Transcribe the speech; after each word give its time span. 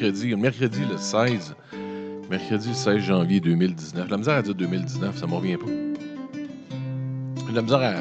mercredi, 0.00 0.84
le 0.90 0.96
16. 0.96 1.54
Mercredi 2.30 2.74
16 2.74 2.98
janvier 3.02 3.40
2019. 3.40 4.10
La 4.10 4.16
misère 4.16 4.34
à 4.34 4.42
dire 4.42 4.54
2019, 4.54 5.16
ça 5.16 5.26
me 5.26 5.34
revient 5.34 5.56
pas. 5.56 5.66
La 7.52 7.62
misère 7.62 7.80
à. 7.80 7.94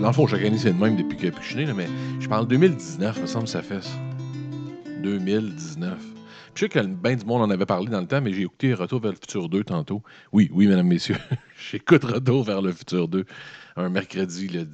Dans 0.00 0.08
le 0.08 0.12
fond, 0.12 0.26
chaque 0.26 0.44
année, 0.44 0.58
c'est 0.58 0.70
le 0.70 0.78
même 0.78 0.96
depuis 0.96 1.16
que 1.16 1.28
je 1.40 1.46
suis 1.46 1.54
né, 1.54 1.72
mais 1.72 1.86
je 2.18 2.28
parle 2.28 2.48
2019, 2.48 3.14
il 3.16 3.22
me 3.22 3.26
semble 3.26 3.44
que 3.44 3.50
ça 3.50 3.62
fait 3.62 3.80
ça. 3.80 3.90
2019. 5.02 5.96
je 6.54 6.60
sais 6.60 6.68
que 6.68 6.80
bien 6.80 7.14
du 7.14 7.24
monde 7.24 7.42
en 7.42 7.50
avait 7.50 7.64
parlé 7.64 7.88
dans 7.88 8.00
le 8.00 8.06
temps, 8.08 8.20
mais 8.20 8.32
j'ai 8.32 8.42
écouté 8.42 8.74
Retour 8.74 9.00
vers 9.00 9.12
le 9.12 9.16
futur 9.16 9.48
2 9.48 9.62
tantôt. 9.62 10.02
Oui, 10.32 10.50
oui, 10.52 10.66
mesdames, 10.66 10.88
messieurs. 10.88 11.16
J'écoute 11.70 12.02
Retour 12.02 12.42
vers 12.42 12.60
le 12.60 12.72
futur 12.72 13.06
2 13.06 13.24
un 13.76 13.88
mercredi 13.88 14.48
le, 14.48 14.66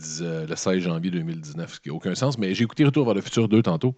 16 0.57 0.79
janvier 0.79 1.11
2019, 1.11 1.75
ce 1.75 1.81
qui 1.81 1.91
n'a 1.91 1.95
aucun 1.95 2.15
sens, 2.15 2.39
mais 2.39 2.55
j'ai 2.55 2.65
écouté 2.65 2.85
Retour 2.85 3.05
vers 3.05 3.15
le 3.15 3.21
futur 3.21 3.49
2 3.49 3.63
tantôt. 3.63 3.95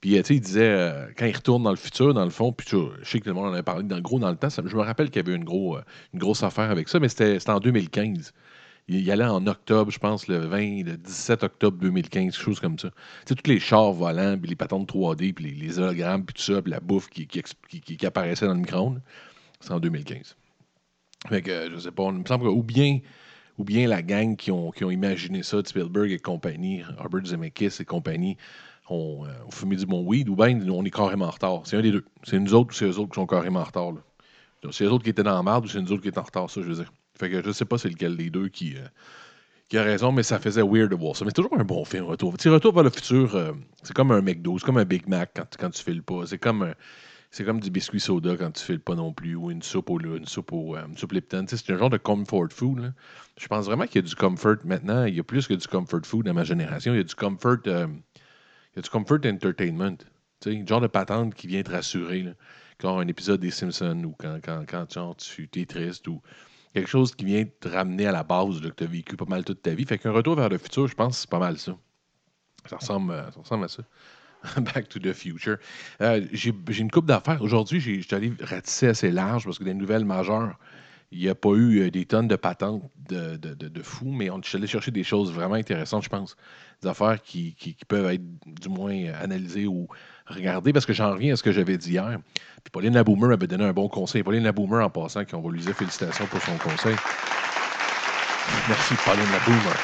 Puis, 0.00 0.16
euh, 0.16 0.22
tu 0.22 0.28
sais, 0.28 0.34
il 0.34 0.40
disait, 0.40 0.70
euh, 0.70 1.06
quand 1.16 1.26
il 1.26 1.34
retourne 1.34 1.62
dans 1.62 1.70
le 1.70 1.76
futur, 1.76 2.14
dans 2.14 2.24
le 2.24 2.30
fond, 2.30 2.52
puis 2.52 2.66
je 2.70 3.04
sais 3.04 3.18
que 3.18 3.24
tout 3.24 3.30
le 3.30 3.34
monde 3.34 3.48
en 3.48 3.52
avait 3.52 3.62
parlé 3.62 3.82
dans, 3.82 4.00
gros 4.00 4.18
dans 4.18 4.30
le 4.30 4.36
temps, 4.36 4.48
je 4.50 4.76
me 4.76 4.82
rappelle 4.82 5.10
qu'il 5.10 5.24
y 5.24 5.28
avait 5.28 5.36
une, 5.36 5.48
euh, 5.48 5.80
grosse 6.14 6.42
affaire 6.42 6.70
avec 6.70 6.88
ça, 6.88 7.00
mais 7.00 7.08
c'était 7.08 7.38
en 7.50 7.60
2015. 7.60 8.32
Il, 8.88 9.10
allait 9.10 9.24
en 9.24 9.44
octobre, 9.48 9.90
je 9.90 9.98
pense, 9.98 10.28
le 10.28 10.38
20, 10.38 10.84
le 10.84 10.96
17 10.96 11.42
octobre 11.42 11.78
2015, 11.78 12.36
quelque 12.36 12.44
chose 12.44 12.60
comme 12.60 12.78
ça. 12.78 12.90
Tu 12.90 12.94
sais, 13.28 13.34
tous 13.34 13.50
les 13.50 13.58
chars 13.58 13.92
volants, 13.92 14.38
puis 14.38 14.48
les 14.48 14.56
patentes 14.56 14.88
3D, 14.88 15.32
puis 15.32 15.52
les, 15.52 15.78
hologrammes, 15.78 16.24
puis 16.24 16.34
tout 16.34 16.54
ça, 16.54 16.62
puis 16.62 16.70
la 16.70 16.78
bouffe 16.80 17.08
qui, 17.08 17.26
qui, 17.26 18.06
apparaissait 18.06 18.46
dans 18.46 18.54
le 18.54 18.60
micro-ondes, 18.60 19.02
c'est 19.60 19.72
en 19.72 19.80
2015. 19.80 20.36
Fait 21.28 21.42
que, 21.42 21.70
je 21.72 21.78
sais 21.78 21.90
pas, 21.90 22.04
il 22.04 22.12
me 22.12 22.24
semble 22.24 22.44
que, 22.44 22.48
ou 22.48 22.62
bien 22.62 23.00
ou 23.58 23.64
bien 23.64 23.88
la 23.88 24.02
gang 24.02 24.36
qui 24.36 24.50
ont, 24.50 24.70
qui 24.70 24.84
ont 24.84 24.90
imaginé 24.90 25.42
ça, 25.42 25.58
Spielberg 25.64 26.10
et 26.10 26.18
compagnie, 26.18 26.82
Robert 26.98 27.24
Zemeckis 27.24 27.76
et 27.80 27.84
compagnie, 27.84 28.36
ont, 28.88 29.24
euh, 29.24 29.28
fumé 29.50 29.76
du 29.76 29.86
bon 29.86 30.04
weed, 30.04 30.28
ou 30.28 30.36
bien 30.36 30.58
on 30.70 30.84
est 30.84 30.90
carrément 30.90 31.26
en 31.26 31.30
retard. 31.30 31.62
C'est 31.64 31.76
un 31.76 31.82
des 31.82 31.92
deux. 31.92 32.04
C'est 32.24 32.38
nous 32.38 32.54
autres 32.54 32.70
ou 32.70 32.74
c'est 32.74 32.86
eux 32.86 32.98
autres 32.98 33.10
qui 33.10 33.20
sont 33.20 33.26
carrément 33.26 33.60
en 33.60 33.64
retard. 33.64 33.92
C'est 34.70 34.84
eux 34.84 34.90
autres 34.90 35.04
qui 35.04 35.10
étaient 35.10 35.22
dans 35.22 35.34
la 35.34 35.42
merde 35.42 35.64
ou 35.64 35.68
c'est 35.68 35.80
nous 35.80 35.92
autres 35.92 36.02
qui 36.02 36.08
étaient 36.08 36.18
en 36.18 36.24
retard, 36.24 36.50
ça, 36.50 36.60
je 36.60 36.66
veux 36.66 36.74
dire. 36.74 36.92
Fait 37.18 37.30
que 37.30 37.42
je 37.42 37.50
sais 37.52 37.64
pas 37.64 37.78
c'est 37.78 37.88
lequel 37.88 38.16
des 38.16 38.30
deux 38.30 38.48
qui, 38.48 38.74
euh, 38.76 39.78
a 39.78 39.82
raison, 39.82 40.12
mais 40.12 40.22
ça 40.22 40.38
faisait 40.38 40.62
weird 40.62 40.90
de 40.90 40.96
voir 40.96 41.16
ça. 41.16 41.24
Mais 41.24 41.30
c'est 41.30 41.42
toujours 41.42 41.58
un 41.58 41.64
bon 41.64 41.84
film, 41.84 42.04
Retour. 42.04 42.32
Retour 42.32 42.74
vers 42.74 42.84
le 42.84 42.90
futur, 42.90 43.34
euh, 43.36 43.52
c'est 43.82 43.94
comme 43.94 44.10
un 44.10 44.20
McDo, 44.20 44.58
c'est 44.58 44.64
comme 44.64 44.78
un 44.78 44.84
Big 44.84 45.08
Mac 45.08 45.30
quand, 45.34 45.56
quand 45.58 45.70
tu 45.70 45.82
files 45.82 46.02
pas. 46.02 46.26
C'est 46.26 46.38
comme 46.38 46.74
c'est 47.36 47.44
comme 47.44 47.60
du 47.60 47.70
biscuit 47.70 48.00
soda 48.00 48.36
quand 48.36 48.50
tu 48.52 48.64
files 48.64 48.80
pas 48.80 48.94
non 48.94 49.12
plus, 49.12 49.34
ou 49.34 49.50
une 49.50 49.62
soupe 49.62 49.90
au 49.90 50.00
une 50.00 50.26
soupe 50.26 50.52
au 50.52 50.76
une 50.76 50.96
soupe 50.96 51.12
Lipton. 51.12 51.44
C'est 51.46 51.70
un 51.70 51.76
genre 51.76 51.90
de 51.90 51.98
comfort 51.98 52.48
food. 52.50 52.94
Je 53.36 53.46
pense 53.46 53.66
vraiment 53.66 53.84
qu'il 53.84 53.96
y 53.96 53.98
a 54.04 54.08
du 54.08 54.14
comfort 54.14 54.56
maintenant. 54.64 55.04
Il 55.04 55.14
y 55.14 55.20
a 55.20 55.22
plus 55.22 55.46
que 55.46 55.54
du 55.54 55.66
comfort 55.66 56.00
food 56.04 56.24
dans 56.24 56.34
ma 56.34 56.44
génération. 56.44 56.94
Il 56.94 56.96
y 56.96 57.00
a 57.00 57.04
du 57.04 57.14
comfort, 57.14 57.58
euh, 57.66 57.88
y 58.76 58.78
a 58.78 58.82
du 58.82 58.90
comfort 58.90 59.20
entertainment? 59.24 59.96
Un 60.46 60.66
genre 60.66 60.80
de 60.80 60.86
patente 60.86 61.34
qui 61.34 61.46
vient 61.46 61.62
te 61.62 61.70
rassurer. 61.70 62.22
Là. 62.22 62.32
Quand 62.78 62.98
un 62.98 63.08
épisode 63.08 63.40
des 63.40 63.50
Simpsons 63.50 64.04
ou 64.04 64.14
quand, 64.18 64.38
quand, 64.44 64.64
quand 64.68 64.92
genre, 64.92 65.16
tu 65.16 65.48
es 65.56 65.66
triste 65.66 66.06
ou 66.08 66.20
quelque 66.74 66.88
chose 66.88 67.14
qui 67.14 67.24
vient 67.24 67.44
te 67.60 67.68
ramener 67.68 68.06
à 68.06 68.12
la 68.12 68.22
base 68.22 68.60
que 68.60 68.68
tu 68.68 68.84
as 68.84 68.86
vécu 68.86 69.16
pas 69.16 69.24
mal 69.24 69.44
toute 69.44 69.62
ta 69.62 69.74
vie. 69.74 69.86
Fait 69.86 69.98
qu'un 69.98 70.12
retour 70.12 70.36
vers 70.36 70.50
le 70.50 70.58
futur, 70.58 70.86
je 70.86 70.94
pense 70.94 71.20
c'est 71.20 71.30
pas 71.30 71.38
mal 71.38 71.58
ça. 71.58 71.76
Ça 72.68 72.76
ressemble, 72.76 73.12
euh, 73.12 73.30
ça 73.30 73.40
ressemble 73.40 73.64
à 73.64 73.68
ça. 73.68 73.82
Back 74.60 74.88
to 74.88 74.98
the 74.98 75.12
Future. 75.12 75.56
Euh, 76.00 76.26
j'ai 76.32 76.52
une 76.68 76.90
coupe 76.90 77.06
d'affaires. 77.06 77.40
Aujourd'hui, 77.42 77.80
j'ai 77.80 78.04
allé 78.14 78.32
ratisser 78.40 78.88
assez 78.88 79.10
large 79.10 79.44
parce 79.44 79.58
que 79.58 79.64
des 79.64 79.74
nouvelles 79.74 80.04
majeures, 80.04 80.58
il 81.12 81.20
n'y 81.20 81.28
a 81.28 81.34
pas 81.34 81.50
eu 81.50 81.80
euh, 81.80 81.90
des 81.90 82.04
tonnes 82.04 82.28
de 82.28 82.36
patentes 82.36 82.82
de, 83.08 83.36
de, 83.36 83.54
de, 83.54 83.82
fous, 83.82 84.10
mais 84.10 84.30
on 84.30 84.40
est 84.40 84.54
allé 84.54 84.66
chercher 84.66 84.90
des 84.90 85.04
choses 85.04 85.32
vraiment 85.32 85.54
intéressantes, 85.54 86.02
je 86.04 86.08
pense. 86.08 86.36
Des 86.82 86.88
affaires 86.88 87.22
qui, 87.22 87.54
qui, 87.54 87.76
peuvent 87.86 88.10
être 88.12 88.22
du 88.60 88.68
moins 88.68 89.12
analysées 89.20 89.66
ou 89.66 89.86
regardées, 90.26 90.72
parce 90.72 90.86
que 90.86 90.92
j'en 90.92 91.12
reviens 91.12 91.34
à 91.34 91.36
ce 91.36 91.42
que 91.42 91.52
j'avais 91.52 91.78
dit 91.78 91.92
hier. 91.92 92.18
Puis 92.64 92.70
Pauline 92.72 92.94
Laboomer 92.94 93.32
avait 93.32 93.46
donné 93.46 93.64
un 93.64 93.72
bon 93.72 93.88
conseil. 93.88 94.22
Pauline 94.22 94.42
Laboomer, 94.42 94.84
en 94.84 94.90
passant, 94.90 95.24
qui 95.24 95.34
on 95.34 95.40
va 95.40 95.50
lui 95.50 95.60
dire 95.60 95.74
félicitations 95.74 96.26
pour 96.26 96.40
son 96.42 96.56
conseil. 96.58 96.96
Merci, 98.68 98.94
Pauline 99.04 99.30
Laboomer. 99.32 99.76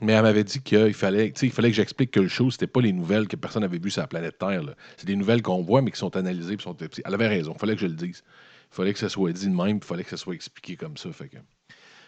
Mais 0.00 0.12
elle 0.12 0.22
m'avait 0.22 0.44
dit 0.44 0.60
qu'il 0.62 0.94
fallait, 0.94 1.32
il 1.42 1.50
fallait 1.50 1.68
que 1.68 1.76
j'explique 1.76 2.10
que 2.10 2.20
le 2.20 2.28
show, 2.28 2.50
c'était 2.50 2.66
pas 2.66 2.80
les 2.80 2.92
nouvelles 2.92 3.28
que 3.28 3.36
personne 3.36 3.62
n'avait 3.62 3.78
vues 3.78 3.90
sur 3.90 4.00
la 4.00 4.08
planète 4.08 4.38
Terre. 4.38 4.62
C'est 4.96 5.06
des 5.06 5.16
nouvelles 5.16 5.42
qu'on 5.42 5.62
voit, 5.62 5.82
mais 5.82 5.90
qui 5.90 5.98
sont 5.98 6.16
analysées. 6.16 6.56
Sont... 6.58 6.74
Elle 7.04 7.14
avait 7.14 7.28
raison. 7.28 7.52
Il 7.54 7.58
fallait 7.58 7.74
que 7.74 7.82
je 7.82 7.86
le 7.86 7.92
dise. 7.92 8.22
Fallait 8.70 8.92
que 8.92 8.98
ça 8.98 9.08
soit 9.08 9.32
dit 9.32 9.48
de 9.48 9.54
même, 9.54 9.78
il 9.78 9.84
fallait 9.84 10.04
que 10.04 10.10
ça 10.10 10.16
soit 10.16 10.34
expliqué 10.34 10.76
comme 10.76 10.96
ça. 10.96 11.10
Fait 11.12 11.28
que, 11.28 11.38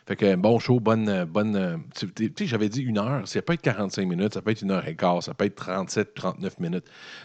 fait 0.06 0.16
que 0.16 0.34
bon 0.36 0.58
show, 0.58 0.80
bonne. 0.80 1.24
bonne 1.24 1.82
tu 1.94 2.32
sais, 2.38 2.46
j'avais 2.46 2.68
dit 2.68 2.82
une 2.82 2.98
heure, 2.98 3.26
ça 3.26 3.42
peut 3.42 3.54
être 3.54 3.62
45 3.62 4.06
minutes, 4.06 4.34
ça 4.34 4.42
peut 4.42 4.50
être 4.50 4.62
une 4.62 4.70
heure 4.70 4.86
et 4.86 4.96
quart, 4.96 5.22
ça 5.22 5.34
peut 5.34 5.44
être 5.44 5.56
37, 5.56 6.14
39 6.14 6.60
minutes. 6.60 6.84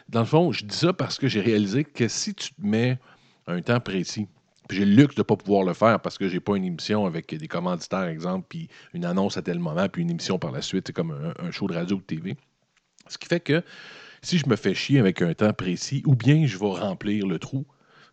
Dans 0.09 0.21
le 0.21 0.25
fond, 0.25 0.51
je 0.51 0.65
dis 0.65 0.75
ça 0.75 0.93
parce 0.93 1.17
que 1.17 1.27
j'ai 1.27 1.41
réalisé 1.41 1.83
que 1.83 2.07
si 2.07 2.33
tu 2.33 2.53
te 2.53 2.61
mets 2.61 2.99
un 3.47 3.61
temps 3.61 3.79
précis, 3.79 4.27
puis 4.67 4.77
j'ai 4.77 4.85
le 4.85 4.93
luxe 4.93 5.15
de 5.15 5.21
ne 5.21 5.23
pas 5.23 5.35
pouvoir 5.35 5.63
le 5.63 5.73
faire 5.73 5.99
parce 6.01 6.17
que 6.17 6.27
j'ai 6.27 6.39
pas 6.39 6.55
une 6.57 6.65
émission 6.65 7.05
avec 7.05 7.33
des 7.33 7.47
commanditaires, 7.47 8.07
exemple, 8.07 8.45
puis 8.49 8.67
une 8.93 9.05
annonce 9.05 9.37
à 9.37 9.41
tel 9.41 9.59
moment, 9.59 9.87
puis 9.87 10.01
une 10.01 10.09
émission 10.09 10.37
par 10.37 10.51
la 10.51 10.61
suite, 10.61 10.87
c'est 10.87 10.93
comme 10.93 11.33
un, 11.39 11.51
show 11.51 11.67
de 11.67 11.73
radio 11.73 11.95
ou 11.95 11.99
de 11.99 12.05
TV. 12.05 12.37
Ce 13.07 13.17
qui 13.17 13.27
fait 13.27 13.39
que 13.39 13.63
si 14.21 14.37
je 14.37 14.49
me 14.49 14.55
fais 14.55 14.73
chier 14.73 14.99
avec 14.99 15.21
un 15.21 15.33
temps 15.33 15.53
précis, 15.53 16.03
ou 16.05 16.15
bien 16.15 16.45
je 16.45 16.57
vais 16.57 16.65
remplir 16.65 17.25
le 17.27 17.39
trou, 17.39 17.65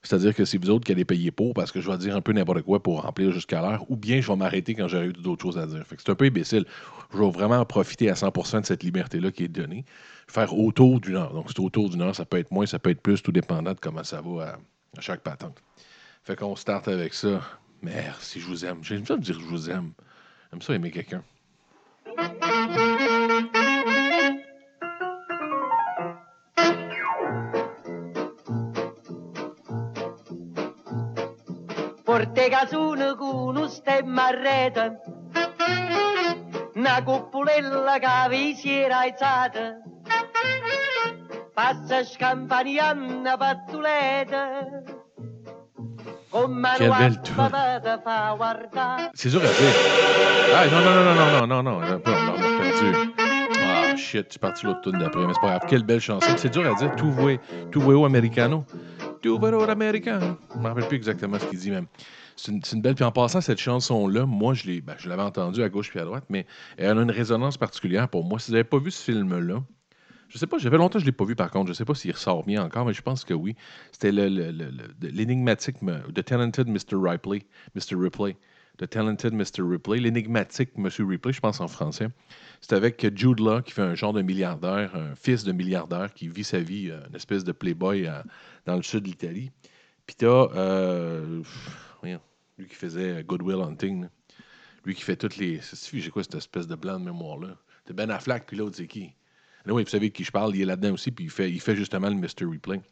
c'est-à-dire 0.04 0.34
que 0.34 0.44
c'est 0.44 0.58
vous 0.58 0.70
autres 0.70 0.84
qui 0.84 0.92
allez 0.92 1.04
payer 1.04 1.30
pour 1.30 1.54
parce 1.54 1.72
que 1.72 1.80
je 1.80 1.90
vais 1.90 1.96
dire 1.96 2.14
un 2.14 2.20
peu 2.20 2.32
n'importe 2.32 2.62
quoi 2.62 2.82
pour 2.82 3.02
remplir 3.02 3.32
jusqu'à 3.32 3.60
l'heure, 3.60 3.84
ou 3.90 3.96
bien 3.96 4.20
je 4.20 4.28
vais 4.28 4.36
m'arrêter 4.36 4.74
quand 4.74 4.86
j'aurai 4.86 5.12
d'autres 5.12 5.42
choses 5.42 5.58
à 5.58 5.66
dire. 5.66 5.84
c'est 5.88 6.10
un 6.10 6.14
peu 6.14 6.26
imbécile. 6.26 6.66
Je 7.12 7.18
vais 7.18 7.30
vraiment 7.30 7.64
profiter 7.64 8.10
à 8.10 8.14
100% 8.14 8.60
de 8.60 8.66
cette 8.66 8.82
liberté-là 8.82 9.30
qui 9.30 9.44
est 9.44 9.48
donnée. 9.48 9.84
Faire 10.28 10.56
autour 10.56 11.00
d'une 11.00 11.16
heure. 11.16 11.32
Donc, 11.32 11.46
c'est 11.48 11.60
autour 11.60 11.90
d'une 11.90 12.02
heure, 12.02 12.14
ça 12.14 12.24
peut 12.24 12.38
être 12.38 12.50
moins, 12.50 12.66
ça 12.66 12.78
peut 12.78 12.90
être 12.90 13.00
plus, 13.00 13.22
tout 13.22 13.32
dépendant 13.32 13.72
de 13.72 13.80
comment 13.80 14.04
ça 14.04 14.20
va 14.20 14.58
à 14.96 15.00
chaque 15.00 15.20
patente. 15.20 15.62
Fait 16.22 16.36
qu'on 16.36 16.56
start 16.56 16.88
avec 16.88 17.14
ça. 17.14 17.40
Merci, 17.82 18.40
je 18.40 18.46
vous 18.46 18.64
aime. 18.64 18.82
J'aime 18.82 19.04
ça 19.04 19.16
me 19.16 19.22
dire 19.22 19.38
je 19.38 19.44
vous 19.44 19.70
aime. 19.70 19.92
J'aime 20.50 20.62
ça 20.62 20.74
aimer 20.74 20.90
quelqu'un. 20.90 21.22
Porte 32.44 32.50
casune 32.50 33.14
con 33.16 33.56
un 33.56 33.68
stemma 33.68 34.26
a 34.26 34.30
rete, 34.30 35.00
una 36.74 37.02
cuppulella 37.02 37.98
che 37.98 38.28
vi 38.28 38.54
si 38.54 38.70
era 38.70 38.98
alzata, 38.98 39.80
passa 41.54 42.04
scampanianna 42.04 43.36
pattuleta, 43.38 44.82
Quelle 46.76 46.90
belle 46.90 47.20
tour. 47.22 47.50
C'est 49.14 49.30
dur 49.30 49.40
à 49.40 49.46
dire. 49.46 49.72
Ah, 50.54 50.66
non, 50.66 50.82
non, 50.82 50.94
non, 50.94 51.14
non, 51.14 51.30
non, 51.30 51.46
non, 51.46 51.62
non, 51.62 51.80
non, 51.80 52.00
perdu. 52.00 53.12
Ah, 53.64 53.96
shit, 53.96 54.28
tu 54.28 54.36
es 54.36 54.38
parti 54.38 54.66
l'autre 54.66 54.82
tour 54.82 54.92
d'après, 54.92 55.24
mais 55.24 55.32
c'est 55.32 55.40
pas 55.40 55.56
grave. 55.56 55.66
Quelle 55.66 55.84
belle 55.84 56.00
chanson. 56.00 56.36
C'est 56.36 56.50
dur 56.50 56.66
à 56.66 56.74
dire. 56.74 56.94
Tu 56.94 57.78
au 57.78 58.04
americano. 58.04 58.66
au 59.24 59.70
americano. 59.70 60.36
Je 60.54 60.58
me 60.58 60.68
rappelle 60.68 60.88
plus 60.88 60.96
exactement 60.96 61.38
ce 61.38 61.46
qu'il 61.46 61.58
dit, 61.58 61.70
même. 61.70 61.86
C'est 62.36 62.72
une, 62.72 62.82
belle. 62.82 62.94
Puis 62.94 63.04
en 63.04 63.12
passant, 63.12 63.40
cette 63.40 63.60
chanson-là, 63.60 64.26
moi, 64.26 64.54
je 64.54 64.80
ben, 64.80 64.96
l'avais 65.04 65.22
entendue 65.22 65.62
à 65.62 65.68
gauche 65.68 65.90
puis 65.90 66.00
à 66.00 66.04
droite, 66.04 66.24
mais 66.28 66.46
elle 66.76 66.98
a 66.98 67.02
une 67.02 67.10
résonance 67.10 67.56
particulière 67.56 68.08
pour 68.08 68.24
moi. 68.24 68.38
Si 68.38 68.50
vous 68.50 68.54
n'avez 68.54 68.64
pas 68.64 68.78
vu 68.78 68.90
ce 68.90 69.02
film-là, 69.04 69.62
je 70.28 70.38
sais 70.38 70.46
pas, 70.48 70.58
j'avais 70.58 70.78
longtemps 70.78 70.94
que 70.94 71.00
je 71.00 71.04
ne 71.04 71.10
l'ai 71.10 71.16
pas 71.16 71.24
vu 71.24 71.36
par 71.36 71.50
contre. 71.50 71.66
Je 71.66 71.72
ne 71.72 71.74
sais 71.74 71.84
pas 71.84 71.94
s'il 71.94 72.10
ressort 72.10 72.44
bien 72.44 72.64
encore, 72.64 72.86
mais 72.86 72.92
je 72.92 73.02
pense 73.02 73.24
que 73.24 73.34
oui. 73.34 73.54
C'était 73.92 74.10
l'énigmatique 74.10 75.76
The 76.12 76.24
Talented 76.24 76.66
Mr. 76.66 76.96
Ripley. 76.96 77.46
Mr. 77.76 77.96
Ripley. 77.96 78.36
The 78.78 78.90
Talented 78.90 79.32
Mr. 79.32 79.62
Ripley. 79.62 80.00
L'énigmatique 80.00 80.70
M. 80.76 80.88
Ripley, 80.98 81.32
je 81.32 81.40
pense 81.40 81.60
en 81.60 81.68
français. 81.68 82.08
C'est 82.60 82.72
avec 82.72 83.06
Jude 83.16 83.38
Law, 83.38 83.62
qui 83.62 83.72
fait 83.72 83.82
un 83.82 83.94
genre 83.94 84.12
de 84.12 84.22
milliardaire, 84.22 84.96
un 84.96 85.14
fils 85.14 85.44
de 85.44 85.52
milliardaire 85.52 86.12
qui 86.12 86.26
vit 86.26 86.42
sa 86.42 86.58
vie, 86.58 86.90
euh, 86.90 87.06
une 87.08 87.14
espèce 87.14 87.44
de 87.44 87.52
playboy 87.52 88.10
dans 88.66 88.74
le 88.74 88.82
sud 88.82 89.04
de 89.04 89.08
l'Italie. 89.08 89.52
Puis 90.06 90.16
tu 90.16 90.26
euh, 90.26 91.42
lui 92.58 92.66
qui 92.66 92.74
faisait 92.74 93.22
Good 93.24 93.42
Will 93.42 93.60
Hunting. 93.60 94.08
Lui 94.84 94.94
qui 94.94 95.02
fait 95.02 95.16
toutes 95.16 95.36
les. 95.36 95.60
J'ai 95.92 96.10
quoi 96.10 96.22
cette 96.22 96.34
espèce 96.34 96.66
de 96.66 96.74
blanc 96.74 96.98
de 97.00 97.04
mémoire-là? 97.04 97.56
C'est 97.86 97.94
Ben 97.94 98.10
Affleck, 98.10 98.44
puis 98.46 98.56
l'autre, 98.56 98.76
c'est 98.76 98.86
qui? 98.86 99.12
oui, 99.66 99.82
vous 99.82 99.88
savez 99.88 100.10
de 100.10 100.14
qui 100.14 100.24
je 100.24 100.30
parle, 100.30 100.54
il 100.54 100.62
est 100.62 100.66
là-dedans 100.66 100.92
aussi, 100.92 101.10
puis 101.10 101.24
il 101.24 101.30
fait, 101.30 101.50
il 101.50 101.60
fait 101.60 101.74
justement 101.74 102.08
le 102.08 102.14
Mystery 102.14 102.58
Play. 102.58 102.82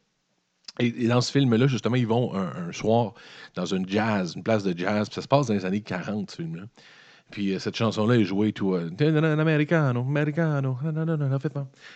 Et, 0.78 1.06
dans 1.06 1.20
ce 1.20 1.30
film-là, 1.30 1.66
justement, 1.66 1.96
ils 1.96 2.06
vont 2.06 2.34
un, 2.34 2.72
soir 2.72 3.12
dans 3.54 3.66
une 3.66 3.86
jazz, 3.86 4.34
une 4.34 4.42
place 4.42 4.64
de 4.64 4.76
jazz, 4.76 5.08
puis 5.08 5.16
ça 5.16 5.22
se 5.22 5.28
passe 5.28 5.48
dans 5.48 5.54
les 5.54 5.66
années 5.66 5.82
40, 5.82 6.30
ce 6.30 6.36
film-là. 6.36 6.64
Puis 7.32 7.52
euh, 7.54 7.58
cette 7.58 7.74
chanson-là 7.74 8.14
est 8.14 8.24
jouée 8.24 8.52
tout. 8.52 8.74
Euh, 8.74 8.90
Americano, 9.40 10.02
Americano, 10.02 10.78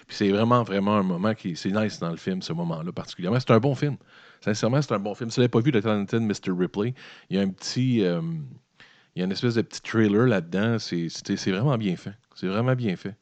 Puis 0.09 0.17
c'est 0.17 0.31
vraiment, 0.31 0.65
vraiment 0.65 0.97
un 0.97 1.05
moment 1.05 1.35
qui. 1.35 1.55
C'est 1.55 1.71
nice 1.71 2.01
dans 2.01 2.11
le 2.11 2.17
film, 2.17 2.43
ce 2.43 2.53
moment-là 2.53 2.91
particulièrement. 2.91 3.39
C'est 3.39 3.53
un 3.53 3.61
bon 3.61 3.77
film. 3.77 3.97
Sincèrement, 4.41 4.83
c'est 4.83 4.93
un 4.93 4.99
bon 4.99 5.15
film. 5.15 5.31
Si 5.31 5.37
vous 5.37 5.43
n'avez 5.43 5.51
pas 5.51 5.61
vu 5.61 5.71
The 5.71 5.83
Talented 5.83 6.23
Mr. 6.23 6.53
Ripley, 6.57 6.95
il 7.31 7.37
y 7.37 7.39
a 7.39 7.43
un 7.43 7.51
petit. 7.51 8.03
Euh, 8.03 8.21
il 9.15 9.21
y 9.21 9.23
a 9.23 9.25
une 9.25 9.33
espèce 9.33 9.55
de 9.55 9.63
petit 9.63 9.81
trailer 9.81 10.27
là-dedans. 10.27 10.79
C'est 10.79 11.51
vraiment 11.51 11.79
bien 11.79 11.97
fait. 11.97 12.15
C'est 12.35 12.49
vraiment 12.49 12.75
bien 12.75 12.97
fait. 12.97 13.15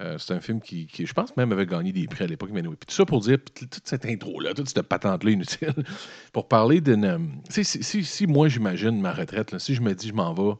Euh, 0.00 0.16
c'est 0.18 0.32
un 0.32 0.40
film 0.40 0.60
qui, 0.60 0.88
je 0.92 1.12
pense, 1.12 1.36
même 1.36 1.52
avait 1.52 1.66
gagné 1.66 1.92
des 1.92 2.06
prix 2.06 2.24
à 2.24 2.26
l'époque. 2.26 2.50
Mais 2.52 2.62
Puis 2.62 2.70
tout 2.86 2.94
ça 2.94 3.04
pour 3.04 3.20
dire, 3.20 3.38
toute 3.54 3.80
cette 3.84 4.06
intro-là, 4.06 4.54
toute 4.54 4.68
cette 4.68 4.82
patente-là 4.82 5.30
inutile, 5.30 5.74
pour 6.32 6.48
parler 6.48 6.80
d'une. 6.80 7.40
Si, 7.50 7.64
si, 7.64 8.04
si, 8.04 8.26
moi, 8.26 8.48
j'imagine 8.48 9.00
ma 9.00 9.12
retraite, 9.12 9.58
si 9.58 9.74
je 9.74 9.82
me 9.82 9.94
dis, 9.94 10.08
je 10.08 10.14
m'en 10.14 10.32
vais 10.32 10.54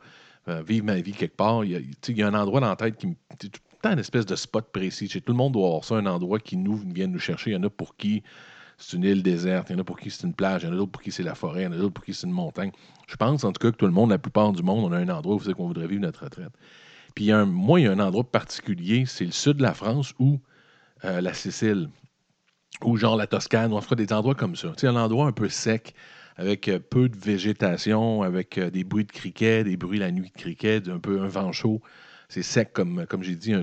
euh, 0.49 0.63
vivre 0.63 0.87
ma 0.87 1.01
vie 1.01 1.13
quelque 1.13 1.37
part, 1.37 1.65
il 1.65 1.71
y, 1.71 2.23
a 2.23 2.27
un 2.27 2.35
endroit 2.35 2.61
dans 2.61 2.69
la 2.69 2.77
tête 2.77 2.97
qui 2.97 3.07
me. 3.07 3.15
Tout 3.39 3.47
le 3.47 3.79
temps 3.81 3.93
une 3.93 3.99
espèce 3.99 4.27
de 4.27 4.37
spot 4.37 4.71
précis. 4.73 5.09
Tout 5.09 5.21
le 5.33 5.37
monde 5.37 5.53
doit 5.53 5.67
avoir 5.67 5.85
ça, 5.85 5.97
un 5.97 6.07
endroit 6.07 6.39
qui 6.39 6.57
nous 6.57 6.77
vient 6.77 7.07
nous 7.07 7.19
chercher. 7.19 7.51
Il 7.51 7.55
y 7.55 7.57
en 7.57 7.63
a 7.63 7.71
pour 7.71 7.97
qui 7.97 8.23
c'est 8.79 8.97
une 8.97 9.05
île 9.05 9.23
déserte, 9.23 9.71
il 9.71 9.75
y 9.75 9.77
en 9.77 9.81
a 9.81 9.85
pour 9.85 9.99
qui 9.99 10.11
c'est 10.11 10.27
une 10.27 10.35
plage, 10.35 10.63
il 10.63 10.67
y 10.67 10.69
en 10.69 10.73
a 10.73 10.77
d'autres 10.77 10.91
pour 10.91 11.03
qui 11.03 11.13
c'est 11.13 11.23
la 11.23 11.37
forêt, 11.37 11.63
il 11.63 11.65
y 11.65 11.67
en 11.69 11.73
a 11.73 11.77
d'autres 11.77 11.95
pour 11.95 12.05
qui 12.05 12.15
c'est 12.15 12.27
une 12.27 12.33
montagne. 12.33 12.73
Je 13.07 13.17
pense 13.17 13.45
en 13.45 13.53
tout 13.53 13.61
cas 13.61 13.71
que 13.71 13.77
tout 13.77 13.87
le 13.87 13.93
monde, 13.93 14.11
la 14.11 14.19
plupart 14.19 14.53
du 14.53 14.63
monde, 14.63 14.85
on 14.85 14.93
a 14.93 14.99
un 14.99 15.09
endroit 15.09 15.37
où 15.37 15.41
c'est 15.41 15.55
qu'on 15.55 15.69
voudrait 15.69 15.87
vivre 15.87 16.03
notre 16.03 16.25
retraite. 16.25 16.53
Puis 17.15 17.31
moi, 17.33 17.79
il 17.79 17.85
y 17.85 17.87
a 17.87 17.93
un 17.93 18.01
endroit 18.01 18.25
particulier, 18.25 19.05
c'est 19.07 19.25
le 19.25 19.33
sud 19.33 19.59
de 19.59 19.63
la 19.63 19.75
France 19.75 20.15
ou 20.19 20.41
euh, 21.05 21.21
la 21.21 21.35
Sicile, 21.35 21.91
ou 22.85 22.97
genre 22.97 23.17
la 23.17 23.27
Toscane, 23.27 23.73
ou 23.73 23.77
en 23.77 23.81
tout 23.81 23.91
cas 23.91 23.95
des 23.97 24.13
endroits 24.13 24.35
comme 24.35 24.57
ça. 24.57 24.73
Tu 24.77 24.87
un 24.87 24.97
endroit 24.97 25.27
un 25.27 25.33
peu 25.33 25.49
sec, 25.49 25.95
avec 26.37 26.69
euh, 26.69 26.79
peu 26.79 27.09
de 27.09 27.17
végétation, 27.17 28.23
avec 28.23 28.59
euh, 28.59 28.71
des 28.71 28.85
bruits 28.85 29.05
de 29.05 29.13
criquets, 29.13 29.65
des 29.65 29.77
bruits 29.77 29.99
la 29.99 30.11
nuit 30.11 30.31
de 30.35 30.41
criquets, 30.41 30.89
un 30.89 30.99
peu 30.99 31.21
un 31.21 31.29
vent 31.29 31.53
chaud. 31.53 31.81
C'est 32.29 32.43
sec, 32.43 32.73
comme, 32.73 33.05
comme 33.07 33.23
j'ai 33.23 33.37
dit, 33.37 33.53
un, 33.53 33.63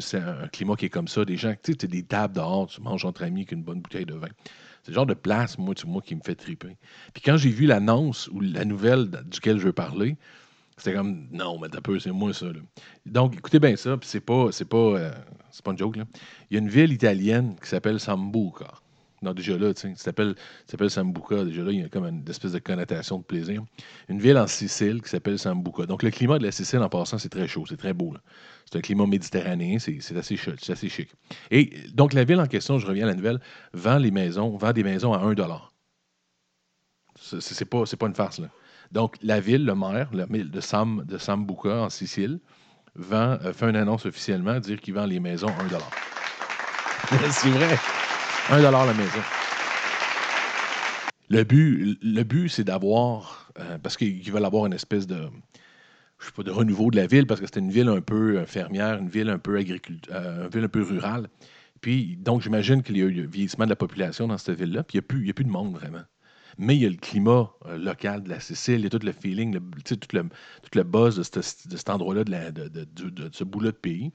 climat 0.51 0.75
qui 0.75 0.85
est 0.85 0.89
comme 0.89 1.07
ça. 1.07 1.25
Des 1.25 1.37
gens, 1.37 1.53
tu 1.63 1.71
sais, 1.71 1.77
tu 1.77 1.87
des 1.87 2.03
tables 2.03 2.35
dehors, 2.35 2.67
tu 2.67 2.81
manges 2.81 3.03
entre 3.03 3.23
amis 3.23 3.41
avec 3.41 3.51
une 3.51 3.63
bonne 3.63 3.81
bouteille 3.81 4.05
de 4.05 4.13
vin. 4.13 4.27
C'est 4.83 4.91
le 4.91 4.95
genre 4.95 5.07
de 5.07 5.15
place, 5.15 5.57
moi, 5.57 5.73
moi 5.87 6.01
qui 6.01 6.15
me 6.15 6.21
fait 6.23 6.35
triper. 6.35 6.77
Puis 7.13 7.23
quand 7.23 7.35
j'ai 7.37 7.49
vu 7.49 7.65
l'annonce 7.65 8.27
ou 8.27 8.41
la 8.41 8.65
nouvelle 8.65 9.09
duquel 9.25 9.57
je 9.57 9.65
veux 9.65 9.73
parler, 9.73 10.17
c'était 10.77 10.93
comme 10.93 11.27
non, 11.31 11.59
mais 11.59 11.67
t'as 11.67 11.81
peu, 11.81 11.99
c'est 11.99 12.11
moi 12.11 12.33
ça. 12.33 12.45
Donc, 13.05 13.35
écoutez 13.35 13.59
bien 13.59 13.75
ça, 13.75 13.97
puis 13.97 14.07
c'est 14.07 14.21
pas, 14.21 14.49
c'est 14.51 14.69
pas, 14.69 14.77
euh, 14.77 15.11
pas 15.63 15.71
une 15.71 15.77
joke. 15.77 15.97
Il 15.97 16.53
y 16.53 16.57
a 16.57 16.59
une 16.59 16.69
ville 16.69 16.93
italienne 16.93 17.55
qui 17.61 17.67
s'appelle 17.67 17.99
Sambuca. 17.99 18.71
Non, 19.21 19.33
déjà 19.33 19.57
là, 19.57 19.73
tu 19.73 19.81
sais, 19.81 19.93
s'appelle, 19.95 20.35
Sambuca. 20.89 21.43
Déjà 21.43 21.63
là, 21.63 21.71
il 21.71 21.81
y 21.81 21.83
a 21.83 21.89
comme 21.89 22.05
une 22.05 22.27
espèce 22.29 22.53
de 22.53 22.59
connotation 22.59 23.19
de 23.19 23.23
plaisir. 23.23 23.63
Une 24.07 24.19
ville 24.19 24.37
en 24.37 24.47
Sicile 24.47 25.01
qui 25.01 25.09
s'appelle 25.09 25.37
Sambuca. 25.37 25.85
Donc, 25.85 26.03
le 26.03 26.11
climat 26.11 26.39
de 26.39 26.45
la 26.45 26.51
Sicile, 26.51 26.79
en 26.79 26.89
passant, 26.89 27.17
c'est 27.17 27.29
très 27.29 27.47
chaud, 27.47 27.65
c'est 27.67 27.77
très 27.77 27.93
beau. 27.93 28.13
C'est 28.65 28.77
un 28.77 28.81
climat 28.81 29.05
méditerranéen, 29.05 29.79
c'est, 29.79 29.97
assez, 30.15 30.37
c'est 30.37 30.71
assez 30.71 30.89
chic. 30.89 31.09
Et 31.51 31.71
donc, 31.93 32.13
la 32.13 32.23
ville 32.23 32.39
en 32.39 32.47
question, 32.47 32.79
je 32.79 32.87
reviens 32.87 33.05
à 33.05 33.09
la 33.09 33.15
nouvelle, 33.15 33.39
vend 33.73 33.97
les 33.97 34.11
maisons, 34.11 34.55
vend 34.57 34.71
des 34.71 34.83
maisons 34.83 35.13
à 35.13 35.19
1 35.19 35.35
c'est, 37.21 37.65
pas, 37.65 37.83
pas 37.83 38.07
une 38.07 38.15
farce, 38.15 38.39
là. 38.39 38.47
Donc, 38.91 39.17
la 39.21 39.39
ville, 39.39 39.65
le 39.65 39.75
maire 39.75 40.09
de, 40.11 40.61
Sam, 40.61 41.03
de 41.05 41.17
Sambuca, 41.17 41.83
en 41.83 41.89
Sicile, 41.89 42.39
vend, 42.95 43.37
euh, 43.43 43.53
fait 43.53 43.69
une 43.69 43.75
annonce 43.75 44.05
officiellement, 44.05 44.59
dire 44.59 44.79
qu'il 44.81 44.93
vend 44.93 45.05
les 45.05 45.19
maisons 45.19 45.49
1 45.49 45.53
C'est 47.31 47.49
vrai. 47.49 47.77
1 48.51 48.61
la 48.61 48.93
maison. 48.93 49.19
Le 51.29 51.43
but, 51.43 51.99
le 52.01 52.23
but 52.23 52.49
c'est 52.49 52.63
d'avoir, 52.63 53.51
euh, 53.59 53.77
parce 53.77 53.95
qu'ils 53.95 54.31
veulent 54.31 54.43
avoir 54.43 54.65
une 54.65 54.73
espèce 54.73 55.05
de, 55.05 55.29
je 56.17 56.25
sais 56.25 56.31
pas, 56.31 56.41
de 56.41 56.49
renouveau 56.49 56.89
de 56.89 56.95
la 56.95 57.05
ville, 57.05 57.27
parce 57.27 57.39
que 57.39 57.45
c'était 57.45 57.59
une 57.59 57.69
ville 57.69 57.89
un 57.89 58.01
peu 58.01 58.37
euh, 58.37 58.45
fermière, 58.47 58.97
une 58.97 59.09
ville 59.09 59.29
un 59.29 59.37
peu 59.37 59.55
agricole, 59.55 59.97
une 60.11 60.47
ville 60.47 60.63
un 60.63 60.69
peu 60.69 60.81
rurale. 60.81 61.27
Puis, 61.81 62.17
donc, 62.17 62.41
j'imagine 62.41 62.81
qu'il 62.81 62.97
y 62.97 63.01
a 63.01 63.05
eu 63.05 63.11
le 63.11 63.27
vieillissement 63.27 63.65
de 63.65 63.69
la 63.69 63.75
population 63.75 64.27
dans 64.27 64.37
cette 64.39 64.57
ville-là, 64.57 64.81
puis 64.81 64.97
il 64.97 65.01
n'y 65.21 65.27
a, 65.27 65.31
a, 65.31 65.33
plus 65.33 65.45
de 65.45 65.49
monde 65.49 65.73
vraiment 65.73 66.01
mais 66.59 66.75
il 66.75 66.83
y 66.83 66.85
a 66.85 66.89
le 66.89 66.97
climat 66.97 67.49
euh, 67.65 67.77
local 67.77 68.21
de 68.21 68.29
la 68.29 68.41
Sicile, 68.41 68.79
il 68.79 68.83
y 68.83 68.87
a 68.87 68.89
tout 68.89 68.99
le 69.01 69.13
feeling, 69.13 69.53
le, 69.53 69.61
tout, 69.83 69.97
le, 70.75 70.83
buzz 70.83 71.15
de, 71.15 71.41
cet 71.41 71.89
endroit-là, 71.89 72.25
de, 72.25 73.29
ce 73.31 73.43
bout-là 73.45 73.71
de 73.71 73.77
pays. 73.77 74.11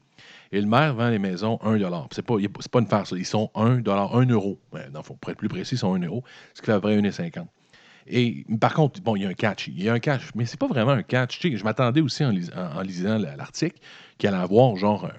Et 0.51 0.61
le 0.61 0.67
maire 0.67 0.93
vend 0.93 1.09
les 1.09 1.19
maisons 1.19 1.59
1 1.63 1.79
C'est 2.11 2.21
pas, 2.21 2.35
pas 2.71 2.79
une 2.79 2.87
farce, 2.87 3.13
ils 3.17 3.25
sont 3.25 3.49
1 3.55 3.83
1 3.85 4.29
euro. 4.29 4.59
Ben, 4.71 4.91
non, 4.93 5.01
pour 5.01 5.17
être 5.31 5.37
plus 5.37 5.49
précis, 5.49 5.75
ils 5.75 5.79
sont 5.79 5.95
1 5.95 6.03
euro, 6.03 6.23
ce 6.53 6.61
qui 6.61 6.67
fait 6.67 6.73
à 6.73 6.79
près 6.79 6.95
1,50 6.95 7.45
et 8.07 8.45
par 8.61 8.75
contre, 8.75 9.01
bon, 9.01 9.15
il 9.15 9.23
y 9.23 9.25
a 9.25 9.29
un 9.29 9.33
catch. 9.33 9.67
Il 9.67 9.81
y 9.81 9.89
a 9.89 9.93
un 9.93 9.99
catch, 9.99 10.29
mais 10.35 10.45
c'est 10.45 10.59
pas 10.59 10.67
vraiment 10.67 10.91
un 10.91 11.01
catch. 11.01 11.39
je 11.41 11.63
m'attendais 11.63 12.01
aussi 12.01 12.23
en, 12.23 12.29
en 12.29 12.81
lisant 12.81 13.17
l'article 13.17 13.79
qu'il 14.19 14.29
allait 14.29 14.37
avoir 14.37 14.75
genre 14.75 15.09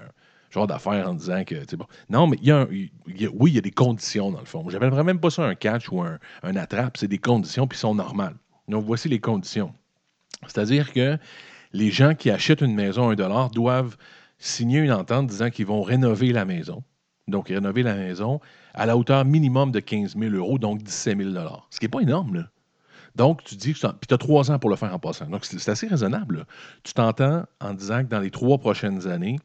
genre 0.51 0.67
d'affaires 0.67 1.09
en 1.09 1.15
disant 1.15 1.45
que, 1.45 1.77
bon. 1.77 1.87
Non, 2.09 2.27
mais 2.27 2.39
il 2.41 2.49
y, 2.49 2.53
a 2.53 2.67
oui, 2.67 2.91
il 3.07 3.55
y 3.55 3.59
a 3.59 3.61
des 3.61 3.71
conditions 3.71 4.31
dans 4.31 4.41
le 4.41 4.47
fond. 4.47 4.69
J'appellerais 4.69 5.05
même 5.05 5.21
pas 5.21 5.31
ça 5.31 5.45
un 5.45 5.55
catch 5.55 5.91
ou 5.91 6.03
un, 6.03 6.19
un 6.43 6.57
attrape, 6.57 6.97
c'est 6.97 7.09
des 7.09 7.19
conditions 7.19 7.67
puis 7.67 7.79
sont 7.79 7.95
normales. 7.95 8.37
Donc, 8.69 8.85
voici 8.85 9.09
les 9.09 9.21
conditions. 9.21 9.73
C'est-à-dire 10.43 10.93
que 10.93 11.19
les 11.73 11.91
gens 11.91 12.15
qui 12.15 12.31
achètent 12.31 12.61
une 12.61 12.75
maison 12.75 13.09
à 13.09 13.13
1 13.13 13.15
dollar 13.15 13.51
doivent 13.51 13.97
signer 14.39 14.81
une 14.81 14.93
entente 14.93 15.27
disant 15.27 15.51
qu'ils 15.51 15.67
vont 15.67 15.83
rénover 15.83 16.33
la 16.33 16.45
maison. 16.45 16.83
Donc, 17.29 17.49
rénover 17.49 17.83
la 17.83 17.95
maison 17.95 18.41
à 18.75 18.87
la 18.87 18.97
hauteur 18.97 19.25
minimum 19.25 19.73
de 19.73 19.81
15 19.81 20.17
000 20.17 20.35
euros, 20.35 20.59
donc 20.59 20.83
17 20.83 21.19
000 21.19 21.31
Ce 21.71 21.79
qui 21.79 21.85
n'est 21.87 21.91
pas 21.91 22.01
énorme, 22.01 22.35
là. 22.37 22.45
Donc, 23.17 23.43
tu 23.45 23.57
dis, 23.57 23.73
puis 23.73 23.81
tu 24.09 24.15
as 24.15 24.19
trois 24.19 24.51
ans 24.51 24.59
pour 24.59 24.69
le 24.69 24.77
faire 24.77 24.93
en 24.93 24.99
passant. 24.99 25.27
Donc, 25.27 25.47
c'est 25.47 25.71
assez 25.71 25.87
raisonnable. 25.87 26.47
Tu 26.85 26.93
t'entends 26.93 27.45
en 27.61 27.73
disant 27.73 28.03
que 28.03 28.09
dans 28.09 28.21
les 28.21 28.31
trois 28.31 28.59
prochaines 28.59 29.09
années, 29.09 29.39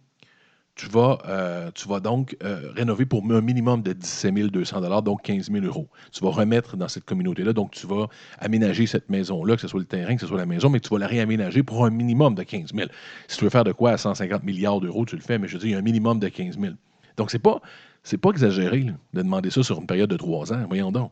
tu 0.76 0.88
vas, 0.88 1.20
euh, 1.28 1.70
tu 1.74 1.88
vas 1.88 2.00
donc 2.00 2.36
euh, 2.44 2.72
rénover 2.76 3.06
pour 3.06 3.24
un 3.32 3.42
minimum 3.42 3.82
de 3.82 3.94
17 3.94 4.34
200 4.34 5.02
donc 5.02 5.22
15 5.24 5.52
000 5.52 5.66
euros. 5.66 5.88
Tu 6.12 6.24
vas 6.24 6.32
remettre 6.32 6.78
dans 6.78 6.88
cette 6.88 7.06
communauté-là, 7.06 7.54
donc 7.54 7.72
tu 7.72 7.88
vas 7.88 8.08
aménager 8.40 8.88
cette 8.88 9.10
maison-là, 9.10 9.56
que 9.56 9.62
ce 9.62 9.68
soit 9.68 9.80
le 9.80 9.86
terrain, 9.86 10.16
que 10.16 10.22
ce 10.22 10.28
soit 10.28 10.38
la 10.38 10.46
maison, 10.46 10.70
mais 10.70 10.80
tu 10.80 10.90
vas 10.90 11.00
la 11.00 11.08
réaménager 11.08 11.64
pour 11.64 11.86
un 11.86 11.90
minimum 11.90 12.36
de 12.36 12.44
15 12.44 12.74
000. 12.74 12.90
Si 13.28 13.38
tu 13.38 13.44
veux 13.44 13.50
faire 13.50 13.64
de 13.64 13.74
quoi 13.74 13.92
à 13.92 13.98
150 13.98 14.44
milliards 14.44 14.80
d'euros, 14.80 15.06
tu 15.06 15.16
le 15.16 15.22
fais, 15.22 15.38
mais 15.38 15.48
je 15.48 15.58
dis, 15.58 15.68
il 15.68 15.72
y 15.72 15.76
a 15.76 15.78
un 15.78 15.84
minimum 15.84 16.20
de 16.20 16.30
15 16.30 16.58
000. 16.60 16.74
Donc, 17.18 17.32
c'est 17.32 17.40
pas, 17.40 17.62
pas 18.22 18.30
exagéré 18.30 18.84
de 19.14 19.22
demander 19.22 19.50
ça 19.52 19.64
sur 19.64 19.80
une 19.80 19.88
période 19.88 20.10
de 20.10 20.18
trois 20.18 20.54
ans. 20.54 20.66
Voyons 20.68 20.92
donc 20.92 21.12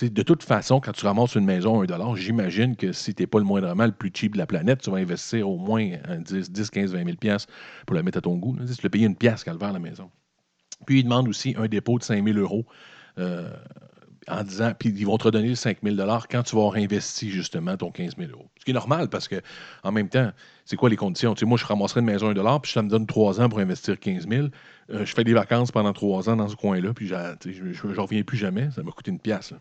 de 0.00 0.22
toute 0.22 0.42
façon, 0.42 0.80
quand 0.80 0.92
tu 0.92 1.04
ramasses 1.04 1.34
une 1.34 1.44
maison 1.44 1.80
à 1.80 1.84
1 1.84 1.86
dollar, 1.86 2.16
j'imagine 2.16 2.76
que 2.76 2.92
si 2.92 3.14
tu 3.14 3.22
n'es 3.22 3.26
pas 3.26 3.38
le 3.38 3.44
moindrement 3.44 3.86
le 3.86 3.92
plus 3.92 4.10
cheap 4.14 4.32
de 4.32 4.38
la 4.38 4.46
planète, 4.46 4.80
tu 4.80 4.90
vas 4.90 4.98
investir 4.98 5.48
au 5.48 5.58
moins 5.58 5.90
10, 6.18 6.50
10 6.50 6.70
15, 6.70 6.92
20 6.92 7.04
000 7.22 7.36
pour 7.86 7.96
la 7.96 8.02
mettre 8.02 8.18
à 8.18 8.20
ton 8.20 8.36
goût. 8.36 8.56
Tu 8.56 8.82
vas 8.82 8.88
payer 8.88 9.06
une 9.06 9.16
pièce 9.16 9.44
calvaire 9.44 9.72
la 9.72 9.78
maison. 9.78 10.10
Puis, 10.86 11.00
ils 11.00 11.04
demandent 11.04 11.28
aussi 11.28 11.54
un 11.58 11.66
dépôt 11.66 11.98
de 11.98 12.04
5 12.04 12.24
000 12.24 12.38
euros 12.38 12.64
euh, 13.18 13.50
en 14.28 14.42
disant, 14.44 14.72
puis 14.78 14.90
ils 14.90 15.04
vont 15.04 15.18
te 15.18 15.24
redonner 15.24 15.54
5 15.54 15.78
000 15.82 15.96
quand 16.30 16.42
tu 16.42 16.54
vas 16.56 16.62
avoir 16.62 16.76
investi 16.76 17.30
justement 17.30 17.76
ton 17.76 17.90
15 17.90 18.16
000 18.16 18.30
euros. 18.30 18.48
Ce 18.58 18.64
qui 18.64 18.70
est 18.70 18.74
normal 18.74 19.08
parce 19.08 19.28
que, 19.28 19.42
en 19.82 19.92
même 19.92 20.08
temps, 20.08 20.30
c'est 20.64 20.76
quoi 20.76 20.88
les 20.88 20.96
conditions? 20.96 21.34
moi, 21.42 21.58
je 21.58 21.66
ramasserai 21.66 22.00
une 22.00 22.06
maison 22.06 22.28
à 22.28 22.30
1 22.30 22.34
dollar, 22.34 22.60
puis 22.60 22.72
ça 22.72 22.82
me 22.82 22.88
donne 22.88 23.06
3 23.06 23.40
ans 23.40 23.48
pour 23.48 23.58
investir 23.58 23.98
15 23.98 24.28
000. 24.28 24.48
Euh, 24.90 25.04
je 25.04 25.14
fais 25.14 25.24
des 25.24 25.34
vacances 25.34 25.72
pendant 25.72 25.92
3 25.92 26.30
ans 26.30 26.36
dans 26.36 26.48
ce 26.48 26.56
coin-là, 26.56 26.94
puis 26.94 27.08
je 27.08 27.14
ne 27.14 27.98
reviens 27.98 28.22
plus 28.22 28.38
jamais. 28.38 28.70
Ça 28.70 28.82
m'a 28.82 28.92
coûté 28.92 29.10
une 29.10 29.20
pièce. 29.20 29.52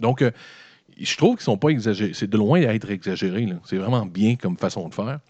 Donc, 0.00 0.22
euh, 0.22 0.30
je 0.98 1.16
trouve 1.16 1.36
qu'ils 1.36 1.44
sont 1.44 1.58
pas 1.58 1.68
exagérés. 1.68 2.12
C'est 2.14 2.28
de 2.28 2.36
loin 2.36 2.60
d'être 2.60 2.90
exagéré. 2.90 3.46
C'est 3.64 3.76
vraiment 3.76 4.06
bien 4.06 4.36
comme 4.36 4.56
façon 4.56 4.88
de 4.88 4.94
faire. 4.94 5.20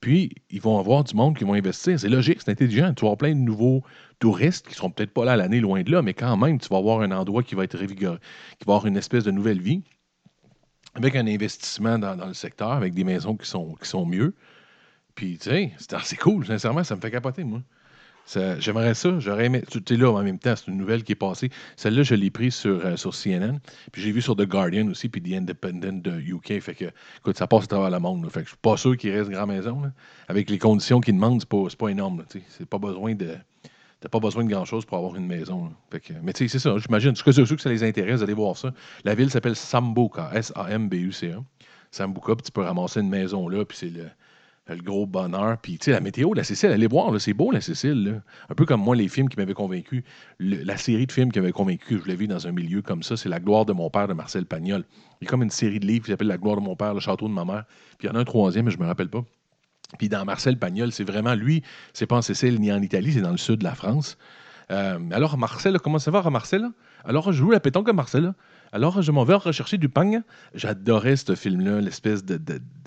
Puis, 0.00 0.32
ils 0.50 0.60
vont 0.60 0.78
avoir 0.78 1.02
du 1.02 1.14
monde 1.16 1.36
qui 1.36 1.44
vont 1.44 1.54
investir. 1.54 1.98
C'est 1.98 2.08
logique, 2.08 2.40
c'est 2.44 2.52
intelligent. 2.52 2.94
Tu 2.94 3.00
vas 3.00 3.08
avoir 3.08 3.18
plein 3.18 3.34
de 3.34 3.40
nouveaux 3.40 3.82
touristes 4.20 4.66
qui 4.66 4.72
ne 4.72 4.76
seront 4.76 4.90
peut-être 4.90 5.12
pas 5.12 5.24
là 5.24 5.36
l'année, 5.36 5.60
loin 5.60 5.82
de 5.82 5.90
là, 5.90 6.02
mais 6.02 6.14
quand 6.14 6.36
même, 6.36 6.60
tu 6.60 6.68
vas 6.68 6.76
avoir 6.76 7.00
un 7.00 7.10
endroit 7.10 7.42
qui 7.42 7.54
va 7.56 7.64
être 7.64 7.76
revigoré, 7.76 8.18
qui 8.58 8.64
va 8.64 8.74
avoir 8.74 8.86
une 8.86 8.96
espèce 8.96 9.24
de 9.24 9.32
nouvelle 9.32 9.60
vie, 9.60 9.82
avec 10.94 11.16
un 11.16 11.26
investissement 11.26 11.98
dans, 11.98 12.14
le 12.26 12.34
secteur, 12.34 12.72
avec 12.72 12.94
des 12.94 13.04
maisons 13.04 13.36
qui 13.36 13.48
sont, 13.48 13.74
qui 13.74 13.88
sont 13.88 14.06
mieux. 14.06 14.34
Puis, 15.14 15.38
tu 15.38 15.50
sais, 15.50 15.72
c'est 16.04 16.16
cool. 16.16 16.46
Sincèrement, 16.46 16.84
ça 16.84 16.94
me 16.94 17.00
fait 17.00 17.10
capoter, 17.10 17.42
moi. 17.42 17.62
J'aimerais 18.58 18.94
ça. 18.94 19.18
J'aurais 19.18 19.46
aimé. 19.46 19.62
Tu 19.70 19.94
es 19.94 19.96
là 19.96 20.10
en 20.10 20.22
même 20.22 20.38
temps, 20.38 20.54
c'est 20.54 20.68
une 20.68 20.76
nouvelle 20.76 21.02
qui 21.02 21.12
est 21.12 21.16
passée. 21.16 21.50
Celle-là, 21.76 22.02
je 22.02 22.14
l'ai 22.14 22.30
prise 22.30 22.54
sur, 22.54 22.84
euh, 22.84 22.96
sur 22.96 23.14
CNN. 23.14 23.58
Puis 23.92 24.02
j'ai 24.02 24.12
vu 24.12 24.20
sur 24.20 24.36
The 24.36 24.42
Guardian 24.42 24.88
aussi, 24.88 25.08
puis 25.08 25.22
The 25.22 25.34
Independent 25.34 26.02
de 26.02 26.20
UK. 26.20 26.60
Fait 26.60 26.74
que, 26.74 26.84
écoute, 27.18 27.38
ça 27.38 27.46
passe 27.46 27.64
à 27.64 27.68
travers 27.68 27.90
le 27.90 27.98
monde. 27.98 28.28
Fait 28.30 28.42
que 28.42 28.48
suis 28.48 28.58
pas 28.58 28.76
sûr 28.76 28.96
qu'il 28.96 29.10
reste 29.12 29.30
grand 29.30 29.46
maison. 29.46 29.82
Avec 30.28 30.50
les 30.50 30.58
conditions 30.58 31.00
qu'ils 31.00 31.14
demandent, 31.14 31.40
c'est 31.40 31.48
pas, 31.48 31.64
pas 31.78 31.88
énorme. 31.88 32.24
C'est 32.48 32.66
pas 32.66 32.78
besoin 32.78 33.14
de. 33.14 33.34
T'as 34.00 34.08
pas 34.08 34.20
besoin 34.20 34.44
de 34.44 34.50
grand-chose 34.50 34.84
pour 34.84 34.96
avoir 34.98 35.16
une 35.16 35.26
maison. 35.26 35.72
Fait 35.90 35.98
que, 35.98 36.12
mais 36.22 36.32
tu 36.32 36.44
sais, 36.44 36.52
c'est 36.52 36.68
ça, 36.68 36.76
j'imagine. 36.78 37.16
Je 37.16 37.32
suis 37.32 37.46
sûr 37.46 37.56
que 37.56 37.62
ça 37.62 37.70
les 37.70 37.82
intéresse 37.82 38.20
d'aller 38.20 38.34
voir 38.34 38.56
ça. 38.56 38.72
La 39.04 39.16
ville 39.16 39.28
s'appelle 39.28 39.56
Sambuca, 39.56 40.30
S-A-M-B-U-C-A. 40.34 41.42
Sambuca, 41.90 42.36
puis 42.36 42.44
tu 42.44 42.52
peux 42.52 42.60
ramasser 42.60 43.00
une 43.00 43.08
maison 43.08 43.48
là, 43.48 43.64
puis 43.64 43.76
c'est 43.76 43.88
le 43.88 44.04
le 44.74 44.82
gros 44.82 45.06
bonheur. 45.06 45.58
Puis, 45.58 45.78
tu 45.78 45.86
sais, 45.86 45.90
la 45.92 46.00
météo, 46.00 46.34
la 46.34 46.44
Sicile, 46.44 46.70
allez 46.70 46.86
voir, 46.86 47.18
c'est 47.20 47.34
beau, 47.34 47.50
la 47.50 47.60
Sicile. 47.60 48.22
Un 48.48 48.54
peu 48.54 48.64
comme 48.64 48.82
moi, 48.82 48.94
les 48.94 49.08
films 49.08 49.28
qui 49.28 49.36
m'avaient 49.36 49.54
convaincu. 49.54 50.04
la 50.38 50.76
série 50.76 51.06
de 51.06 51.12
films 51.12 51.32
qui 51.32 51.40
m'avait 51.40 51.52
convaincu 51.52 51.98
je 52.02 52.08
l'ai 52.08 52.16
vu 52.16 52.26
dans 52.26 52.46
un 52.46 52.52
milieu 52.52 52.82
comme 52.82 53.02
ça, 53.02 53.16
c'est 53.16 53.28
La 53.28 53.40
gloire 53.40 53.64
de 53.64 53.72
mon 53.72 53.90
père 53.90 54.08
de 54.08 54.14
Marcel 54.14 54.46
Pagnol. 54.46 54.84
Il 55.20 55.24
y 55.24 55.28
a 55.28 55.30
comme 55.30 55.42
une 55.42 55.50
série 55.50 55.80
de 55.80 55.86
livres 55.86 56.04
qui 56.04 56.10
s'appelle 56.10 56.28
La 56.28 56.38
gloire 56.38 56.56
de 56.56 56.62
mon 56.62 56.76
père, 56.76 56.94
Le 56.94 57.00
château 57.00 57.28
de 57.28 57.32
ma 57.32 57.44
mère. 57.44 57.64
Puis 57.98 58.06
il 58.06 58.10
y 58.10 58.10
en 58.10 58.14
a 58.14 58.20
un 58.20 58.24
troisième, 58.24 58.66
mais 58.66 58.70
je 58.70 58.78
me 58.78 58.86
rappelle 58.86 59.08
pas. 59.08 59.24
Puis 59.98 60.08
dans 60.08 60.24
Marcel 60.24 60.58
Pagnol, 60.58 60.92
c'est 60.92 61.04
vraiment 61.04 61.34
lui, 61.34 61.62
c'est 61.94 62.06
pas 62.06 62.16
en 62.16 62.22
Sicile 62.22 62.60
ni 62.60 62.70
en 62.70 62.82
Italie, 62.82 63.12
c'est 63.12 63.22
dans 63.22 63.30
le 63.30 63.38
sud 63.38 63.60
de 63.60 63.64
la 63.64 63.74
France. 63.74 64.18
Euh, 64.70 64.98
alors, 65.12 65.38
Marcel, 65.38 65.78
comment 65.78 65.98
ça 65.98 66.10
va, 66.10 66.28
Marcel? 66.28 66.66
Alors, 67.04 67.32
je 67.32 67.38
joue 67.38 67.50
la 67.50 67.60
pétanque 67.60 67.88
à 67.88 67.92
Marcel. 67.92 68.34
Alors, 68.70 69.00
je 69.00 69.12
m'en 69.12 69.24
vais 69.24 69.34
rechercher 69.34 69.78
du 69.78 69.88
pain. 69.88 70.22
J'adorais 70.54 71.16
ce 71.16 71.34
film-là, 71.34 71.80
l'espèce 71.80 72.24
de, 72.24 72.38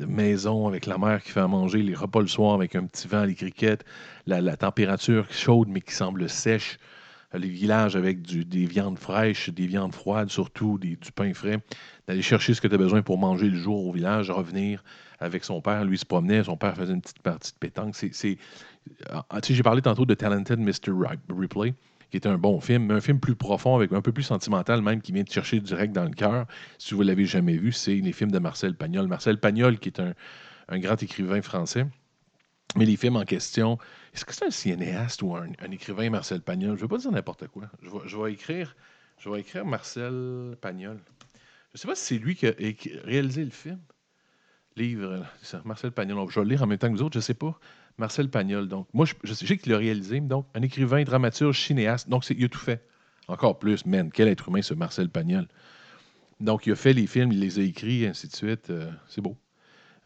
maison 0.05 0.67
avec 0.67 0.85
la 0.85 0.97
mère 0.97 1.23
qui 1.23 1.31
fait 1.31 1.39
à 1.39 1.47
manger, 1.47 1.81
les 1.81 1.95
repas 1.95 2.21
le 2.21 2.27
soir 2.27 2.53
avec 2.53 2.75
un 2.75 2.85
petit 2.85 3.07
vent, 3.07 3.23
les 3.25 3.33
criquettes, 3.33 3.83
la, 4.27 4.55
température 4.57 5.31
chaude 5.31 5.69
mais 5.69 5.81
qui 5.81 5.93
semble 5.93 6.29
sèche, 6.29 6.77
les 7.33 7.47
villages 7.47 7.95
avec 7.95 8.21
des 8.21 8.65
viandes 8.65 8.99
fraîches, 8.99 9.49
des 9.49 9.65
viandes 9.65 9.95
froides 9.95 10.29
surtout, 10.29 10.77
du 10.77 10.97
pain 11.15 11.33
frais, 11.33 11.57
d'aller 12.07 12.21
chercher 12.21 12.53
ce 12.53 12.61
que 12.61 12.67
tu 12.67 12.75
as 12.75 12.77
besoin 12.77 13.01
pour 13.01 13.17
manger 13.17 13.49
le 13.49 13.57
jour 13.57 13.87
au 13.87 13.91
village, 13.91 14.29
revenir 14.29 14.83
avec 15.19 15.43
son 15.43 15.61
père. 15.61 15.83
Lui, 15.85 15.97
se 15.97 16.05
promenait, 16.05 16.43
son 16.43 16.57
père 16.57 16.75
faisait 16.75 16.93
une 16.93 17.01
petite 17.01 17.21
partie 17.21 17.53
de 17.53 17.57
pétanque. 17.57 17.95
C'est, 17.95 18.37
ah, 19.09 19.23
j'ai 19.43 19.63
parlé 19.63 19.81
tantôt 19.81 20.05
de 20.05 20.13
Talented 20.13 20.59
Mr. 20.59 20.91
Ripley 21.29 21.73
qui 22.11 22.17
est 22.17 22.27
un 22.27 22.37
bon 22.37 22.59
film, 22.59 22.87
mais 22.87 22.93
un 22.93 23.01
film 23.01 23.19
plus 23.19 23.35
profond, 23.35 23.75
avec 23.75 23.93
un 23.93 24.01
peu 24.01 24.11
plus 24.11 24.23
sentimental 24.23 24.81
même, 24.81 25.01
qui 25.01 25.13
vient 25.13 25.23
te 25.23 25.31
chercher 25.31 25.61
direct 25.61 25.93
dans 25.93 26.03
le 26.03 26.11
cœur. 26.11 26.45
Si 26.77 26.93
vous 26.93 27.01
ne 27.01 27.07
l'avez 27.07 27.25
jamais 27.25 27.55
vu, 27.55 27.71
c'est 27.71 27.95
les 27.95 28.11
films 28.11 28.31
de 28.31 28.39
Marcel 28.39 28.75
Pagnol. 28.75 29.07
Marcel 29.07 29.39
Pagnol, 29.39 29.79
qui 29.79 29.89
est 29.89 30.01
un, 30.01 30.13
grand 30.79 31.01
écrivain 31.01 31.41
français. 31.41 31.85
Mais 32.75 32.85
les 32.85 32.97
films 32.97 33.15
en 33.15 33.23
question, 33.23 33.77
est-ce 34.13 34.25
que 34.25 34.33
c'est 34.33 34.45
un 34.45 34.51
cinéaste 34.51 35.21
ou 35.21 35.35
un, 35.35 35.51
écrivain 35.71 36.09
Marcel 36.09 36.41
Pagnol? 36.41 36.71
Je 36.71 36.75
ne 36.75 36.81
veux 36.81 36.87
pas 36.89 36.97
dire 36.97 37.11
n'importe 37.11 37.47
quoi. 37.47 37.63
Je 37.81 38.17
vais, 38.17 38.33
écrire, 38.33 38.75
je 39.17 39.29
vais 39.29 39.39
écrire 39.39 39.65
Marcel 39.65 40.57
Pagnol. 40.59 40.99
Je 41.73 41.77
ne 41.77 41.79
sais 41.79 41.87
pas 41.87 41.95
si 41.95 42.15
c'est 42.15 42.17
lui 42.17 42.35
qui 42.35 42.45
a 42.47 42.53
réalisé 43.05 43.45
le 43.45 43.51
film. 43.51 43.79
Livre, 44.75 45.25
Marcel 45.63 45.91
Pagnol. 45.91 46.29
Je 46.29 46.39
vais 46.39 46.45
le 46.45 46.49
lire 46.51 46.63
en 46.63 46.67
même 46.67 46.77
temps 46.77 46.89
que 46.89 46.97
vous 46.97 47.03
autres, 47.03 47.13
je 47.13 47.19
ne 47.19 47.23
sais 47.23 47.33
pas. 47.33 47.57
Marcel 48.01 48.29
Pagnol. 48.29 48.67
Donc, 48.67 48.87
moi, 48.93 49.05
je, 49.23 49.33
sais 49.33 49.57
qu'il 49.57 49.71
l'a 49.71 49.77
réalisé. 49.77 50.19
Donc, 50.19 50.47
un 50.55 50.61
écrivain, 50.63 51.03
dramaturge, 51.03 51.59
cinéaste. 51.61 52.09
Donc, 52.09 52.29
il 52.29 52.43
a 52.43 52.49
tout 52.49 52.59
fait. 52.59 52.83
Encore 53.27 53.59
plus, 53.59 53.85
man, 53.85 54.09
quel 54.11 54.27
être 54.27 54.49
humain, 54.49 54.61
ce 54.61 54.73
Marcel 54.73 55.07
Pagnol. 55.07 55.47
Donc, 56.39 56.65
il 56.65 56.73
a 56.73 56.75
fait 56.75 56.93
les 56.93 57.07
films, 57.07 57.31
il 57.31 57.39
les 57.39 57.59
a 57.59 57.61
écrits, 57.61 58.07
ainsi 58.07 58.27
de 58.27 58.35
suite. 58.35 58.71
Euh, 58.71 58.89
c'est 59.07 59.21
beau. 59.21 59.37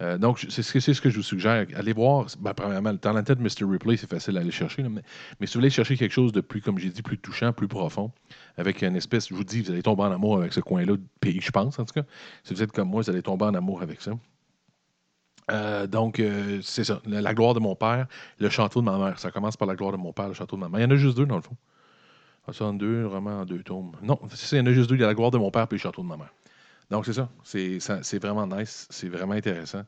Euh, 0.01 0.17
donc, 0.17 0.45
c'est 0.49 0.61
ce, 0.61 1.01
que 1.01 1.09
je 1.09 1.15
vous 1.15 1.23
suggère. 1.23 1.65
Allez 1.73 1.93
voir, 1.93 2.27
ben, 2.41 2.53
premièrement, 2.53 2.91
le 2.91 2.97
talent 2.97 3.21
de 3.21 3.33
Mr. 3.35 3.63
Ripley, 3.63 3.95
c'est 3.95 4.09
facile 4.09 4.37
à 4.37 4.41
aller 4.41 4.51
chercher. 4.51 4.83
mais, 4.83 5.01
si 5.47 5.53
vous 5.53 5.61
voulez 5.61 5.69
chercher 5.69 5.95
quelque 5.95 6.11
chose 6.11 6.33
de 6.33 6.41
plus, 6.41 6.59
comme 6.59 6.77
j'ai 6.77 6.89
dit, 6.89 7.01
plus 7.01 7.17
touchant, 7.17 7.53
plus 7.53 7.69
profond, 7.69 8.11
avec 8.57 8.83
une 8.83 8.97
espèce, 8.97 9.29
je 9.29 9.33
vous 9.33 9.45
dis, 9.45 9.61
vous 9.61 9.71
allez 9.71 9.83
tomber 9.83 10.03
en 10.03 10.11
amour 10.11 10.37
avec 10.37 10.51
ce 10.51 10.59
coin-là 10.59 10.97
du 10.97 11.07
pays, 11.21 11.39
je 11.39 11.51
pense, 11.51 11.79
en 11.79 11.85
tout 11.85 11.93
cas. 11.93 12.05
Si 12.43 12.53
vous 12.53 12.61
êtes 12.61 12.73
comme 12.73 12.89
moi, 12.89 13.01
vous 13.03 13.09
allez 13.09 13.21
tomber 13.21 13.45
en 13.45 13.53
amour 13.53 13.81
avec 13.81 14.01
ça. 14.01 14.11
Euh, 15.51 15.87
donc, 15.87 16.19
euh, 16.19 16.59
c'est 16.63 16.83
ça. 16.83 17.01
La, 17.05 17.33
gloire 17.33 17.53
de 17.53 17.59
mon 17.59 17.75
père, 17.75 18.07
le 18.39 18.49
château 18.49 18.79
de 18.81 18.85
ma 18.85 18.97
mère. 18.97 19.19
Ça 19.19 19.31
commence 19.31 19.57
par 19.57 19.67
la 19.67 19.75
gloire 19.75 19.91
de 19.91 19.97
mon 19.97 20.13
père, 20.13 20.27
le 20.27 20.33
château 20.33 20.55
de 20.55 20.61
ma 20.61 20.69
mère. 20.69 20.79
Il 20.79 20.83
y 20.83 20.85
en 20.85 20.91
a 20.91 20.95
juste 20.95 21.17
deux, 21.17 21.25
dans 21.25 21.35
le 21.35 21.41
fond. 21.41 21.55
Ça, 22.51 22.65
en 22.65 22.73
deux, 22.73 23.03
vraiment 23.03 23.41
en 23.41 23.45
deux 23.45 23.63
tomes. 23.63 23.93
Non, 24.03 24.19
il 24.51 24.57
y 24.57 24.61
en 24.61 24.65
a 24.65 24.71
juste 24.71 24.89
deux. 24.89 24.95
Il 24.95 25.01
y 25.01 25.03
a 25.03 25.07
la 25.07 25.15
gloire 25.15 25.31
de 25.31 25.37
mon 25.37 25.51
père 25.51 25.63
et 25.63 25.67
le 25.73 25.77
château 25.77 26.03
de 26.03 26.07
ma 26.07 26.17
mère. 26.17 26.33
Donc, 26.91 27.05
c'est 27.05 27.13
ça. 27.13 27.29
C'est 27.43 28.19
vraiment 28.19 28.47
nice. 28.47 28.87
C'est 28.89 29.09
vraiment 29.09 29.33
intéressant. 29.33 29.83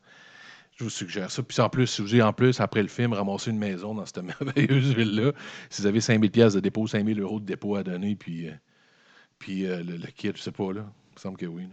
Je 0.75 0.83
vous 0.83 0.89
suggère 0.91 1.31
ça. 1.31 1.41
Puis 1.41 1.59
en 1.59 1.69
plus, 1.69 1.87
si 1.87 2.01
vous 2.03 2.13
avez 2.13 2.21
en 2.21 2.33
plus, 2.33 2.59
après 2.59 2.83
le 2.83 2.87
film, 2.87 3.13
ramasser 3.13 3.49
une 3.49 3.57
maison 3.57 3.95
dans 3.95 4.05
cette 4.05 4.23
merveilleuse 4.23 4.93
ville-là, 4.93 5.31
si 5.71 5.81
vous 5.81 5.87
avez 5.87 6.01
5000 6.01 6.29
pièces 6.29 6.53
de 6.53 6.59
dépôt, 6.59 6.85
5000 6.85 7.19
euros 7.19 7.39
de 7.39 7.45
dépôt 7.45 7.75
à 7.75 7.83
donner, 7.83 8.15
puis, 8.15 8.47
euh, 8.47 8.53
puis 9.39 9.63
le, 9.63 9.81
le, 9.81 10.07
kit, 10.15 10.31
je 10.35 10.41
sais 10.41 10.51
pas, 10.51 10.71
là. 10.73 10.85
Il 11.11 11.15
me 11.15 11.19
semble 11.19 11.37
que 11.37 11.47
oui. 11.47 11.67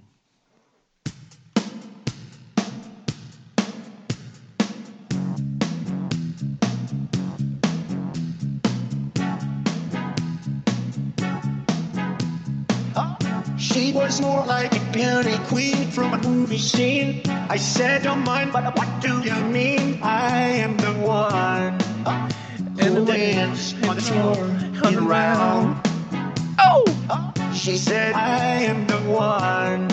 She 13.75 13.90
was 13.90 14.21
more 14.21 14.47
like 14.47 14.71
a 14.76 14.81
beauty 14.93 15.37
queen 15.49 15.90
from 15.90 16.14
a 16.14 16.19
movie 16.23 16.59
scene. 16.59 17.21
I 17.50 17.57
said, 17.57 18.04
don't 18.04 18.23
mind, 18.23 18.52
but 18.52 18.62
what 18.78 18.87
do 19.02 19.19
you 19.19 19.35
mean? 19.50 19.99
I 20.00 20.62
am 20.62 20.76
the 20.76 20.93
one. 21.02 21.75
Uh, 22.07 22.31
and 22.78 22.97
the 22.97 23.04
dance 23.04 23.75
on 23.88 23.97
the 23.97 24.02
floor 24.02 24.38
and 24.85 24.97
around. 24.97 25.83
Oh! 26.61 26.85
Uh, 27.11 27.52
she 27.52 27.76
said, 27.76 28.14
I 28.14 28.62
am 28.62 28.87
the 28.87 29.00
one. 29.11 29.88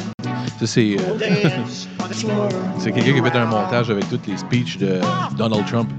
Ça, 0.60 0.68
c'est. 0.68 0.98
Euh, 1.00 1.18
c'est 2.78 2.92
quelqu'un 2.92 3.14
qui 3.14 3.20
a 3.20 3.32
fait 3.32 3.38
un 3.40 3.46
montage 3.48 3.90
avec 3.90 4.08
toutes 4.10 4.28
les 4.28 4.38
speeches 4.38 4.78
de 4.78 5.02
Donald 5.38 5.66
Trump. 5.66 5.90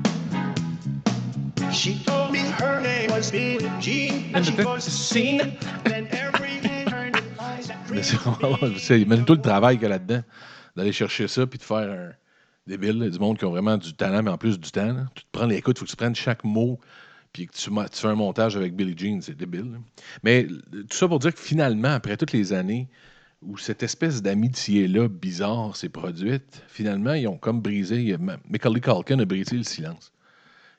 She 1.72 1.98
told 2.06 2.30
me 2.30 2.38
her 2.60 2.80
name 2.80 3.10
was 3.10 3.32
Billie 3.32 3.68
Jean, 3.80 4.30
and 4.36 4.46
she 4.46 4.52
goes 4.52 4.84
to 4.84 4.90
scene, 8.00 8.18
and 8.26 8.94
imagine 8.94 9.24
tout 9.24 9.34
le 9.34 9.42
travail 9.42 9.76
qu'il 9.76 9.84
y 9.84 9.86
a 9.86 9.90
là-dedans, 9.90 10.22
d'aller 10.76 10.92
chercher 10.92 11.28
ça 11.28 11.46
puis 11.46 11.58
de 11.58 11.64
faire 11.64 11.90
un 11.90 12.12
débile, 12.66 13.10
du 13.10 13.18
monde 13.18 13.38
qui 13.38 13.44
ont 13.44 13.50
vraiment 13.50 13.76
du 13.76 13.92
talent, 13.94 14.22
mais 14.22 14.30
en 14.30 14.38
plus 14.38 14.58
du 14.58 14.70
temps. 14.70 14.94
Tu 15.14 15.24
te 15.24 15.28
prends 15.32 15.46
l'écoute, 15.46 15.76
il 15.76 15.80
faut 15.80 15.84
que 15.84 15.90
tu 15.90 15.96
prennes 15.96 16.14
chaque 16.14 16.44
mot 16.44 16.78
puis 17.32 17.46
que 17.46 17.52
tu, 17.52 17.70
fais 17.92 18.08
un 18.08 18.14
montage 18.14 18.56
avec 18.56 18.76
Billie 18.76 18.94
Jean, 18.96 19.20
c'est 19.22 19.36
débile. 19.36 19.80
Mais 20.22 20.46
tout 20.46 20.96
ça 20.96 21.08
pour 21.08 21.18
dire 21.18 21.34
que 21.34 21.40
finalement, 21.40 21.88
après 21.88 22.16
toutes 22.16 22.32
les 22.32 22.52
années 22.52 22.88
où 23.40 23.56
cette 23.56 23.82
espèce 23.82 24.22
d'amitié-là 24.22 25.08
bizarre 25.08 25.74
s'est 25.74 25.88
produite, 25.88 26.62
finalement, 26.68 27.14
ils 27.14 27.26
ont 27.26 27.38
comme 27.38 27.60
brisé. 27.60 28.16
Macaulay 28.48 28.80
Culkin 28.80 29.18
a 29.18 29.24
brisé 29.24 29.56
le 29.56 29.64
silence. 29.64 30.12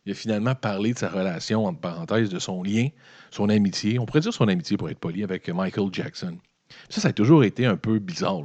Il 0.05 0.11
a 0.11 0.15
finalement 0.15 0.55
parlé 0.55 0.93
de 0.93 0.99
sa 0.99 1.09
relation, 1.09 1.65
entre 1.65 1.79
parenthèses, 1.79 2.29
de 2.29 2.39
son 2.39 2.61
lien, 2.61 2.89
son 3.31 3.49
amitié. 3.49 3.99
On 3.99 4.05
pourrait 4.05 4.19
dire 4.19 4.33
son 4.33 4.47
amitié 4.47 4.77
pour 4.77 4.89
être 4.89 4.99
poli 4.99 5.23
avec 5.23 5.49
Michael 5.49 5.89
Jackson. 5.91 6.37
Ça, 6.89 7.01
ça 7.01 7.07
a 7.09 7.13
toujours 7.13 7.43
été 7.43 7.65
un 7.65 7.77
peu 7.77 7.99
bizarre. 7.99 8.41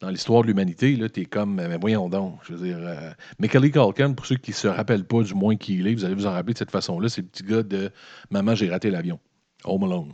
Dans 0.00 0.10
l'histoire 0.10 0.42
de 0.42 0.48
l'humanité, 0.48 0.98
tu 1.12 1.20
es 1.20 1.24
comme, 1.26 1.54
mais 1.54 1.78
voyons 1.78 2.08
donc. 2.08 2.40
Je 2.42 2.54
veux 2.54 2.66
dire, 2.66 2.78
euh, 2.80 4.12
pour 4.14 4.26
ceux 4.26 4.36
qui 4.36 4.50
ne 4.50 4.56
se 4.56 4.66
rappellent 4.66 5.04
pas 5.04 5.22
du 5.22 5.34
moins 5.34 5.56
qui 5.56 5.78
il 5.78 5.86
est, 5.86 5.94
vous 5.94 6.04
allez 6.04 6.16
vous 6.16 6.26
en 6.26 6.32
rappeler 6.32 6.54
de 6.54 6.58
cette 6.58 6.72
façon-là, 6.72 7.08
c'est 7.08 7.20
le 7.20 7.28
petit 7.28 7.44
gars 7.44 7.62
de 7.62 7.90
Maman, 8.30 8.56
j'ai 8.56 8.68
raté 8.68 8.90
l'avion, 8.90 9.20
Home 9.64 9.84
Alone. 9.84 10.12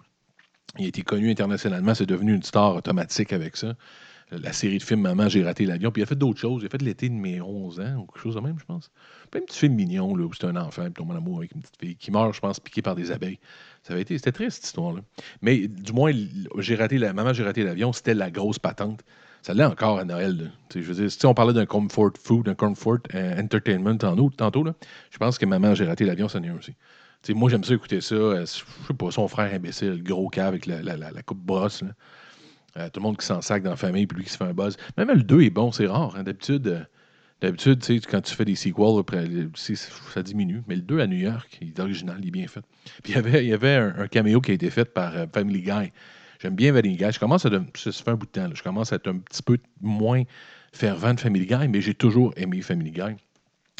Il 0.79 0.85
a 0.85 0.89
été 0.89 1.03
connu 1.03 1.31
internationalement, 1.31 1.95
c'est 1.95 2.05
devenu 2.05 2.35
une 2.35 2.43
star 2.43 2.77
automatique 2.77 3.33
avec 3.33 3.57
ça. 3.57 3.75
La 4.31 4.53
série 4.53 4.77
de 4.77 4.83
films 4.83 5.01
Maman, 5.01 5.29
j'ai 5.29 5.43
raté 5.43 5.65
l'avion. 5.65 5.91
Puis 5.91 6.01
il 6.01 6.05
a 6.05 6.07
fait 6.07 6.19
d'autres 6.19 6.39
choses. 6.39 6.63
Il 6.63 6.67
a 6.67 6.69
fait 6.69 6.83
l'été 6.83 7.09
de 7.09 7.15
mes 7.15 7.41
11 7.41 7.81
ans, 7.81 7.97
ou 7.97 8.07
quelque 8.07 8.21
chose 8.21 8.35
de 8.35 8.41
même, 8.41 8.59
je 8.59 8.65
pense. 8.65 8.91
Puis 9.31 9.41
un 9.41 9.45
petit 9.45 9.59
film 9.59 9.75
mignon, 9.75 10.13
où 10.13 10.33
c'est 10.35 10.47
un 10.47 10.57
enfant, 10.57 10.85
puis 10.85 10.93
tombe 10.95 11.11
en 11.11 11.17
amour 11.17 11.39
avec 11.39 11.53
une 11.55 11.63
petite 11.63 11.79
fille, 11.81 11.97
qui 11.97 12.11
meurt, 12.11 12.35
je 12.35 12.41
pense, 12.41 12.61
piqué 12.61 12.83
par 12.83 12.95
des 12.95 13.11
abeilles. 13.11 13.39
Ça 13.83 13.95
avait 13.95 14.03
été, 14.03 14.19
c'était 14.19 14.33
triste, 14.33 14.57
cette 14.57 14.67
histoire-là. 14.67 15.01
Mais 15.41 15.67
du 15.67 15.93
moins, 15.93 16.13
j'ai 16.59 16.75
raté 16.75 16.99
la, 16.99 17.13
maman, 17.13 17.33
j'ai 17.33 17.45
raté 17.45 17.63
l'avion, 17.65 17.93
c'était 17.93 18.15
la 18.15 18.31
grosse 18.31 18.59
patente. 18.59 19.03
Ça 19.43 19.55
l'est 19.55 19.65
encore 19.65 19.99
à 19.99 20.05
Noël. 20.05 20.53
Je 20.75 20.81
veux 20.81 20.95
dire, 20.95 21.11
si 21.11 21.25
on 21.25 21.33
parlait 21.33 21.55
d'un 21.55 21.67
comfort 21.67 22.11
food, 22.21 22.47
d'un 22.47 22.55
comfort 22.55 22.99
euh, 23.15 23.41
entertainment 23.41 23.97
tantôt, 23.97 24.31
tantôt 24.31 24.65
là, 24.65 24.75
je 25.11 25.19
pense 25.19 25.39
que 25.39 25.47
maman, 25.47 25.75
j'ai 25.75 25.87
raté 25.87 26.05
l'avion, 26.05 26.29
ça 26.29 26.41
n'est 26.41 26.51
aussi. 26.51 26.75
moi, 27.31 27.49
j'aime 27.49 27.65
ça 27.65 27.75
écouter 27.75 28.01
ça. 28.01 28.15
Euh, 28.15 28.41
je 28.41 28.47
sais 28.47 28.95
pas, 28.99 29.11
son 29.11 29.29
frère 29.29 29.55
imbécile, 29.55 29.93
le 29.93 30.03
gros 30.03 30.29
cas 30.29 30.49
avec 30.49 30.67
la, 30.67 30.83
la, 30.83 31.23
coupe 31.23 31.39
brosse. 31.39 31.83
Euh, 32.77 32.89
tout 32.91 33.01
le 33.01 33.05
monde 33.05 33.17
qui 33.17 33.27
s'en 33.27 33.41
sac 33.41 33.63
dans 33.63 33.71
la 33.71 33.77
famille, 33.77 34.07
puis 34.07 34.19
lui 34.19 34.25
qui 34.25 34.31
se 34.31 34.37
fait 34.37 34.45
un 34.45 34.53
buzz. 34.53 34.77
Même 34.97 35.09
le 35.09 35.23
2 35.23 35.43
est 35.43 35.51
bon, 35.51 35.73
c'est 35.73 35.87
rare. 35.87 36.15
Hein. 36.17 36.23
D'habitude, 36.23 36.87
D'habitude, 37.41 37.81
tu 37.81 38.01
sais, 38.01 38.01
quand 38.01 38.21
tu 38.21 38.35
fais 38.35 38.45
des 38.45 38.57
sequels, 38.57 39.05
ça 39.55 40.23
diminue. 40.25 40.63
Mais 40.67 40.75
le 40.75 40.83
2 40.83 40.99
à 41.01 41.07
New 41.07 41.19
York, 41.19 41.59
il 41.61 41.69
est 41.69 41.79
original, 41.79 42.19
il 42.21 42.29
est 42.29 42.33
bien 42.33 42.49
fait. 42.49 42.63
Puis 43.05 43.13
il 43.13 43.15
y 43.15 43.19
avait, 43.19 43.45
il 43.45 43.49
y 43.49 43.53
avait 43.53 43.77
un, 43.77 44.09
caméo 44.09 44.41
qui 44.41 44.51
a 44.51 44.55
été 44.55 44.71
fait 44.71 44.87
par 44.87 45.17
euh, 45.17 45.27
Family 45.33 45.63
Guy. 45.63 45.93
J'aime 46.41 46.57
bien 46.57 46.73
Family 46.73 46.97
Guy. 46.97 47.13
Je 47.13 47.21
commence 47.21 47.47
à. 47.47 47.51
Fait 47.51 48.11
un 48.11 48.15
bout 48.15 48.27
de 48.27 48.31
temps. 48.31 48.51
je 48.53 48.63
commence 48.63 48.93
à 48.93 48.97
être 48.97 49.09
un 49.09 49.19
petit 49.19 49.43
peu 49.43 49.59
moins 49.81 50.25
fervent 50.73 51.15
de 51.15 51.21
Family 51.21 51.47
Guy, 51.47 51.69
mais 51.69 51.81
j'ai 51.81 51.95
toujours 51.95 52.33
aimé 52.37 52.61
Family 52.61 52.91
Guy. 52.91 53.15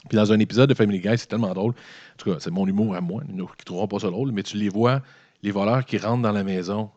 Puis 0.09 0.17
dans 0.17 0.33
un 0.33 0.39
épisode 0.39 0.69
de 0.69 0.75
Family 0.75 1.01
Guy, 1.01 1.19
c'est 1.19 1.27
tellement 1.27 1.53
drôle. 1.53 1.73
En 1.73 2.17
tout 2.17 2.33
cas, 2.33 2.37
c'est 2.39 2.53
mon 2.53 2.67
humour 2.67 2.95
à 2.95 3.01
moi. 3.01 3.23
Qui 3.27 3.35
ne 3.35 3.45
trouveront 3.65 3.89
pas 3.89 3.99
ça 3.99 4.11
drôle, 4.11 4.31
mais 4.31 4.45
tu 4.45 4.57
les 4.57 4.69
vois, 4.69 5.03
les 5.43 5.51
voleurs 5.51 5.85
qui 5.85 5.99
rentrent 5.99 6.23
dans 6.23 6.33
la 6.33 6.45
maison 6.45 6.91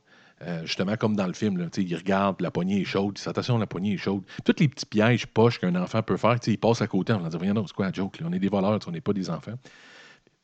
euh, 0.48 0.62
justement, 0.66 0.96
comme 0.96 1.16
dans 1.16 1.28
le 1.28 1.34
film, 1.34 1.70
il 1.78 1.96
regarde, 1.96 2.42
la 2.42 2.52
poignée 2.52 2.82
est 2.82 2.86
chaude, 2.86 3.20
il 3.24 3.30
attention, 3.30 3.58
la 3.58 3.68
poignée 3.68 3.94
est 3.94 3.98
chaude. 3.98 4.24
Tous 4.44 4.56
les 4.60 4.68
petits 4.68 4.86
pièges 4.86 5.28
poches 5.28 5.60
qu'un 5.60 5.76
enfant 5.76 6.02
peut 6.02 6.18
faire, 6.18 6.38
il 6.48 6.58
passe 6.58 6.82
à 6.82 6.88
côté 6.88 7.14
en 7.14 7.20
disant 7.20 7.38
Voyons, 7.38 7.68
c'est 7.68 7.76
quoi 7.76 7.86
la 7.86 7.94
joke 7.94 8.20
On 8.24 8.34
est 8.34 8.40
des 8.40 8.50
voleurs, 8.50 8.80
on 8.88 8.92
n'est 8.92 9.02
pas 9.02 9.14
des 9.14 9.30
enfants. 9.30 9.54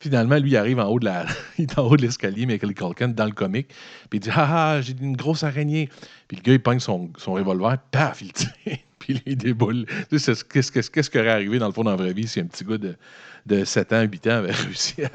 Finalement, 0.00 0.36
lui, 0.36 0.50
il 0.50 0.56
arrive 0.56 0.78
en 0.78 0.86
haut 0.86 1.00
de 1.00 1.06
la, 1.06 1.26
il 1.58 1.66
en 1.76 1.82
haut 1.82 1.96
de 1.96 2.02
l'escalier, 2.02 2.46
Michael 2.46 2.74
Culkin, 2.74 3.08
dans 3.08 3.24
le 3.24 3.32
comique, 3.32 3.68
puis 4.08 4.18
il 4.18 4.20
dit 4.20 4.30
Ah 4.32 4.74
ah, 4.76 4.80
j'ai 4.80 4.94
une 5.00 5.16
grosse 5.16 5.42
araignée. 5.42 5.88
Puis 6.28 6.36
le 6.36 6.42
gars, 6.42 6.52
il 6.52 6.62
pogne 6.62 6.80
son, 6.80 7.10
son 7.16 7.32
revolver, 7.32 7.78
paf, 7.90 8.22
il 8.22 8.32
tire, 8.32 8.78
puis 9.14 9.22
il 9.26 9.36
déboule. 9.36 9.86
Qu'est-ce 10.10 11.10
qui 11.10 11.18
aurait 11.18 11.28
arrivé 11.28 11.58
dans 11.58 11.66
le 11.66 11.72
fond 11.72 11.84
dans 11.84 11.90
la 11.90 11.96
vraie 11.96 12.12
vie 12.12 12.26
si 12.26 12.40
un 12.40 12.46
petit 12.46 12.64
gars 12.64 12.78
de 12.78 12.96
de 13.46 13.64
7 13.64 13.92
ans, 13.92 14.02
8 14.02 14.26
ans 14.26 14.30
avait 14.30 14.52
réussi 14.52 15.02
à, 15.04 15.10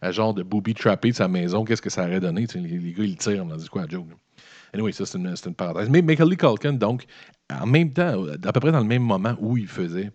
à, 0.00 0.10
genre 0.10 0.34
de 0.34 0.42
booby 0.42 0.74
trapper 0.74 1.10
de 1.10 1.16
sa 1.16 1.28
maison, 1.28 1.64
qu'est-ce 1.64 1.82
que 1.82 1.90
ça 1.90 2.04
aurait 2.04 2.20
donné? 2.20 2.46
Les, 2.54 2.92
gars, 2.92 3.04
ils 3.04 3.16
tirent, 3.16 3.46
on 3.48 3.56
dit 3.56 3.68
quoi, 3.68 3.86
joke? 3.88 4.08
Anyway, 4.74 4.92
ça, 4.92 5.06
c'est 5.06 5.18
une, 5.18 5.28
une, 5.28 5.54
parenthèse. 5.54 5.88
Mais 5.88 6.02
Macaulay 6.02 6.36
Culkin, 6.36 6.72
donc, 6.72 7.04
en 7.52 7.66
même 7.66 7.92
temps, 7.92 8.26
à 8.44 8.52
peu 8.52 8.60
près 8.60 8.72
dans 8.72 8.80
le 8.80 8.86
même 8.86 9.02
moment 9.02 9.36
où 9.38 9.56
il 9.56 9.68
faisait 9.68 10.10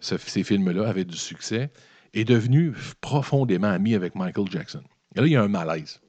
ces 0.00 0.42
films-là, 0.42 0.88
avait 0.88 1.04
du 1.04 1.16
succès, 1.16 1.70
est 2.12 2.24
devenu 2.24 2.74
profondément 3.00 3.68
ami 3.68 3.94
avec 3.94 4.14
Michael 4.14 4.50
Jackson. 4.50 4.82
Et 5.14 5.20
là, 5.20 5.26
il 5.26 5.32
y 5.32 5.36
a 5.36 5.42
un 5.42 5.48
malaise. 5.48 6.00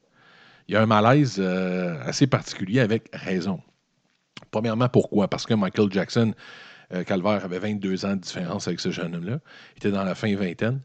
il 0.67 0.73
y 0.73 0.77
a 0.77 0.81
un 0.81 0.85
malaise 0.85 1.37
euh, 1.39 2.01
assez 2.03 2.27
particulier 2.27 2.79
avec 2.79 3.09
raison. 3.13 3.61
Premièrement, 4.51 4.89
pourquoi? 4.89 5.27
Parce 5.27 5.45
que 5.45 5.53
Michael 5.53 5.91
Jackson, 5.91 6.33
euh, 6.93 7.03
Calvaire, 7.03 7.45
avait 7.45 7.59
22 7.59 8.05
ans 8.05 8.15
de 8.15 8.21
différence 8.21 8.67
avec 8.67 8.79
ce 8.79 8.91
jeune 8.91 9.15
homme-là. 9.15 9.39
Il 9.75 9.77
était 9.77 9.91
dans 9.91 10.03
la 10.03 10.15
fin 10.15 10.35
vingtaine, 10.35 10.81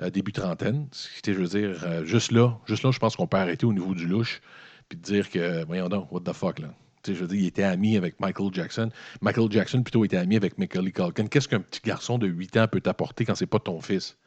euh, 0.00 0.10
début 0.10 0.32
trentaine. 0.32 0.88
C'était, 0.92 1.34
je 1.34 1.40
veux 1.40 1.48
dire, 1.48 2.04
juste 2.04 2.32
là, 2.32 2.58
juste 2.66 2.82
là, 2.82 2.90
je 2.90 2.98
pense 2.98 3.16
qu'on 3.16 3.26
peut 3.26 3.38
arrêter 3.38 3.66
au 3.66 3.72
niveau 3.72 3.94
du 3.94 4.06
louche 4.06 4.40
puis 4.88 4.98
dire 4.98 5.30
que, 5.30 5.64
voyons 5.64 5.88
donc, 5.88 6.12
what 6.12 6.20
the 6.20 6.34
fuck, 6.34 6.58
là. 6.58 6.68
je 7.06 7.12
veux 7.12 7.26
dire, 7.26 7.40
il 7.40 7.46
était 7.46 7.62
ami 7.62 7.96
avec 7.96 8.20
Michael 8.20 8.52
Jackson. 8.52 8.90
Michael 9.22 9.50
Jackson, 9.50 9.82
plutôt, 9.82 10.04
était 10.04 10.18
ami 10.18 10.36
avec 10.36 10.58
Macaulay 10.58 10.92
Culkin. 10.92 11.26
Qu'est-ce 11.28 11.48
qu'un 11.48 11.60
petit 11.60 11.80
garçon 11.82 12.18
de 12.18 12.26
8 12.26 12.58
ans 12.58 12.68
peut 12.68 12.80
t'apporter 12.80 13.24
quand 13.24 13.34
c'est 13.34 13.46
pas 13.46 13.58
ton 13.58 13.80
fils? 13.80 14.18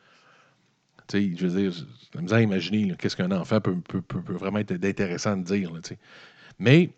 je 1.13 1.45
veux 1.45 1.61
dire, 1.61 1.71
j'ai 2.27 2.33
à 2.33 2.41
imaginer 2.41 2.95
qu'est-ce 2.97 3.15
qu'un 3.15 3.31
enfant 3.31 3.61
peut, 3.61 3.77
vraiment 4.27 4.57
être 4.57 4.71
intéressant 4.71 5.33
à 5.33 5.35
dire. 5.35 5.71
Mais 6.57 6.89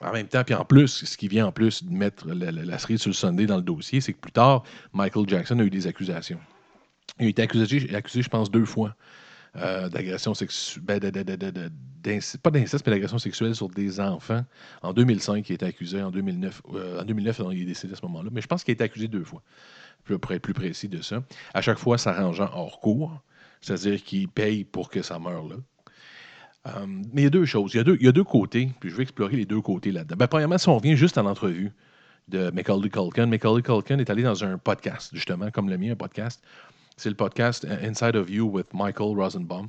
en 0.00 0.12
même 0.12 0.28
temps, 0.28 0.44
puis 0.44 0.54
en 0.54 0.64
plus, 0.64 1.04
ce 1.04 1.16
qui 1.16 1.28
vient 1.28 1.46
en 1.46 1.52
plus 1.52 1.84
de 1.84 1.90
mettre 1.90 2.28
la, 2.28 2.78
série 2.78 2.98
sur 2.98 3.08
le 3.08 3.14
Sunday 3.14 3.46
dans 3.46 3.56
le 3.56 3.62
dossier, 3.62 4.00
c'est 4.00 4.12
que 4.12 4.20
plus 4.20 4.32
tard, 4.32 4.62
Michael 4.92 5.28
Jackson 5.28 5.58
a 5.58 5.62
eu 5.62 5.70
des 5.70 5.86
accusations. 5.86 6.38
Il 7.18 7.26
a 7.26 7.28
été 7.30 7.42
accusé, 7.42 7.94
accusé 7.94 8.22
je 8.22 8.28
pense, 8.28 8.50
deux 8.50 8.64
fois 8.64 8.94
euh, 9.56 9.88
d'agression 9.88 10.34
sexuelle, 10.34 10.82
ben, 10.84 11.00
pas 11.00 12.50
d'inceste, 12.50 12.86
mais 12.86 12.92
d'agression 12.92 13.18
sexuelle 13.18 13.54
sur 13.54 13.68
des 13.68 14.00
enfants. 14.00 14.44
En 14.82 14.92
2005, 14.92 15.48
il 15.48 15.52
a 15.52 15.54
été 15.54 15.66
accusé. 15.66 16.02
En 16.02 16.10
2009, 16.10 16.62
euh, 16.74 17.00
en 17.00 17.04
2009 17.04 17.40
il 17.52 17.62
est 17.62 17.64
décédé 17.64 17.94
à 17.94 17.96
ce 17.96 18.02
moment-là. 18.02 18.28
Mais 18.32 18.42
je 18.42 18.46
pense 18.46 18.64
qu'il 18.64 18.72
a 18.72 18.74
été 18.74 18.84
accusé 18.84 19.08
deux 19.08 19.24
fois, 19.24 19.42
plus 20.04 20.18
précis 20.52 20.88
de 20.88 21.00
ça. 21.00 21.22
À 21.54 21.62
chaque 21.62 21.78
fois, 21.78 21.96
s'arrangeant 21.96 22.50
hors 22.52 22.80
cours 22.80 23.22
c'est-à-dire 23.60 24.02
qu'il 24.02 24.28
paye 24.28 24.64
pour 24.64 24.90
que 24.90 25.02
ça 25.02 25.18
meure 25.18 25.48
là. 25.48 25.56
Euh, 26.66 26.86
mais 27.12 27.22
il 27.22 27.24
y 27.24 27.26
a 27.26 27.30
deux 27.30 27.44
choses. 27.44 27.74
Il 27.74 27.78
y 27.78 27.80
a 27.80 27.84
deux, 27.84 27.96
il 28.00 28.06
y 28.06 28.08
a 28.08 28.12
deux 28.12 28.24
côtés, 28.24 28.70
puis 28.80 28.90
je 28.90 28.96
vais 28.96 29.02
explorer 29.02 29.36
les 29.36 29.44
deux 29.44 29.60
côtés 29.60 29.92
là-dedans. 29.92 30.16
Ben, 30.16 30.26
premièrement, 30.26 30.58
si 30.58 30.68
on 30.68 30.76
revient 30.76 30.96
juste 30.96 31.16
à 31.18 31.22
l'entrevue 31.22 31.72
de 32.28 32.50
Macaulay 32.50 32.88
Culkin, 32.88 33.26
Macaulay 33.26 33.62
Culkin 33.62 33.98
est 33.98 34.10
allé 34.10 34.22
dans 34.22 34.44
un 34.44 34.58
podcast, 34.58 35.10
justement, 35.14 35.50
comme 35.50 35.70
le 35.70 35.78
mien, 35.78 35.92
un 35.92 35.96
podcast. 35.96 36.42
C'est 36.96 37.10
le 37.10 37.14
podcast 37.14 37.66
Inside 37.82 38.16
of 38.16 38.30
You 38.30 38.48
with 38.48 38.66
Michael 38.72 39.16
Rosenbaum. 39.16 39.68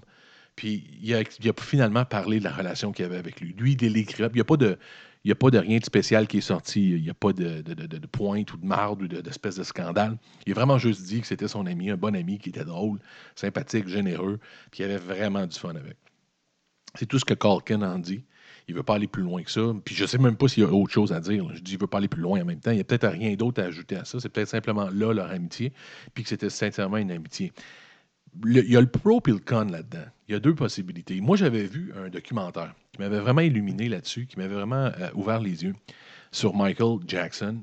Puis 0.56 0.86
il 1.04 1.14
a, 1.14 1.24
finalement 1.62 2.04
parlé 2.04 2.40
de 2.40 2.46
la 2.46 2.52
relation 2.52 2.92
qu'il 2.92 3.06
avait 3.06 3.18
avec 3.18 3.42
lui. 3.42 3.54
Lui, 3.58 3.78
il 3.80 3.94
l'écrivait. 3.94 4.30
Il 4.30 4.36
n'y 4.36 4.42
a 4.42 4.46
pas 4.46 4.58
de. 4.58 4.78
Il 5.24 5.28
n'y 5.28 5.32
a 5.34 5.36
pas 5.36 5.50
de 5.50 5.58
rien 5.58 5.78
de 5.78 5.84
spécial 5.84 6.26
qui 6.26 6.38
est 6.38 6.42
sorti. 6.42 6.92
Il 6.92 7.02
n'y 7.02 7.10
a 7.10 7.14
pas 7.14 7.34
de, 7.34 7.62
de, 7.62 8.08
pointe 8.08 8.54
ou 8.54 8.58
de 8.58 8.66
marde 8.66 9.02
ou 9.02 9.08
d'espèce 9.08 9.58
de, 9.58 9.64
scandale. 9.64 10.18
Il 10.46 10.54
a 10.54 10.56
vraiment 10.56 10.78
juste 10.78 11.04
dit 11.04 11.20
que 11.20 11.28
c'était 11.28 11.50
son 11.50 11.66
ami, 11.66 11.90
un 11.90 11.98
bon 11.98 12.16
ami 12.16 12.40
qui 12.40 12.50
était 12.50 12.64
drôle, 12.64 13.00
sympathique, 13.36 13.90
généreux, 13.90 14.40
puis 14.72 14.84
il 14.84 14.86
avait 14.86 14.98
vraiment 14.98 15.46
du 15.46 15.58
fun 15.58 15.72
avec. 15.72 15.98
C'est 16.98 17.06
tout 17.06 17.20
ce 17.20 17.26
que 17.26 17.34
Calkin 17.34 17.82
en 17.82 18.00
dit. 18.00 18.24
Il 18.68 18.74
ne 18.74 18.78
veut 18.80 18.84
pas 18.84 18.96
aller 18.96 19.08
plus 19.08 19.24
loin 19.24 19.42
que 19.44 19.52
ça. 19.52 19.62
Puis 19.86 19.96
je 19.96 20.04
ne 20.04 20.08
sais 20.08 20.18
même 20.18 20.36
pas 20.36 20.48
s'il 20.48 20.64
y 20.64 20.66
a 20.66 20.70
autre 20.70 20.92
chose 20.92 21.14
à 21.14 21.22
dire. 21.22 21.48
Je 21.54 21.60
dis 21.60 21.64
qu'il 21.64 21.76
ne 21.76 21.82
veut 21.82 21.88
pas 21.88 22.00
aller 22.00 22.10
plus 22.10 22.22
loin 22.22 22.42
en 22.42 22.46
même 22.46 22.60
temps. 22.60 22.72
Il 22.72 22.76
n'y 22.76 22.82
a 22.82 22.84
peut-être 22.84 23.08
rien 23.08 23.34
d'autre 23.36 23.62
à 23.62 23.66
ajouter 23.66 23.96
à 23.96 24.04
ça. 24.04 24.20
C'est 24.20 24.30
peut-être 24.30 24.50
simplement 24.50 24.90
là 24.90 25.14
leur 25.14 25.32
amitié, 25.32 25.72
puis 26.14 26.24
que 26.24 26.30
c'était 26.30 26.50
sincèrement 26.50 26.98
une 26.98 27.12
amitié. 27.12 27.54
il 28.46 28.70
y 28.70 28.76
a 28.76 28.82
le 28.82 28.88
pro 28.88 29.22
et 29.26 29.32
le 29.32 29.40
con 29.40 29.66
là-dedans. 29.66 30.06
Il 30.28 30.34
y 30.34 30.36
a 30.36 30.40
deux 30.40 30.54
possibilités. 30.54 31.22
Moi, 31.22 31.38
j'avais 31.38 31.64
vu 31.64 31.94
un 31.96 32.10
documentaire 32.10 32.76
qui 32.92 33.00
m'avait 33.00 33.20
vraiment 33.20 33.42
illuminé 33.42 33.88
là-dessus, 33.88 34.26
qui 34.26 34.38
m'avait 34.38 34.56
vraiment 34.56 34.92
euh, 35.00 35.10
ouvert 35.14 35.40
les 35.40 35.64
yeux 35.64 35.76
sur 36.32 36.54
Michael 36.54 37.00
Jackson. 37.08 37.62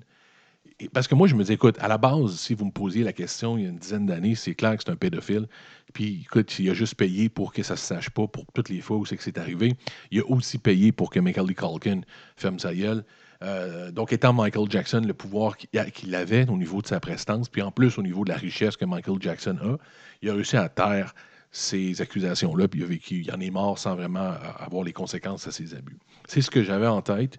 Parce 0.92 1.08
que 1.08 1.14
moi, 1.14 1.28
je 1.28 1.34
me 1.34 1.44
dis, 1.44 1.52
écoute, 1.52 1.76
à 1.80 1.88
la 1.88 1.98
base, 1.98 2.36
si 2.36 2.54
vous 2.54 2.64
me 2.64 2.70
posiez 2.70 3.04
la 3.04 3.12
question 3.12 3.56
il 3.56 3.64
y 3.64 3.66
a 3.66 3.70
une 3.70 3.78
dizaine 3.78 4.06
d'années, 4.06 4.34
c'est 4.34 4.54
clair 4.54 4.76
que 4.76 4.82
c'est 4.84 4.90
un 4.90 4.96
pédophile. 4.96 5.46
Puis, 5.92 6.22
écoute, 6.24 6.58
il 6.58 6.68
a 6.70 6.74
juste 6.74 6.96
payé 6.96 7.28
pour 7.28 7.52
que 7.52 7.62
ça 7.62 7.74
ne 7.74 7.78
se 7.78 7.84
sache 7.84 8.10
pas 8.10 8.26
pour 8.26 8.46
toutes 8.52 8.68
les 8.68 8.80
fois 8.80 8.96
où 8.96 9.06
c'est 9.06 9.16
que 9.16 9.22
c'est 9.22 9.38
arrivé. 9.38 9.74
Il 10.10 10.20
a 10.20 10.24
aussi 10.28 10.58
payé 10.58 10.90
pour 10.92 11.10
que 11.10 11.20
Macaulay 11.20 11.54
Culkin 11.54 12.00
ferme 12.36 12.58
sa 12.58 12.74
gueule. 12.74 13.04
Euh, 13.42 13.90
donc, 13.92 14.12
étant 14.12 14.32
Michael 14.32 14.68
Jackson, 14.68 15.02
le 15.06 15.14
pouvoir 15.14 15.56
qu'il 15.56 16.14
avait 16.14 16.48
au 16.48 16.56
niveau 16.56 16.82
de 16.82 16.86
sa 16.86 16.98
prestance, 16.98 17.48
puis 17.48 17.62
en 17.62 17.70
plus 17.70 17.98
au 17.98 18.02
niveau 18.02 18.24
de 18.24 18.30
la 18.30 18.36
richesse 18.36 18.76
que 18.76 18.84
Michael 18.84 19.18
Jackson 19.20 19.56
a, 19.62 19.76
il 20.22 20.30
a 20.30 20.34
réussi 20.34 20.56
à 20.56 20.68
taire 20.68 21.14
ces 21.52 22.00
accusations-là, 22.00 22.66
puis 22.66 22.80
il 22.80 22.84
a 22.84 22.86
vécu, 22.86 23.20
il 23.20 23.32
en 23.32 23.38
est 23.38 23.50
mort 23.50 23.78
sans 23.78 23.94
vraiment 23.94 24.34
avoir 24.58 24.82
les 24.82 24.92
conséquences 24.92 25.46
de 25.46 25.52
ses 25.52 25.74
abus. 25.74 25.98
C'est 26.26 26.40
ce 26.40 26.50
que 26.50 26.64
j'avais 26.64 26.88
en 26.88 27.00
tête 27.00 27.38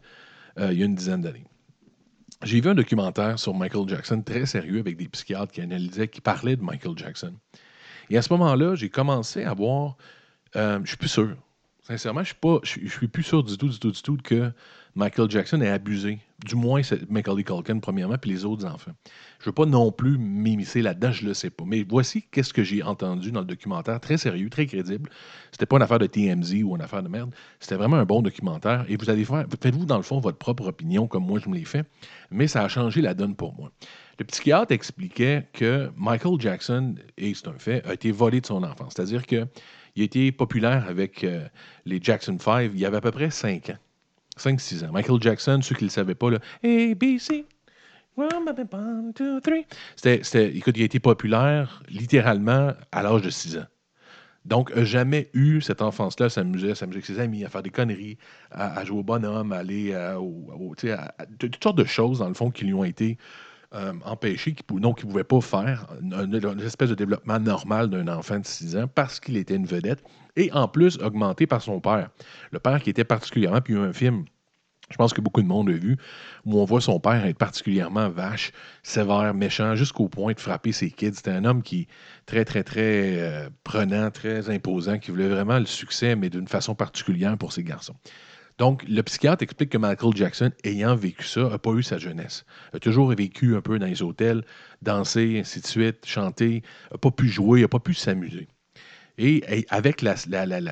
euh, 0.58 0.72
il 0.72 0.80
y 0.80 0.84
a 0.84 0.86
une 0.86 0.96
dizaine 0.96 1.22
d'années. 1.22 1.46
J'ai 2.44 2.62
vu 2.62 2.70
un 2.70 2.76
documentaire 2.76 3.40
sur 3.40 3.54
Michael 3.54 3.88
Jackson 3.88 4.22
très 4.22 4.46
sérieux 4.46 4.80
avec 4.80 4.98
des 4.98 5.08
psychiatres 5.08 5.52
qui 5.52 5.62
analysaient, 5.62 6.08
qui 6.08 6.22
parlaient 6.22 6.56
de 6.56 6.64
Michael 6.64 6.98
Jackson. 6.98 7.34
Et 8.10 8.18
à 8.18 8.22
ce 8.22 8.32
moment-là, 8.34 8.76
j'ai 8.76 8.90
commencé 8.90 9.44
à 9.44 9.54
voir, 9.54 9.96
euh, 10.56 10.80
je 10.84 10.90
suis 10.90 10.98
plus 10.98 11.08
sûr, 11.08 11.36
sincèrement, 11.84 12.24
je 12.24 12.34
suis 12.66 12.88
je 12.88 12.92
suis 12.92 13.08
plus 13.08 13.24
sûr 13.24 13.44
du 13.44 13.58
tout, 13.58 13.70
du 13.70 13.80
tout, 13.80 13.92
du 13.92 14.02
tout 14.02 14.18
que 14.18 14.52
Michael 14.96 15.30
Jackson 15.30 15.60
ait 15.60 15.70
abusé. 15.70 16.20
Du 16.46 16.56
moins, 16.56 16.82
c'est 16.82 17.10
Macaulay 17.10 17.44
Culkin, 17.44 17.80
premièrement, 17.80 18.18
puis 18.18 18.32
les 18.32 18.46
autres 18.46 18.66
enfants. 18.66 18.94
Je 19.40 19.44
ne 19.44 19.46
veux 19.48 19.52
pas 19.52 19.66
non 19.66 19.92
plus 19.92 20.18
m'immiscer 20.18 20.82
là-dedans, 20.82 21.12
je 21.12 21.24
ne 21.24 21.30
le 21.30 21.34
sais 21.34 21.50
pas. 21.50 21.66
Mais 21.68 21.86
voici 21.88 22.24
qu'est-ce 22.32 22.54
que 22.54 22.64
j'ai 22.64 22.82
entendu 22.82 23.32
dans 23.34 23.42
le 23.42 23.46
documentaire, 23.46 24.00
très 24.00 24.18
sérieux, 24.18 24.50
très 24.50 24.66
crédible. 24.66 25.10
C'était 25.52 25.66
pas 25.66 25.76
une 25.76 25.82
affaire 25.82 26.00
de 26.00 26.08
TMZ 26.08 26.64
ou 26.64 26.76
une 26.76 26.82
affaire 26.82 27.04
de 27.04 27.10
merde. 27.10 27.36
C'était 27.60 27.76
vraiment 27.76 27.98
un 27.98 28.06
bon 28.06 28.22
documentaire. 28.22 28.86
Et 28.88 28.96
vous 28.96 29.10
allez 29.10 29.26
faire, 29.26 29.46
faites-vous 29.62 29.86
dans 29.86 29.98
le 29.98 30.04
fond 30.04 30.20
votre 30.20 30.38
propre 30.38 30.68
opinion, 30.68 31.08
comme 31.08 31.26
moi 31.26 31.40
je 31.44 31.50
me 31.50 31.56
l'ai 31.56 31.66
fait. 31.66 31.86
Mais 32.32 32.48
ça 32.48 32.64
a 32.64 32.70
changé 32.70 33.02
la 33.02 33.14
donne 33.14 33.36
pour 33.36 33.54
moi. 33.54 33.72
Le 34.18 34.24
psychiatre 34.24 34.72
expliquait 34.72 35.46
que 35.52 35.92
Michael 35.98 36.40
Jackson, 36.40 36.96
et 37.18 37.34
c'est 37.34 37.50
un 37.50 37.60
fait, 37.60 37.86
a 37.86 37.94
été 37.94 38.14
volé 38.14 38.40
de 38.40 38.46
son 38.46 38.64
enfance. 38.64 38.94
C'est-à-dire 38.96 39.26
qu'il 39.26 39.40
a 39.40 40.04
été 40.04 40.32
populaire 40.32 40.86
avec 40.88 41.26
euh, 41.26 41.46
les 41.86 42.00
Jackson 42.02 42.38
5 42.40 42.72
il 42.74 42.80
y 42.80 42.86
avait 42.86 42.98
à 42.98 43.02
peu 43.02 43.12
près 43.12 43.30
5 43.30 43.72
ans. 43.72 43.78
5-6 44.40 44.86
ans. 44.86 44.92
Michael 44.92 45.22
Jackson, 45.22 45.60
ceux 45.62 45.76
qui 45.76 45.84
ne 45.84 45.90
le 45.90 45.92
savaient 45.92 46.16
pas, 46.16 46.30
là, 46.32 46.40
ABC. 46.64 47.46
C'était, 49.96 50.56
écoute, 50.56 50.78
il 50.78 50.82
a 50.82 50.86
été 50.86 51.00
populaire 51.00 51.84
littéralement 51.90 52.74
à 52.92 53.04
l'âge 53.04 53.22
de 53.22 53.30
6 53.30 53.58
ans. 53.58 53.66
Donc, 54.46 54.78
jamais 54.80 55.30
eu 55.34 55.60
cette 55.60 55.82
enfance-là 55.82 56.28
à 56.28 56.30
s'amuser, 56.30 56.72
à 56.72 56.76
s'amuser 56.76 56.98
avec 56.98 57.06
ses 57.06 57.20
amis, 57.20 57.44
à 57.44 57.50
faire 57.50 57.64
des 57.64 57.72
conneries, 57.72 58.18
à, 58.52 58.86
jouer 58.86 59.00
au 59.00 59.04
bonhomme, 59.04 59.52
à 59.52 59.58
aller 59.58 59.94
à, 59.94 60.18
toutes 61.40 61.62
sortes 61.62 61.78
de 61.78 61.84
choses, 61.84 62.20
dans 62.20 62.28
le 62.28 62.36
fond, 62.36 62.52
qui 62.52 62.66
lui 62.66 62.74
ont 62.74 62.84
été 62.84 63.18
euh, 63.76 63.94
empêchées, 64.06 64.54
qui, 64.54 64.64
non, 64.74 64.94
qu'il 64.94 65.06
ne 65.08 65.12
pouvait 65.12 65.24
pas 65.24 65.42
faire, 65.42 65.88
une, 66.02 66.62
espèce 66.64 66.90
de 66.90 66.96
développement 66.96 67.40
normal 67.40 67.90
d'un 67.90 68.08
enfant 68.08 68.40
de 68.40 68.46
6 68.46 68.78
ans 68.78 68.88
parce 68.88 69.20
qu'il 69.20 69.38
était 69.38 69.56
une 69.56 69.66
vedette 69.66 70.04
et 70.36 70.52
en 70.54 70.68
plus 70.68 70.98
augmenté 71.00 71.46
par 71.46 71.62
son 71.62 71.80
père. 71.80 72.10
Le 72.52 72.60
père 72.60 72.82
qui 72.82 72.90
était 72.90 73.04
particulièrement, 73.04 73.62
puis 73.62 73.74
il 73.74 73.78
y 73.78 73.80
a 73.80 73.84
un 73.84 73.94
film 73.94 74.26
je 74.92 74.98
pense 74.98 75.14
que 75.14 75.22
beaucoup 75.22 75.42
de 75.42 75.48
monde 75.48 75.70
a 75.70 75.74
vu, 75.74 75.98
où 76.46 76.60
on 76.60 76.66
voit 76.66 76.82
son 76.82 77.00
père 77.00 77.26
être 77.26 77.38
particulièrement 77.38 78.10
vache, 78.10 78.52
sévère, 78.84 79.34
méchant, 79.34 79.76
jusqu'au 79.76 80.08
point 80.08 80.34
de 80.34 80.40
frapper 80.40 80.72
ses 80.72 80.92
kids. 80.92 81.16
C'était 81.16 81.32
un 81.32 81.44
homme 81.44 81.64
qui 81.64 81.88
très, 82.26 82.46
très, 82.46 82.64
très 82.64 83.20
euh, 83.20 83.50
prenant, 83.64 84.12
très 84.12 84.50
imposant, 84.50 85.00
qui 85.00 85.10
voulait 85.12 85.28
vraiment 85.28 85.58
le 85.58 85.66
succès, 85.66 86.16
mais 86.16 86.30
d'une 86.30 86.48
façon 86.48 86.76
particulière 86.76 87.36
pour 87.38 87.52
ses 87.52 87.64
garçons. 87.64 87.96
Donc, 88.58 88.84
le 88.88 89.02
psychiatre 89.04 89.44
explique 89.44 89.70
que 89.70 89.78
Michael 89.78 90.16
Jackson, 90.16 90.52
ayant 90.64 90.96
vécu 90.96 91.26
ça, 91.26 91.50
n'a 91.50 91.58
pas 91.58 91.72
eu 91.72 91.84
sa 91.84 91.98
jeunesse. 91.98 92.46
A 92.74 92.80
toujours 92.80 93.10
vécu 93.10 93.56
un 93.56 93.62
peu 93.62 93.80
dans 93.80 93.86
les 93.86 94.02
hôtels, 94.02 94.44
danser, 94.82 95.40
ainsi 95.40 95.60
de 95.60 95.68
suite, 95.68 96.06
chanter, 96.06 96.64
n'a 96.92 96.98
pas 96.98 97.12
pu 97.12 97.28
jouer, 97.28 97.62
n'a 97.62 97.68
pas 97.68 97.80
pu 97.80 97.94
s'amuser. 97.94 98.48
Et, 99.18 99.66
avec 99.70 100.02
la, 100.02 100.16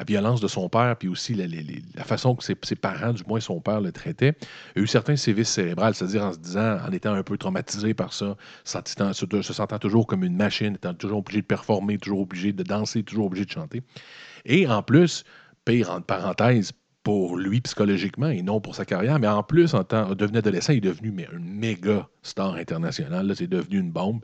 violence 0.03 0.41
de 0.41 0.47
son 0.47 0.67
père, 0.67 0.97
puis 0.97 1.07
aussi 1.07 1.33
la, 1.33 2.03
façon 2.03 2.35
que 2.35 2.43
ses, 2.43 2.75
parents, 2.75 3.13
du 3.13 3.23
moins 3.25 3.39
son 3.39 3.61
père, 3.61 3.79
le 3.79 3.91
traitaient, 3.93 4.33
il 4.75 4.81
a 4.81 4.83
eu 4.83 4.87
certains 4.87 5.15
sévices 5.15 5.49
cérébrales, 5.49 5.95
c'est-à-dire 5.95 6.23
en 6.25 6.33
se 6.33 6.39
disant, 6.39 6.77
en 6.85 6.91
étant 6.91 7.13
un 7.13 7.23
peu 7.23 7.37
traumatisé 7.37 7.93
par 7.93 8.11
ça, 8.11 8.35
se, 8.65 9.53
sentant 9.53 9.79
toujours 9.79 10.07
comme 10.07 10.25
une 10.25 10.35
machine, 10.35 10.75
étant 10.75 10.93
toujours 10.93 11.19
obligé 11.19 11.41
de 11.41 11.47
performer, 11.47 11.97
toujours 11.97 12.21
obligé 12.21 12.51
de 12.51 12.63
danser, 12.63 13.03
toujours 13.03 13.27
obligé 13.27 13.45
de 13.45 13.51
chanter. 13.51 13.81
Et 14.43 14.67
en 14.67 14.83
plus, 14.83 15.23
pire 15.63 15.91
entre 15.91 16.05
parenthèses, 16.05 16.73
pour 17.03 17.37
lui 17.37 17.59
psychologiquement 17.61 18.29
et 18.29 18.41
non 18.41 18.61
pour 18.61 18.75
sa 18.75 18.85
carrière, 18.85 19.19
mais 19.19 19.27
en 19.27 19.43
plus, 19.43 19.73
en 19.73 19.83
tant 19.83 20.15
devenant 20.15 20.39
adolescent, 20.39 20.71
il 20.71 20.77
est 20.77 20.81
devenu 20.81 21.11
mais, 21.11 21.27
un 21.27 21.39
méga 21.39 22.07
star 22.21 22.55
international. 22.55 23.33
C'est 23.35 23.47
devenu 23.47 23.79
une 23.79 23.91
bombe. 23.91 24.21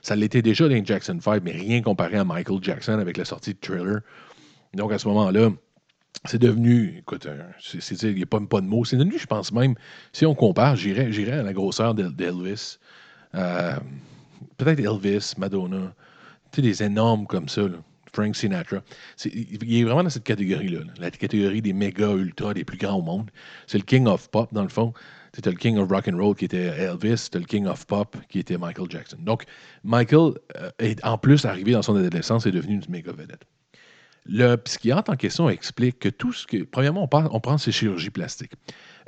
Ça 0.00 0.14
l'était 0.14 0.42
déjà 0.42 0.68
dans 0.68 0.84
Jackson 0.84 1.18
5, 1.20 1.42
mais 1.42 1.52
rien 1.52 1.82
comparé 1.82 2.16
à 2.16 2.24
Michael 2.24 2.58
Jackson 2.62 2.98
avec 2.98 3.16
la 3.16 3.24
sortie 3.24 3.54
de 3.54 3.58
Thriller. 3.60 4.00
Donc 4.74 4.92
à 4.92 4.98
ce 4.98 5.08
moment-là, 5.08 5.50
c'est 6.24 6.38
devenu, 6.38 6.98
écoute, 6.98 7.26
il 7.74 8.14
n'y 8.14 8.22
a 8.22 8.26
pas, 8.26 8.38
de 8.38 8.66
mots. 8.66 8.84
C'est 8.84 8.96
devenu, 8.96 9.18
je 9.18 9.26
pense 9.26 9.52
même, 9.52 9.74
si 10.12 10.24
on 10.24 10.34
compare, 10.34 10.76
j'irais 10.76 11.32
à 11.32 11.42
la 11.42 11.52
grosseur 11.52 11.94
d'Elvis. 11.94 12.78
Euh, 13.34 13.76
peut-être 14.56 14.80
Elvis, 14.80 15.34
Madonna. 15.38 15.92
Tu 16.52 16.56
sais, 16.56 16.62
des 16.62 16.82
énormes 16.82 17.26
comme 17.26 17.48
ça. 17.48 17.62
Frank 18.12 18.34
Sinatra. 18.36 18.82
il 19.24 19.80
est 19.80 19.84
vraiment 19.84 20.04
dans 20.04 20.10
cette 20.10 20.24
catégorie-là, 20.24 20.80
la 20.98 21.10
catégorie 21.10 21.62
des 21.62 21.72
méga 21.72 22.10
ultra, 22.12 22.54
des 22.54 22.64
plus 22.64 22.78
grands 22.78 22.98
au 22.98 23.02
monde. 23.02 23.30
C'est 23.66 23.78
le 23.78 23.84
king 23.84 24.06
of 24.06 24.28
pop, 24.30 24.52
dans 24.52 24.62
le 24.62 24.68
fond. 24.68 24.92
C'était 25.34 25.50
le 25.50 25.56
king 25.56 25.78
of 25.78 25.88
rock 25.88 26.08
and 26.08 26.16
roll 26.16 26.34
qui 26.34 26.46
était 26.46 26.66
Elvis, 26.66 27.18
c'était 27.18 27.38
le 27.38 27.44
king 27.44 27.66
of 27.66 27.86
pop 27.86 28.16
qui 28.28 28.40
était 28.40 28.58
Michael 28.58 28.90
Jackson. 28.90 29.18
Donc, 29.20 29.44
Michael 29.84 30.32
euh, 30.56 30.70
est 30.80 31.04
en 31.04 31.18
plus 31.18 31.44
arrivé 31.44 31.72
dans 31.72 31.82
son 31.82 31.94
adolescence 31.96 32.46
et 32.46 32.50
devenu 32.50 32.74
une 32.74 32.82
méga 32.88 33.12
vedette. 33.12 33.44
Le 34.26 34.56
psychiatre 34.56 35.10
en 35.10 35.16
question 35.16 35.48
explique 35.48 35.98
que 35.98 36.08
tout 36.08 36.32
ce 36.32 36.46
que. 36.46 36.64
Premièrement, 36.64 37.08
on, 37.12 37.40
prend 37.40 37.58
ces 37.58 37.72
chirurgies 37.72 38.10
plastiques. 38.10 38.52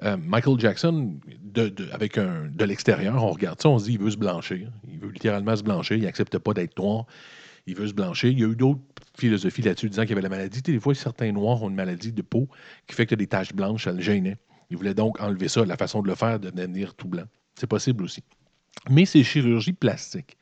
Euh, 0.03 0.17
Michael 0.17 0.59
Jackson, 0.59 1.15
de, 1.43 1.73
avec 1.93 2.19
de 2.19 2.65
l'extérieur, 2.65 3.23
on 3.23 3.31
regarde 3.31 3.61
ça, 3.61 3.69
on 3.69 3.79
se 3.79 3.85
dit 3.85 3.93
il 3.93 3.99
veut 3.99 4.11
se 4.11 4.17
blanchir. 4.17 4.69
Il 4.91 4.99
veut 4.99 5.11
littéralement 5.11 5.55
se 5.55 5.63
blanchir. 5.63 5.97
Il 5.97 6.05
n'accepte 6.05 6.39
pas 6.39 6.55
d'être 6.55 6.79
noir. 6.79 7.07
Il 7.67 7.77
veut 7.77 7.87
se 7.87 7.93
blanchir. 7.93 8.31
Il 8.31 8.41
y 8.41 8.45
a 8.45 8.49
eu 8.49 8.57
d'autres 8.57 8.81
philosophies 9.17 9.63
là-dessus 9.63 9.89
disant 9.89 10.03
qu'il 10.03 10.11
y 10.11 10.13
avait 10.15 10.23
la 10.23 10.29
maladie. 10.29 10.63
Des 10.63 10.81
fois, 10.81 10.95
certains 10.95 11.33
noirs 11.33 11.63
ont 11.63 11.71
une 11.71 11.77
maladie 11.77 12.13
de 12.13 12.23
peau 12.23 12.49
qui 12.87 12.95
fait 12.95 13.07
que 13.07 13.15
des 13.15 13.27
taches 13.27 13.53
blanches, 13.53 13.85
ça 13.85 13.93
le 13.93 14.01
gênait. 14.01 14.37
Il 14.71 14.77
voulait 14.77 14.95
donc 14.95 15.21
enlever 15.21 15.49
ça. 15.49 15.65
La 15.65 15.77
façon 15.77 16.03
de 16.03 16.09
le 16.09 16.15
faire, 16.15 16.41
de 16.41 16.51
devenir 16.51 16.95
tout 16.95 17.09
blanc. 17.09 17.25
C'est 17.55 17.67
possible 17.67 18.05
aussi. 18.05 18.23
Mais 18.91 19.05
ces 19.05 19.23
chirurgies 19.23 19.75
plastiques, 19.75 20.37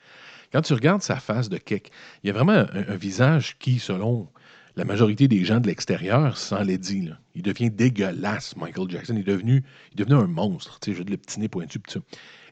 quand 0.52 0.62
tu 0.62 0.72
regardes 0.72 1.02
sa 1.02 1.16
face 1.16 1.48
de 1.48 1.58
Keck, 1.58 1.90
il 2.22 2.28
y 2.28 2.30
a 2.30 2.32
vraiment 2.32 2.66
un, 2.72 2.96
visage 2.96 3.56
qui, 3.58 3.78
selon 3.78 4.28
la 4.76 4.84
majorité 4.84 5.28
des 5.28 5.44
gens 5.44 5.60
de 5.60 5.66
l'extérieur, 5.66 6.38
sans 6.38 6.62
les 6.62 6.78
dire, 6.78 7.20
il 7.34 7.42
devient 7.42 7.70
dégueulasse, 7.70 8.56
Michael 8.56 8.88
Jackson. 8.88 9.14
Il 9.14 9.20
est 9.20 9.24
devenu, 9.24 9.64
il 9.94 10.00
est 10.00 10.12
un 10.12 10.26
monstre. 10.26 10.78
Tu 10.80 10.92
sais, 10.92 10.96
j'ai 10.96 11.04
le 11.04 11.16
petit 11.16 11.40
nez 11.40 11.48
pointu. 11.48 11.80
ça. 11.88 12.00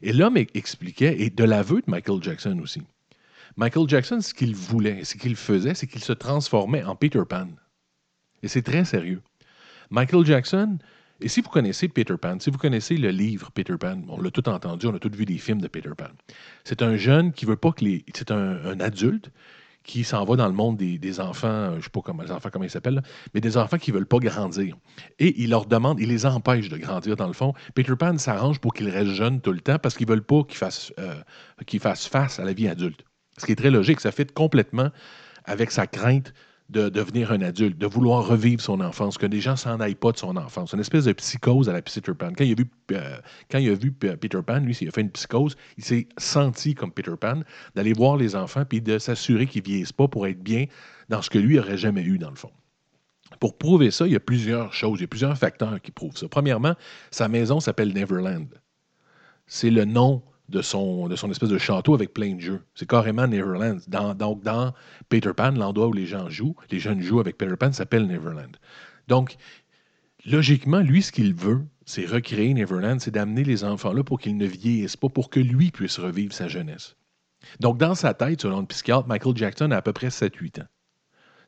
Et 0.01 0.13
l'homme 0.13 0.37
e- 0.37 0.45
expliquait, 0.53 1.21
et 1.21 1.29
de 1.29 1.43
l'aveu 1.43 1.77
de 1.77 1.89
Michael 1.89 2.21
Jackson 2.21 2.59
aussi, 2.59 2.81
Michael 3.55 3.87
Jackson, 3.87 4.21
ce 4.21 4.33
qu'il 4.33 4.55
voulait, 4.55 5.03
ce 5.03 5.15
qu'il 5.15 5.35
faisait, 5.35 5.73
c'est 5.73 5.87
qu'il 5.87 6.03
se 6.03 6.13
transformait 6.13 6.83
en 6.83 6.95
Peter 6.95 7.21
Pan. 7.27 7.47
Et 8.43 8.47
c'est 8.47 8.61
très 8.61 8.85
sérieux. 8.85 9.21
Michael 9.89 10.25
Jackson, 10.25 10.77
et 11.21 11.27
si 11.27 11.41
vous 11.41 11.49
connaissez 11.49 11.87
Peter 11.89 12.15
Pan, 12.17 12.37
si 12.39 12.49
vous 12.49 12.57
connaissez 12.57 12.95
le 12.95 13.09
livre 13.09 13.51
Peter 13.51 13.75
Pan, 13.77 14.01
on 14.07 14.21
l'a 14.21 14.31
tout 14.31 14.47
entendu, 14.47 14.87
on 14.87 14.95
a 14.95 14.99
tous 14.99 15.09
vu 15.09 15.25
des 15.25 15.37
films 15.37 15.61
de 15.61 15.67
Peter 15.67 15.91
Pan. 15.97 16.09
C'est 16.63 16.81
un 16.81 16.95
jeune 16.95 17.33
qui 17.33 17.45
veut 17.45 17.57
pas 17.57 17.71
que 17.71 17.83
les. 17.83 18.05
C'est 18.15 18.31
un, 18.31 18.79
adulte 18.79 19.31
qui 19.83 20.03
s'en 20.03 20.23
va 20.23 20.35
dans 20.35 20.47
le 20.47 20.53
monde 20.53 20.77
des, 20.77 21.19
enfants, 21.19 21.75
je 21.77 21.83
sais 21.83 21.89
pas 21.89 22.01
comment 22.01 22.23
ils 22.63 22.69
s'appellent, 22.69 23.01
mais 23.33 23.41
des 23.41 23.57
enfants 23.57 23.77
qui 23.77 23.91
veulent 23.91 24.05
pas 24.05 24.19
grandir. 24.19 24.77
Et 25.17 25.41
il 25.41 25.49
leur 25.49 25.65
demande, 25.65 25.99
il 25.99 26.09
les 26.09 26.25
empêche 26.25 26.69
de 26.69 26.77
grandir 26.77 27.15
dans 27.15 27.27
le 27.27 27.33
fond. 27.33 27.53
Peter 27.73 27.95
Pan 27.95 28.17
s'arrange 28.17 28.59
pour 28.59 28.73
qu'ils 28.73 28.89
restent 28.89 29.13
jeunes 29.13 29.41
tout 29.41 29.51
le 29.51 29.61
temps 29.61 29.79
parce 29.79 29.95
qu'ils 29.95 30.07
veulent 30.07 30.23
pas 30.23 30.43
qu'ils 30.43 30.57
fassent, 30.57 30.93
euh, 30.99 31.15
qu'ils 31.65 31.79
fassent 31.79 32.07
face 32.07 32.39
à 32.39 32.45
la 32.45 32.53
vie 32.53 32.67
adulte. 32.67 33.03
Ce 33.39 33.45
qui 33.45 33.53
est 33.53 33.55
très 33.55 33.71
logique, 33.71 33.99
ça 34.01 34.11
fait 34.11 34.31
complètement 34.31 34.89
avec 35.45 35.71
sa 35.71 35.87
crainte 35.87 36.33
de 36.69 36.87
devenir 36.87 37.31
un 37.31 37.41
adulte, 37.41 37.77
de 37.79 37.87
vouloir 37.87 38.27
revivre 38.27 38.61
son 38.61 38.79
enfance, 38.79 39.17
que 39.17 39.25
les 39.25 39.41
gens 39.41 39.55
s'en 39.55 39.79
aillent 39.79 39.95
pas 39.95 40.11
de 40.11 40.17
son 40.17 40.37
enfance. 40.37 40.73
Une 40.73 40.79
espèce 40.79 41.05
de 41.05 41.13
psychose 41.13 41.67
à 41.67 41.73
la 41.73 41.81
Peter 41.81 42.13
Pan. 42.13 42.31
Quand 42.37 42.43
il 42.43 42.51
a 42.51 42.55
vu, 42.55 42.69
euh, 42.91 43.17
quand 43.49 43.57
il 43.57 43.69
a 43.69 43.73
vu 43.73 43.91
Peter 43.91 44.39
Pan, 44.45 44.59
lui, 44.59 44.77
il 44.79 44.87
a 44.87 44.91
fait 44.91 45.01
une 45.01 45.09
psychose, 45.09 45.57
il 45.77 45.83
s'est 45.83 46.07
senti 46.17 46.75
comme 46.75 46.91
Peter 46.91 47.15
Pan, 47.19 47.41
d'aller 47.75 47.93
voir 47.93 48.17
les 48.17 48.35
enfants 48.35 48.65
puis 48.65 48.81
de 48.81 48.99
s'assurer 48.99 49.47
qu'ils 49.47 49.63
vieillissent 49.63 49.93
pas 49.93 50.07
pour 50.07 50.27
être 50.27 50.43
bien 50.43 50.65
dans 51.09 51.23
ce 51.23 51.31
que 51.31 51.39
lui 51.39 51.57
aurait 51.57 51.77
jamais 51.77 52.03
eu, 52.03 52.19
dans 52.19 52.29
le 52.29 52.35
fond. 52.35 52.51
Pour 53.39 53.57
prouver 53.57 53.89
ça, 53.89 54.05
il 54.05 54.13
y 54.13 54.15
a 54.15 54.19
plusieurs 54.19 54.73
choses, 54.73 54.99
il 54.99 55.01
y 55.01 55.05
a 55.05 55.07
plusieurs 55.07 55.37
facteurs 55.37 55.81
qui 55.81 55.91
prouvent 55.91 56.17
ça. 56.17 56.27
Premièrement, 56.27 56.75
sa 57.09 57.27
maison 57.27 57.59
s'appelle 57.59 57.93
Neverland. 57.93 58.47
C'est 59.47 59.71
le 59.71 59.85
nom 59.85 60.21
de 60.49 60.61
son, 60.61 61.07
de 61.07 61.15
son 61.15 61.29
espèce 61.31 61.49
de 61.49 61.57
château 61.57 61.93
avec 61.93 62.13
plein 62.13 62.35
de 62.35 62.39
jeux. 62.39 62.61
C'est 62.75 62.89
carrément 62.89 63.27
Neverland. 63.27 63.79
Donc, 63.87 64.43
dans 64.43 64.73
Peter 65.09 65.31
Pan, 65.35 65.51
l'endroit 65.51 65.87
où 65.87 65.93
les 65.93 66.05
gens 66.05 66.29
jouent, 66.29 66.55
les 66.71 66.79
jeunes 66.79 67.01
jouent 67.01 67.19
avec 67.19 67.37
Peter 67.37 67.55
Pan 67.55 67.71
s'appelle 67.71 68.07
Neverland. 68.07 68.57
Donc, 69.07 69.37
logiquement, 70.25 70.79
lui, 70.79 71.01
ce 71.01 71.11
qu'il 71.11 71.33
veut, 71.33 71.61
c'est 71.85 72.05
recréer 72.05 72.53
Neverland, 72.53 72.99
c'est 72.99 73.11
d'amener 73.11 73.43
les 73.43 73.63
enfants 73.63 73.93
là 73.93 74.03
pour 74.03 74.19
qu'ils 74.19 74.37
ne 74.37 74.45
vieillissent 74.45 74.97
pas, 74.97 75.09
pour 75.09 75.29
que 75.29 75.39
lui 75.39 75.71
puisse 75.71 75.99
revivre 75.99 76.33
sa 76.33 76.47
jeunesse. 76.47 76.95
Donc, 77.59 77.77
dans 77.77 77.95
sa 77.95 78.13
tête, 78.13 78.41
selon 78.41 78.59
le 78.59 78.65
psychiatre, 78.65 79.07
Michael 79.07 79.37
Jackson 79.37 79.71
a 79.71 79.77
à 79.77 79.81
peu 79.81 79.93
près 79.93 80.09
7-8 80.09 80.61
ans. 80.61 80.67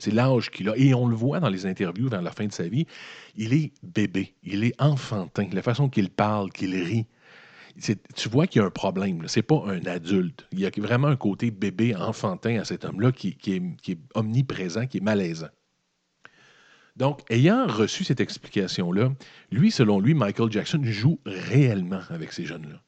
C'est 0.01 0.11
l'âge 0.11 0.49
qu'il 0.49 0.67
a. 0.67 0.75
Et 0.77 0.95
on 0.95 1.07
le 1.07 1.15
voit 1.15 1.39
dans 1.39 1.49
les 1.49 1.67
interviews 1.67 2.09
vers 2.09 2.23
la 2.23 2.31
fin 2.31 2.47
de 2.47 2.51
sa 2.51 2.67
vie. 2.67 2.87
Il 3.35 3.53
est 3.53 3.71
bébé. 3.83 4.33
Il 4.41 4.63
est 4.63 4.73
enfantin. 4.81 5.47
La 5.53 5.61
façon 5.61 5.89
qu'il 5.89 6.09
parle, 6.09 6.51
qu'il 6.51 6.73
rit. 6.75 7.05
Tu 7.79 8.29
vois 8.29 8.47
qu'il 8.47 8.61
y 8.61 8.63
a 8.63 8.67
un 8.67 8.71
problème. 8.71 9.27
Ce 9.27 9.39
n'est 9.39 9.43
pas 9.43 9.63
un 9.67 9.85
adulte. 9.85 10.47
Il 10.51 10.59
y 10.59 10.65
a 10.65 10.71
vraiment 10.77 11.07
un 11.07 11.15
côté 11.15 11.51
bébé, 11.51 11.95
enfantin 11.95 12.59
à 12.59 12.65
cet 12.65 12.85
homme-là 12.85 13.11
qui, 13.11 13.35
qui 13.35 13.53
est, 13.53 13.61
qui 13.81 13.93
est 13.93 13.99
omniprésent, 14.15 14.87
qui 14.87 14.97
est 14.97 15.01
malaisant. 15.01 15.49
Donc, 16.97 17.21
ayant 17.29 17.67
reçu 17.67 18.03
cette 18.03 18.19
explication-là, 18.19 19.11
lui, 19.51 19.71
selon 19.71 19.99
lui, 19.99 20.13
Michael 20.13 20.51
Jackson 20.51 20.81
joue 20.83 21.19
réellement 21.25 22.01
avec 22.09 22.33
ces 22.33 22.45
jeunes-là. 22.45 22.81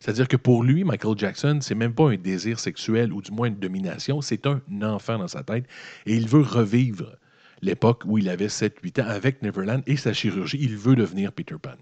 C'est-à-dire 0.00 0.28
que 0.28 0.36
pour 0.36 0.62
lui, 0.62 0.84
Michael 0.84 1.16
Jackson, 1.16 1.60
c'est 1.62 1.74
même 1.74 1.94
pas 1.94 2.10
un 2.10 2.16
désir 2.16 2.60
sexuel 2.60 3.10
ou 3.12 3.22
du 3.22 3.30
moins 3.30 3.48
une 3.48 3.58
domination, 3.58 4.20
c'est 4.20 4.46
un 4.46 4.60
enfant 4.82 5.18
dans 5.18 5.28
sa 5.28 5.42
tête 5.42 5.66
et 6.04 6.14
il 6.14 6.28
veut 6.28 6.42
revivre 6.42 7.16
l'époque 7.62 8.02
où 8.04 8.18
il 8.18 8.28
avait 8.28 8.48
7-8 8.48 9.00
ans 9.00 9.08
avec 9.08 9.40
Neverland 9.40 9.82
et 9.86 9.96
sa 9.96 10.12
chirurgie. 10.12 10.58
Il 10.60 10.76
veut 10.76 10.94
devenir 10.94 11.32
Peter 11.32 11.56
Pan. 11.60 11.76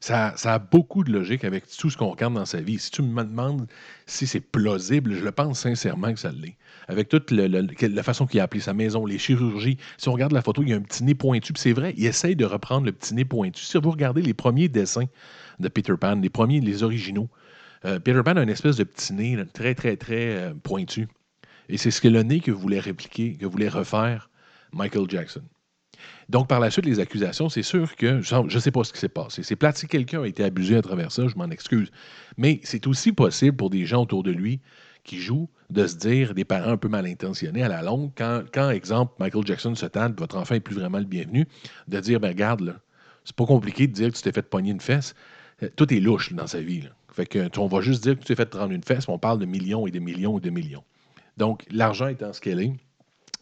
Ça, 0.00 0.34
a 0.44 0.58
beaucoup 0.58 1.04
de 1.04 1.12
logique 1.12 1.44
avec 1.44 1.64
tout 1.68 1.90
ce 1.90 1.96
qu'on 1.98 2.08
regarde 2.08 2.32
dans 2.32 2.46
sa 2.46 2.62
vie. 2.62 2.78
Si 2.78 2.90
tu 2.90 3.02
me 3.02 3.22
demandes 3.22 3.66
si 4.06 4.26
c'est 4.26 4.40
plausible, 4.40 5.14
je 5.14 5.22
le 5.22 5.30
pense 5.30 5.60
sincèrement 5.60 6.14
que 6.14 6.18
ça 6.18 6.32
l'est. 6.32 6.56
Avec 6.88 7.10
toute 7.10 7.30
la 7.30 8.02
façon 8.02 8.26
qu'il 8.26 8.40
a 8.40 8.44
appelé 8.44 8.62
sa 8.62 8.72
maison, 8.72 9.04
les 9.04 9.18
chirurgies. 9.18 9.76
Si 9.98 10.08
on 10.08 10.12
regarde 10.12 10.32
la 10.32 10.40
photo, 10.40 10.62
il 10.62 10.70
y 10.70 10.72
a 10.72 10.76
un 10.76 10.80
petit 10.80 11.04
nez 11.04 11.14
pointu. 11.14 11.52
C'est 11.56 11.74
vrai, 11.74 11.92
il 11.98 12.06
essaye 12.06 12.34
de 12.34 12.46
reprendre 12.46 12.86
le 12.86 12.92
petit 12.92 13.14
nez 13.14 13.26
pointu. 13.26 13.62
Si 13.62 13.76
vous 13.76 13.90
regardez 13.90 14.22
les 14.22 14.32
premiers 14.32 14.68
dessins 14.68 15.06
de 15.58 15.68
Peter 15.68 15.94
Pan, 16.00 16.14
les 16.14 16.30
premiers, 16.30 16.60
les 16.60 16.82
originaux, 16.82 17.28
euh, 17.84 18.00
Peter 18.00 18.22
Pan 18.24 18.36
a 18.36 18.42
une 18.42 18.48
espèce 18.48 18.76
de 18.76 18.84
petit 18.84 19.12
nez 19.12 19.38
très, 19.52 19.74
très, 19.74 19.98
très 19.98 20.36
euh, 20.36 20.54
pointu. 20.54 21.08
Et 21.68 21.76
c'est 21.76 21.90
ce 21.90 22.00
que 22.00 22.08
le 22.08 22.22
nez 22.22 22.40
que 22.40 22.50
voulait 22.50 22.80
répliquer, 22.80 23.36
que 23.36 23.44
voulait 23.44 23.68
refaire 23.68 24.30
Michael 24.72 25.08
Jackson. 25.10 25.42
Donc, 26.28 26.48
par 26.48 26.60
la 26.60 26.70
suite, 26.70 26.86
les 26.86 27.00
accusations, 27.00 27.48
c'est 27.48 27.62
sûr 27.62 27.96
que 27.96 28.20
je 28.20 28.36
ne 28.36 28.60
sais 28.60 28.70
pas 28.70 28.84
ce 28.84 28.92
qui 28.92 28.98
s'est 28.98 29.08
passé. 29.08 29.42
C'est 29.42 29.56
plate 29.56 29.76
si 29.78 29.86
quelqu'un 29.86 30.22
a 30.22 30.26
été 30.26 30.44
abusé 30.44 30.76
à 30.76 30.82
travers 30.82 31.10
ça, 31.12 31.26
je 31.28 31.36
m'en 31.36 31.50
excuse. 31.50 31.90
Mais 32.36 32.60
c'est 32.62 32.86
aussi 32.86 33.12
possible 33.12 33.56
pour 33.56 33.70
des 33.70 33.86
gens 33.86 34.02
autour 34.02 34.22
de 34.22 34.30
lui 34.30 34.60
qui 35.04 35.18
jouent 35.18 35.48
de 35.70 35.86
se 35.86 35.96
dire, 35.96 36.34
des 36.34 36.44
parents 36.44 36.72
un 36.72 36.76
peu 36.76 36.88
mal 36.88 37.06
intentionnés 37.06 37.62
à 37.62 37.68
la 37.68 37.82
longue, 37.82 38.10
quand, 38.16 38.42
quand 38.52 38.70
exemple, 38.70 39.14
Michael 39.18 39.46
Jackson 39.46 39.74
se 39.74 39.86
tente, 39.86 40.18
votre 40.18 40.36
enfant 40.36 40.54
n'est 40.54 40.60
plus 40.60 40.74
vraiment 40.74 40.98
le 40.98 41.04
bienvenu, 41.04 41.46
de 41.88 42.00
dire, 42.00 42.20
ben 42.20 42.28
regarde, 42.28 42.78
c'est 43.24 43.36
pas 43.36 43.46
compliqué 43.46 43.86
de 43.86 43.92
dire 43.92 44.10
que 44.10 44.16
tu 44.16 44.22
t'es 44.22 44.32
fait 44.32 44.42
pogner 44.42 44.72
une 44.72 44.80
fesse. 44.80 45.14
Euh, 45.62 45.68
Tout 45.76 45.92
est 45.92 46.00
louche 46.00 46.32
dans 46.32 46.46
sa 46.46 46.60
vie. 46.60 46.88
Fait 47.12 47.26
que, 47.26 47.58
on 47.58 47.66
va 47.66 47.80
juste 47.80 48.02
dire 48.02 48.14
que 48.14 48.20
tu 48.20 48.26
t'es 48.26 48.34
fait 48.34 48.46
prendre 48.50 48.72
une 48.72 48.82
fesse, 48.82 49.08
mais 49.08 49.14
on 49.14 49.18
parle 49.18 49.38
de 49.38 49.46
millions 49.46 49.86
et 49.86 49.90
de 49.90 49.98
millions 49.98 50.38
et 50.38 50.40
de 50.40 50.50
millions. 50.50 50.84
Donc, 51.36 51.64
l'argent 51.70 52.08
étant 52.08 52.32
ce 52.32 52.40
qu'elle 52.40 52.60
est, 52.60 52.72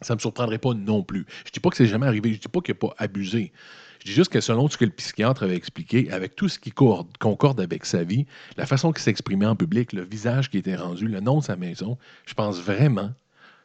ça 0.01 0.13
ne 0.13 0.17
me 0.17 0.21
surprendrait 0.21 0.57
pas 0.57 0.73
non 0.73 1.03
plus. 1.03 1.25
Je 1.45 1.49
ne 1.49 1.53
dis 1.53 1.59
pas 1.59 1.69
que 1.69 1.75
c'est 1.77 1.85
jamais 1.85 2.07
arrivé, 2.07 2.29
je 2.29 2.35
ne 2.35 2.41
dis 2.41 2.47
pas 2.47 2.61
qu'il 2.61 2.73
n'a 2.73 2.79
pas 2.79 2.93
abusé. 2.97 3.51
Je 3.99 4.05
dis 4.05 4.13
juste 4.13 4.31
que 4.31 4.39
selon 4.39 4.69
ce 4.69 4.77
que 4.77 4.85
le 4.85 4.91
psychiatre 4.91 5.43
avait 5.43 5.55
expliqué, 5.55 6.09
avec 6.11 6.35
tout 6.35 6.47
ce 6.47 6.57
qui 6.57 6.71
cor- 6.71 7.07
concorde 7.19 7.59
avec 7.59 7.85
sa 7.85 8.03
vie, 8.03 8.25
la 8.55 8.65
façon 8.65 8.91
qu'il 8.93 9.01
s'exprimait 9.01 9.45
en 9.45 9.55
public, 9.55 9.91
le 9.93 10.03
visage 10.03 10.49
qui 10.49 10.57
était 10.57 10.75
rendu, 10.75 11.07
le 11.07 11.19
nom 11.19 11.39
de 11.39 11.43
sa 11.43 11.55
maison, 11.57 11.97
je 12.25 12.33
pense 12.33 12.59
vraiment 12.61 13.11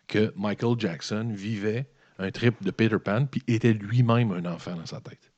que 0.09 0.33
Michael 0.37 0.75
Jackson 0.79 1.31
vivait 1.33 1.87
un 2.19 2.31
trip 2.31 2.63
de 2.63 2.71
Peter 2.71 2.99
Pan 2.99 3.27
puis 3.27 3.43
était 3.49 3.73
lui-même 3.73 4.33
un 4.33 4.45
enfant 4.47 4.75
dans 4.77 4.87
sa 4.87 5.01
tête. 5.01 5.31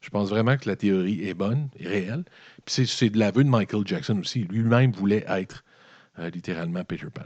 Je 0.00 0.08
pense 0.08 0.30
vraiment 0.30 0.56
que 0.56 0.66
la 0.68 0.76
théorie 0.76 1.28
est 1.28 1.34
bonne, 1.34 1.68
réelle. 1.78 2.24
Puis 2.64 2.74
c'est- 2.74 2.86
c'est 2.86 3.10
de 3.10 3.18
l'aveu 3.18 3.44
de 3.44 3.50
Michael 3.50 3.86
Jackson 3.86 4.18
aussi. 4.18 4.44
Lui-même 4.44 4.92
voulait 4.92 5.24
être 5.28 5.62
euh, 6.18 6.28
littéralement 6.30 6.82
Peter 6.84 7.06
Pan. 7.12 7.22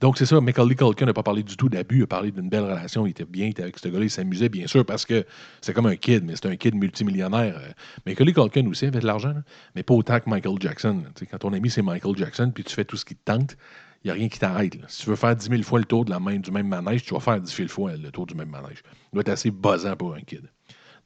Donc, 0.00 0.18
c'est 0.18 0.26
ça, 0.26 0.40
Macaulay 0.40 0.74
Culkin 0.74 1.06
n'a 1.06 1.12
pas 1.12 1.22
parlé 1.22 1.42
du 1.42 1.56
tout 1.56 1.68
d'abus, 1.68 1.98
il 1.98 2.02
a 2.04 2.06
parlé 2.06 2.30
d'une 2.30 2.48
belle 2.48 2.64
relation, 2.64 3.06
il 3.06 3.10
était 3.10 3.24
bien, 3.24 3.50
avec 3.58 3.78
ce 3.78 3.88
gars-là, 3.88 4.04
il 4.04 4.10
s'amusait, 4.10 4.48
bien 4.48 4.66
sûr, 4.66 4.84
parce 4.84 5.04
que 5.04 5.24
c'est 5.60 5.72
comme 5.72 5.86
un 5.86 5.96
kid, 5.96 6.24
mais 6.24 6.34
c'est 6.36 6.46
un 6.46 6.56
kid 6.56 6.74
multimillionnaire. 6.74 7.56
Euh, 7.56 7.72
Macaulay 8.06 8.32
Culkin 8.32 8.66
aussi 8.66 8.86
avait 8.86 9.00
de 9.00 9.06
l'argent, 9.06 9.34
mais 9.74 9.82
pas 9.82 9.94
autant 9.94 10.20
que 10.20 10.28
Michael 10.28 10.56
Jackson. 10.60 11.02
Quand 11.30 11.38
ton 11.38 11.52
ami, 11.52 11.70
c'est 11.70 11.82
Michael 11.82 12.16
Jackson, 12.16 12.50
puis 12.54 12.64
tu 12.64 12.74
fais 12.74 12.84
tout 12.84 12.96
ce 12.96 13.04
qui 13.04 13.14
te 13.14 13.24
tente, 13.24 13.56
il 14.02 14.06
n'y 14.06 14.10
a 14.12 14.14
rien 14.14 14.28
qui 14.28 14.38
t'arrête. 14.38 14.78
Si 14.88 15.02
tu 15.02 15.10
veux 15.10 15.16
faire 15.16 15.36
10 15.36 15.48
000 15.48 15.62
fois 15.62 15.78
le 15.78 15.84
tour 15.84 16.04
de 16.04 16.10
la 16.10 16.18
même, 16.18 16.40
du 16.40 16.50
même 16.50 16.68
manège, 16.68 17.02
tu 17.02 17.12
vas 17.12 17.20
faire 17.20 17.40
10 17.40 17.54
000 17.54 17.68
fois 17.68 17.92
le 17.96 18.10
tour 18.10 18.26
du 18.26 18.34
même 18.34 18.48
manège. 18.48 18.82
Il 19.12 19.14
doit 19.14 19.20
être 19.20 19.28
assez 19.28 19.50
buzzant 19.50 19.94
pour 19.96 20.14
un 20.14 20.20
kid. 20.20 20.48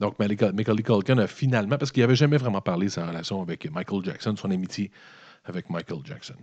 Donc, 0.01 0.19
Macaulay 0.19 0.53
Macaulay 0.53 0.83
Culkin 0.83 1.19
a 1.19 1.27
finalement, 1.27 1.77
parce 1.77 1.91
qu'il 1.91 2.03
n'avait 2.03 2.17
jamais 2.17 2.37
vraiment 2.37 2.61
parlé 2.61 2.87
de 2.87 2.91
sa 2.91 3.07
relation 3.07 3.43
avec 3.43 3.71
Michael 3.71 4.05
Jackson, 4.05 4.35
son 4.37 4.51
amitié 4.51 4.91
avec 5.45 5.71
Michael 5.71 6.01
Jackson. 6.05 6.35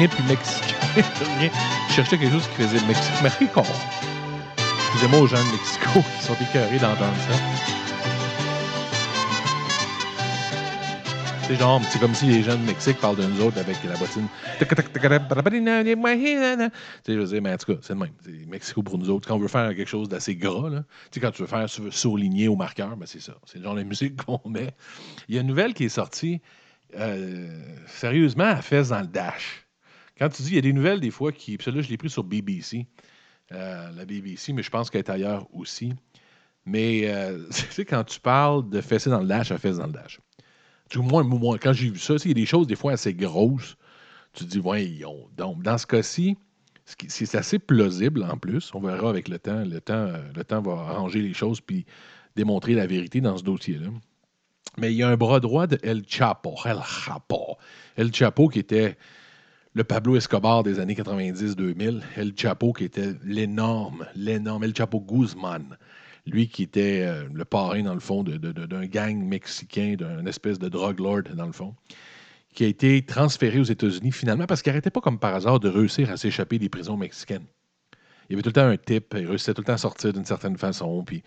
Rien 0.00 0.08
plus 0.08 0.24
mexicain. 0.24 0.76
Je 1.88 1.92
cherchais 1.92 2.16
quelque 2.16 2.32
chose 2.32 2.48
qui 2.48 2.62
faisait 2.62 2.86
Mexique. 2.86 3.22
Mexico. 3.22 3.62
Excusez-moi 4.88 5.20
aux 5.20 5.26
gens 5.26 5.44
de 5.44 5.50
Mexico 5.50 6.00
qui 6.18 6.24
sont 6.24 6.36
écœurés 6.40 6.78
d'entendre 6.78 7.14
ça. 7.28 7.36
C'est 11.46 11.56
genre, 11.56 11.82
c'est 11.90 11.98
comme 11.98 12.14
si 12.14 12.26
les 12.26 12.42
gens 12.42 12.56
de 12.56 12.62
Mexique 12.62 12.96
parlent 12.98 13.16
de 13.16 13.26
nous 13.26 13.42
autres 13.42 13.58
avec 13.58 13.76
la 13.84 13.94
bottine. 13.96 14.28
Tu 14.58 14.64
je 17.12 17.18
veux 17.18 17.26
dire, 17.26 17.42
mais 17.42 17.52
en 17.52 17.56
tout 17.58 17.74
cas, 17.74 17.78
c'est 17.82 17.92
le 17.92 17.98
même. 17.98 18.12
C'est 18.24 18.46
Mexico 18.46 18.82
pour 18.82 18.96
nous 18.96 19.10
autres. 19.10 19.28
Quand 19.28 19.34
on 19.34 19.40
veut 19.40 19.48
faire 19.48 19.68
quelque 19.74 19.88
chose 19.88 20.08
d'assez 20.08 20.34
gras, 20.34 20.70
là, 20.70 20.84
quand 21.20 21.30
tu 21.30 21.42
veux 21.42 21.48
faire, 21.48 21.66
tu 21.66 21.82
veux 21.82 21.90
surligner 21.90 22.48
au 22.48 22.56
marqueur, 22.56 22.96
ben 22.96 23.04
c'est 23.04 23.20
ça. 23.20 23.34
C'est 23.44 23.58
le 23.58 23.64
genre 23.64 23.74
de 23.74 23.82
musique 23.82 24.16
qu'on 24.24 24.40
met. 24.48 24.74
Il 25.28 25.34
y 25.34 25.38
a 25.38 25.42
une 25.42 25.48
nouvelle 25.48 25.74
qui 25.74 25.84
est 25.84 25.90
sortie, 25.90 26.40
euh, 26.96 27.48
sérieusement, 27.86 28.44
à 28.44 28.62
Fès 28.62 28.88
dans 28.88 29.00
le 29.00 29.08
Dash. 29.08 29.66
Quand 30.20 30.28
tu 30.28 30.42
dis, 30.42 30.50
il 30.50 30.54
y 30.56 30.58
a 30.58 30.62
des 30.62 30.74
nouvelles 30.74 31.00
des 31.00 31.10
fois 31.10 31.32
qui. 31.32 31.56
Puis 31.56 31.64
celle-là, 31.64 31.80
je 31.80 31.88
l'ai 31.88 31.96
pris 31.96 32.10
sur 32.10 32.24
BBC, 32.24 32.86
euh, 33.52 33.90
la 33.92 34.04
BBC, 34.04 34.52
mais 34.52 34.62
je 34.62 34.70
pense 34.70 34.90
qu'elle 34.90 35.00
est 35.00 35.10
ailleurs 35.10 35.48
aussi. 35.54 35.94
Mais, 36.66 37.08
euh, 37.08 37.46
tu 37.50 37.66
sais, 37.70 37.84
quand 37.86 38.04
tu 38.04 38.20
parles 38.20 38.68
de 38.68 38.80
fesser 38.82 39.08
dans 39.08 39.20
le 39.20 39.26
Dash, 39.26 39.50
à 39.50 39.58
Fès 39.58 39.78
dans 39.78 39.86
le 39.86 39.92
Dash. 39.92 40.20
Du 40.90 40.98
moins, 40.98 41.22
moi, 41.22 41.58
quand 41.58 41.72
j'ai 41.72 41.88
vu 41.88 41.98
ça, 41.98 42.14
il 42.24 42.28
y 42.28 42.30
a 42.32 42.34
des 42.34 42.46
choses 42.46 42.66
des 42.66 42.76
fois 42.76 42.92
assez 42.92 43.14
grosses. 43.14 43.76
Tu 44.32 44.44
te 44.44 44.50
dis, 44.50 44.58
voyons. 44.58 45.28
Donc, 45.36 45.62
dans 45.62 45.78
ce 45.78 45.86
cas-ci, 45.86 46.36
c'est 46.84 47.34
assez 47.34 47.58
plausible 47.58 48.24
en 48.24 48.36
plus. 48.36 48.72
On 48.74 48.80
verra 48.80 49.08
avec 49.08 49.28
le 49.28 49.38
temps. 49.38 49.64
Le 49.64 49.80
temps, 49.80 49.94
euh, 49.94 50.22
le 50.34 50.44
temps 50.44 50.60
va 50.60 50.72
arranger 50.72 51.22
les 51.22 51.32
choses 51.32 51.60
puis 51.60 51.86
démontrer 52.36 52.74
la 52.74 52.86
vérité 52.86 53.20
dans 53.20 53.38
ce 53.38 53.42
dossier-là. 53.42 53.88
Mais 54.76 54.92
il 54.92 54.98
y 54.98 55.02
a 55.02 55.08
un 55.08 55.16
bras 55.16 55.40
droit 55.40 55.66
de 55.66 55.78
El 55.82 56.04
Chapo. 56.06 56.56
El 56.64 56.80
Chapo. 56.84 57.56
El 57.96 58.14
Chapo 58.14 58.48
qui 58.48 58.58
était 58.58 58.96
le 59.74 59.84
Pablo 59.84 60.16
Escobar 60.16 60.62
des 60.62 60.80
années 60.80 60.94
90-2000. 60.94 62.00
El 62.16 62.32
Chapo 62.36 62.72
qui 62.72 62.84
était 62.84 63.14
l'énorme, 63.24 64.06
l'énorme 64.14 64.64
El 64.64 64.76
Chapo 64.76 65.00
Guzman 65.00 65.76
lui 66.26 66.48
qui 66.48 66.62
était 66.62 67.02
euh, 67.02 67.24
le 67.32 67.44
parrain, 67.44 67.82
dans 67.82 67.94
le 67.94 68.00
fond, 68.00 68.22
d'un 68.22 68.86
gang 68.86 69.16
mexicain, 69.16 69.96
d'un 69.98 70.26
espèce 70.26 70.58
de 70.58 70.68
drug 70.68 70.98
lord, 71.00 71.22
dans 71.34 71.46
le 71.46 71.52
fond, 71.52 71.74
qui 72.54 72.64
a 72.64 72.68
été 72.68 73.02
transféré 73.04 73.60
aux 73.60 73.64
États-Unis 73.64 74.12
finalement 74.12 74.46
parce 74.46 74.62
qu'il 74.62 74.70
n'arrêtait 74.70 74.90
pas 74.90 75.00
comme 75.00 75.18
par 75.18 75.34
hasard 75.34 75.60
de 75.60 75.68
réussir 75.68 76.10
à 76.10 76.16
s'échapper 76.16 76.58
des 76.58 76.68
prisons 76.68 76.96
mexicaines. 76.96 77.46
Il 78.30 78.34
y 78.34 78.36
avait 78.36 78.42
tout 78.42 78.50
le 78.50 78.52
temps 78.52 78.68
un 78.68 78.76
type, 78.76 79.12
il 79.18 79.26
réussissait 79.26 79.54
tout 79.54 79.60
le 79.62 79.66
temps 79.66 79.72
à 79.72 79.78
sortir 79.78 80.12
d'une 80.12 80.24
certaine 80.24 80.56
façon, 80.56 81.02
puis 81.04 81.24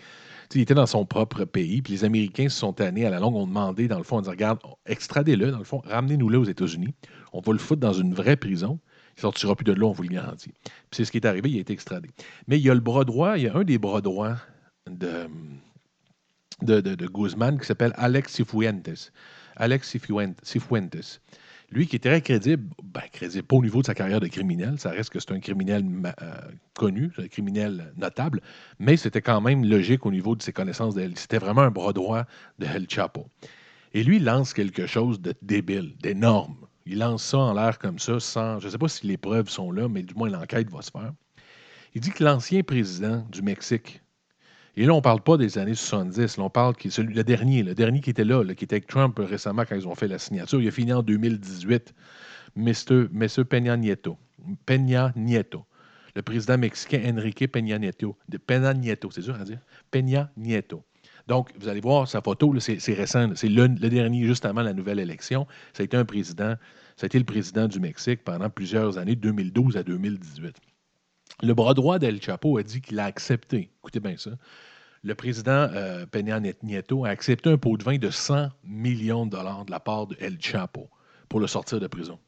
il 0.56 0.62
était 0.62 0.74
dans 0.74 0.86
son 0.86 1.06
propre 1.06 1.44
pays, 1.44 1.82
puis 1.82 1.92
les 1.92 2.06
Américains 2.06 2.48
se 2.48 2.58
sont 2.58 2.72
tannés 2.72 3.06
à 3.06 3.10
la 3.10 3.20
longue, 3.20 3.36
ont 3.36 3.46
demandé, 3.46 3.90
dans 3.90 3.98
le 3.98 4.06
fond, 4.06 4.20
on 4.20 4.22
dit, 4.22 4.30
regarde, 4.30 4.60
extradez-le, 4.86 5.52
dans 5.52 5.58
le 5.58 5.66
fond, 5.66 5.82
ramenez-nous-le 5.84 6.38
aux 6.38 6.46
États-Unis, 6.46 6.94
on 7.34 7.42
va 7.42 7.52
le 7.52 7.58
foutre 7.58 7.82
dans 7.82 7.92
une 7.92 8.14
vraie 8.14 8.38
prison, 8.38 8.80
il 9.18 9.22
sortira 9.22 9.54
plus 9.54 9.66
de 9.66 9.74
là, 9.74 9.86
on 9.86 9.92
vous 9.92 10.04
le 10.04 10.10
garantit. 10.10 10.54
Puis 10.64 10.74
c'est 10.94 11.04
ce 11.06 11.12
qui 11.12 11.18
est 11.18 11.26
arrivé, 11.26 11.50
il 11.50 11.58
a 11.58 11.60
été 11.60 11.74
extradé. 11.74 12.10
Mais 12.48 12.58
il 12.58 12.64
y 12.64 12.70
a 12.70 12.74
le 12.74 12.80
bras 12.80 13.04
droit, 13.04 13.38
il 13.38 13.44
y 13.44 13.48
a 13.50 13.56
un 13.56 13.66
des 13.66 13.78
bras 13.78 14.00
droits 14.00 14.38
de, 14.90 15.28
de, 16.62 16.80
de, 16.80 17.08
Guzman 17.08 17.60
qui 17.60 17.66
s'appelle 17.66 17.94
Alex 17.98 18.34
Cifuentes. 18.34 19.12
Alex 19.58 19.90
Cifuentes. 19.90 21.22
Lui 21.74 21.88
qui 21.88 21.96
est 21.96 22.04
très 22.04 22.22
crédible, 22.22 22.70
ben, 22.84 23.02
crédible 23.12 23.48
pas 23.48 23.56
au 23.56 23.64
niveau 23.64 23.82
de 23.82 23.88
sa 23.88 23.96
carrière 23.96 24.20
de 24.20 24.28
criminel, 24.28 24.78
ça 24.78 24.92
reste 24.92 25.10
que 25.10 25.20
c'est 25.20 25.32
un 25.32 25.40
criminel 25.40 25.84
euh, 26.22 26.36
connu, 26.76 27.12
un 27.18 27.28
criminel 27.28 27.92
notable, 27.98 28.42
mais 28.78 28.96
c'était 28.96 29.24
quand 29.24 29.42
même 29.42 29.66
logique 29.66 30.06
au 30.06 30.12
niveau 30.12 30.36
de 30.36 30.44
ses 30.44 30.54
connaissances. 30.54 30.94
De, 30.94 31.10
c'était 31.16 31.40
vraiment 31.40 31.62
un 31.62 31.72
bras 31.72 31.92
droit 31.92 32.26
de 32.60 32.68
El 32.68 32.88
Chapo. 32.88 33.28
Et 33.96 34.04
lui, 34.04 34.20
lance 34.20 34.54
quelque 34.54 34.86
chose 34.86 35.20
de 35.20 35.34
débile, 35.42 35.96
d'énorme. 35.98 36.58
Il 36.86 37.00
lance 37.00 37.24
ça 37.24 37.40
en 37.40 37.54
l'air 37.54 37.80
comme 37.80 37.98
ça, 37.98 38.20
sans. 38.20 38.60
Je 38.60 38.68
ne 38.68 38.72
sais 38.72 38.78
pas 38.78 38.88
si 38.88 39.08
les 39.08 39.18
preuves 39.18 39.50
sont 39.50 39.72
là, 39.72 39.90
mais 39.90 40.04
du 40.04 40.14
moins 40.14 40.30
l'enquête 40.30 40.70
va 40.70 40.84
se 40.84 40.92
faire. 40.92 41.12
Il 41.96 42.02
dit 42.02 42.12
que 42.12 42.24
l'ancien 42.24 42.62
président 42.62 43.26
du 43.32 43.42
Mexique, 43.42 44.03
et 44.76 44.86
là, 44.86 44.94
on 44.94 44.98
ne 44.98 45.02
parle 45.02 45.22
pas 45.22 45.38
des 45.38 45.58
années 45.60 45.76
70. 45.76 46.38
Là, 46.38 46.44
on 46.44 46.50
parle 46.50 46.76
qui 46.76 46.90
celui, 46.90 47.14
le 47.14 47.24
dernier, 47.24 47.62
le 47.62 47.76
dernier 47.76 48.02
qui 48.02 48.10
était 48.10 48.24
là, 48.24 48.44
qui 48.56 48.64
était 48.64 48.76
avec 48.76 48.88
Trump 48.88 49.20
récemment 49.20 49.66
quand 49.66 49.76
ils 49.76 49.88
ont 49.88 49.94
fait 49.94 50.08
la 50.08 50.18
signature. 50.18 50.60
Il 50.60 50.68
a 50.68 50.72
fini 50.72 50.92
en 50.94 51.04
2018. 51.04 51.94
Mr. 52.56 53.46
Peña 53.48 53.78
Nieto. 53.78 54.18
Peña 54.66 55.14
Nieto. 55.16 55.66
Le 56.16 56.22
président 56.22 56.58
mexicain 56.58 57.02
Enrique 57.06 57.52
Peña 57.52 57.78
Nieto. 57.78 58.18
De 58.28 58.38
Peña 58.38 58.74
Nieto, 58.74 59.12
c'est 59.12 59.22
sûr 59.22 59.36
à 59.40 59.44
dire? 59.44 59.60
Peña 59.92 60.32
Nieto. 60.38 60.84
Donc, 61.28 61.52
vous 61.58 61.68
allez 61.70 61.80
voir 61.80 62.08
sa 62.08 62.22
photo, 62.22 62.54
c'est 62.60 62.94
récent. 62.94 63.30
C'est 63.36 63.50
le, 63.50 63.68
le, 63.68 63.90
dernier, 63.90 64.26
juste 64.26 64.46
avant 64.46 64.62
la 64.62 64.74
nouvelle 64.74 65.00
élection. 65.00 65.48
Ça 65.74 65.82
a 65.82 65.86
été 65.86 65.96
un 65.96 66.06
président, 66.06 66.56
ça 66.98 67.06
a 67.06 67.08
été 67.08 67.20
le 67.20 67.26
président 67.26 67.68
du 67.68 67.80
Mexique 67.80 68.24
pendant 68.24 68.50
plusieurs 68.50 68.98
années, 68.98 69.16
2012 69.16 69.78
à 69.78 69.84
2018. 69.84 70.73
Le 71.42 71.54
bras 71.54 71.74
droit 71.74 72.00
d'El 72.00 72.22
Chapo 72.22 72.58
a 72.58 72.64
dit 72.64 72.82
qu'il 72.82 73.00
a 73.00 73.06
accepté, 73.06 73.72
écoutez 73.80 74.00
bien 74.00 74.16
ça, 74.18 74.32
le 75.04 75.16
président 75.16 75.68
euh, 75.74 76.06
Peña 76.06 76.40
Nieto 76.40 77.06
a 77.06 77.10
accepté 77.10 77.50
un 77.50 77.58
pot 77.58 77.76
de 77.76 77.84
vin 77.84 77.98
de 77.98 78.10
100 78.10 78.50
millions 78.64 79.26
de 79.26 79.32
dollars 79.32 79.66
de 79.66 79.72
la 79.72 79.80
part 79.80 80.08
de 80.08 80.16
El 80.20 80.42
Chapo 80.42 80.90
pour 81.28 81.40
le 81.40 81.48
sortir 81.48 81.80
de 81.80 81.88
prison. 81.88 82.20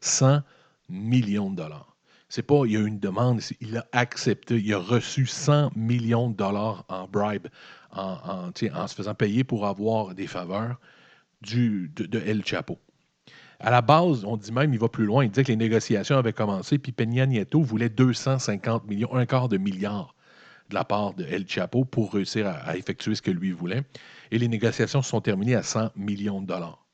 100 0.00 0.42
millions 0.88 1.50
de 1.50 1.56
dollars. 1.56 1.96
C'est 2.28 2.42
pas, 2.42 2.62
il 2.64 2.72
y 2.72 2.76
a 2.76 2.80
eu 2.80 2.86
une 2.86 3.00
demande, 3.00 3.40
il 3.60 3.76
a 3.76 3.86
accepté, 3.90 4.56
il 4.56 4.72
a 4.72 4.78
reçu 4.78 5.26
100 5.26 5.72
millions 5.74 6.30
de 6.30 6.36
dollars 6.36 6.84
en 6.88 7.08
bribe, 7.08 7.48
en, 7.90 8.52
se 8.54 8.94
faisant 8.94 9.14
payer 9.14 9.42
pour 9.42 9.66
avoir 9.66 10.14
des 10.14 10.28
faveurs 10.28 10.78
du, 11.40 11.90
de 11.96 12.20
El 12.20 12.44
Chapo. 12.44 12.78
À 13.62 13.70
la 13.70 13.82
base, 13.82 14.24
on 14.24 14.38
dit 14.38 14.52
même, 14.52 14.72
il 14.72 14.80
va 14.80 14.88
plus 14.88 15.04
loin, 15.04 15.22
il 15.22 15.30
dit 15.30 15.42
que 15.42 15.48
les 15.48 15.56
négociations 15.56 16.16
avaient 16.16 16.32
commencé, 16.32 16.78
puis 16.78 16.92
Peña 16.92 17.26
Nieto 17.26 17.60
voulait 17.60 17.90
250 17.90 18.86
millions, 18.86 19.14
un 19.14 19.26
quart 19.26 19.48
de 19.48 19.58
milliard 19.58 20.14
de 20.70 20.74
la 20.74 20.84
part 20.84 21.12
de 21.12 21.24
El 21.24 21.46
Chapo 21.46 21.84
pour 21.84 22.14
réussir 22.14 22.46
à, 22.46 22.76
effectuer 22.76 23.14
ce 23.14 23.22
que 23.22 23.30
lui 23.30 23.52
voulait. 23.52 23.82
Et 24.30 24.38
les 24.38 24.48
négociations 24.48 25.02
se 25.02 25.10
sont 25.10 25.20
terminées 25.20 25.56
à 25.56 25.62
100 25.62 25.90
millions 25.96 26.40
de 26.40 26.46
dollars. 26.46 26.86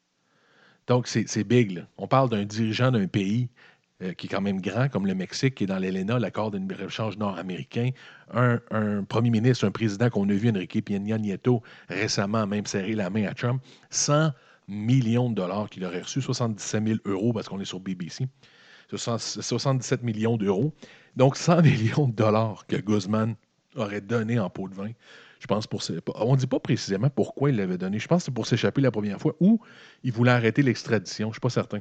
Donc, 0.89 1.07
c'est 1.07 1.45
big. 1.45 1.85
On 1.99 2.09
parle 2.09 2.31
d'un 2.31 2.45
dirigeant 2.45 2.91
d'un 2.91 3.07
pays 3.07 3.49
euh, 4.03 4.13
qui 4.13 4.27
est 4.27 4.31
quand 4.31 4.41
même 4.41 4.61
grand, 4.61 4.89
comme 4.89 5.07
le 5.07 5.15
Mexique, 5.15 5.57
qui 5.57 5.65
est 5.65 5.67
dans 5.67 5.79
l'ELENA, 5.79 6.19
l'accord 6.19 6.51
de 6.51 6.59
libre-échange 6.59 7.17
nord-américain. 7.17 7.91
Un, 8.33 8.59
premier 9.05 9.31
ministre, 9.31 9.67
un 9.67 9.71
président 9.71 10.11
qu'on 10.11 10.29
a 10.29 10.33
vu, 10.33 10.51
Enrique 10.51 10.85
Peña 10.85 11.19
Nieto, 11.19 11.63
récemment 11.89 12.47
même 12.47 12.67
serré 12.67 12.95
la 12.95 13.11
main 13.11 13.27
à 13.27 13.35
Trump. 13.35 13.63
100 13.91 14.31
millions 14.69 15.31
de 15.31 15.35
dollars 15.35 15.71
qu'il 15.71 15.85
aurait 15.85 16.03
reçu, 16.03 16.21
77 16.21 16.87
000 16.87 16.99
euros 17.05 17.33
parce 17.33 17.49
qu'on 17.49 17.61
est 17.61 17.65
sur 17.65 17.81
BBC, 17.81 18.27
77 18.89 20.03
millions 20.03 20.37
d'euros. 20.37 20.73
Donc 21.17 21.37
100 21.37 21.63
millions 21.63 22.09
de 22.09 22.15
dollars 22.15 22.67
que 22.67 22.77
Guzman 22.77 23.35
aurait 23.75 24.01
donné 24.01 24.39
en 24.39 24.51
pot 24.51 24.69
de 24.69 24.75
vin. 24.75 24.91
Je 25.39 25.47
pense 25.47 25.67
pour 25.67 25.83
on 26.17 26.33
ne 26.33 26.39
dit 26.39 26.47
pas 26.47 26.61
précisément 26.61 27.11
pourquoi 27.11 27.51
il 27.51 27.57
l'avait 27.57 27.79
donné. 27.79 27.99
Je 27.99 28.09
pense 28.09 28.23
que 28.23 28.25
c'est 28.27 28.35
pour 28.35 28.47
s'échapper 28.47 28.81
la 28.81 28.91
première 28.91 29.21
fois 29.21 29.35
ou 29.41 29.61
il 30.03 30.13
voulait 30.13 30.31
arrêter 30.31 30.63
l'extradition. 30.63 31.27
Je 31.27 31.31
ne 31.31 31.35
suis 31.35 31.41
pas 31.41 31.51
certain. 31.51 31.81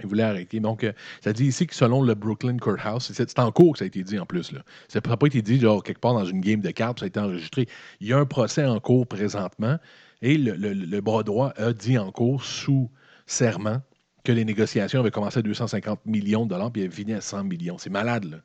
Il 0.00 0.06
voulait 0.06 0.22
arrêter. 0.22 0.58
Donc, 0.58 0.84
euh, 0.84 0.92
ça 1.22 1.34
dit 1.34 1.44
ici 1.44 1.66
que 1.66 1.74
selon 1.74 2.02
le 2.02 2.14
Brooklyn 2.14 2.56
Courthouse, 2.56 3.12
c'est 3.12 3.38
en 3.38 3.52
cours 3.52 3.74
que 3.74 3.80
ça 3.80 3.84
a 3.84 3.86
été 3.86 4.02
dit 4.02 4.18
en 4.18 4.24
plus. 4.24 4.50
Là. 4.50 4.62
Ça 4.88 5.00
n'a 5.06 5.16
pas 5.18 5.26
été 5.26 5.42
dit 5.42 5.60
genre 5.60 5.82
quelque 5.82 6.00
part 6.00 6.14
dans 6.14 6.24
une 6.24 6.40
game 6.40 6.62
de 6.62 6.70
cartes, 6.70 7.00
ça 7.00 7.04
a 7.04 7.08
été 7.08 7.20
enregistré. 7.20 7.68
Il 8.00 8.06
y 8.06 8.14
a 8.14 8.18
un 8.18 8.24
procès 8.24 8.64
en 8.64 8.80
cours 8.80 9.06
présentement 9.06 9.78
et 10.22 10.38
le, 10.38 11.00
bras 11.00 11.24
droit 11.24 11.52
a 11.56 11.72
dit 11.72 11.98
en 11.98 12.10
cours 12.12 12.44
sous 12.44 12.90
serment 13.26 13.82
que 14.24 14.30
les 14.30 14.44
négociations 14.44 15.00
avaient 15.00 15.10
commencé 15.10 15.40
à 15.40 15.42
250 15.42 16.06
millions 16.06 16.44
de 16.44 16.50
dollars 16.50 16.70
puis 16.70 16.82
avaient 16.82 16.94
fini 16.94 17.12
à 17.12 17.20
100 17.20 17.44
millions. 17.44 17.76
C'est 17.76 17.90
malade, 17.90 18.24
là. 18.24 18.38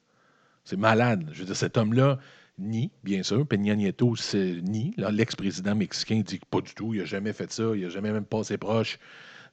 C'est 0.66 0.78
malade. 0.78 1.30
Je 1.32 1.40
veux 1.40 1.46
dire, 1.46 1.56
cet 1.56 1.78
homme-là 1.78 2.18
nie, 2.58 2.92
bien 3.04 3.22
sûr. 3.22 3.48
Peña 3.48 3.76
Nieto 3.76 4.16
nie. 4.34 4.94
L'ex-président 4.98 5.76
mexicain 5.76 6.22
dit 6.26 6.40
que 6.40 6.46
pas 6.46 6.62
du 6.62 6.74
tout. 6.74 6.96
Il 6.96 7.02
n'a 7.02 7.06
jamais 7.06 7.32
fait 7.32 7.52
ça. 7.52 7.64
Il 7.76 7.84
n'a 7.84 7.90
jamais 7.90 8.12
même 8.12 8.26
passé 8.26 8.58
proche 8.58 8.98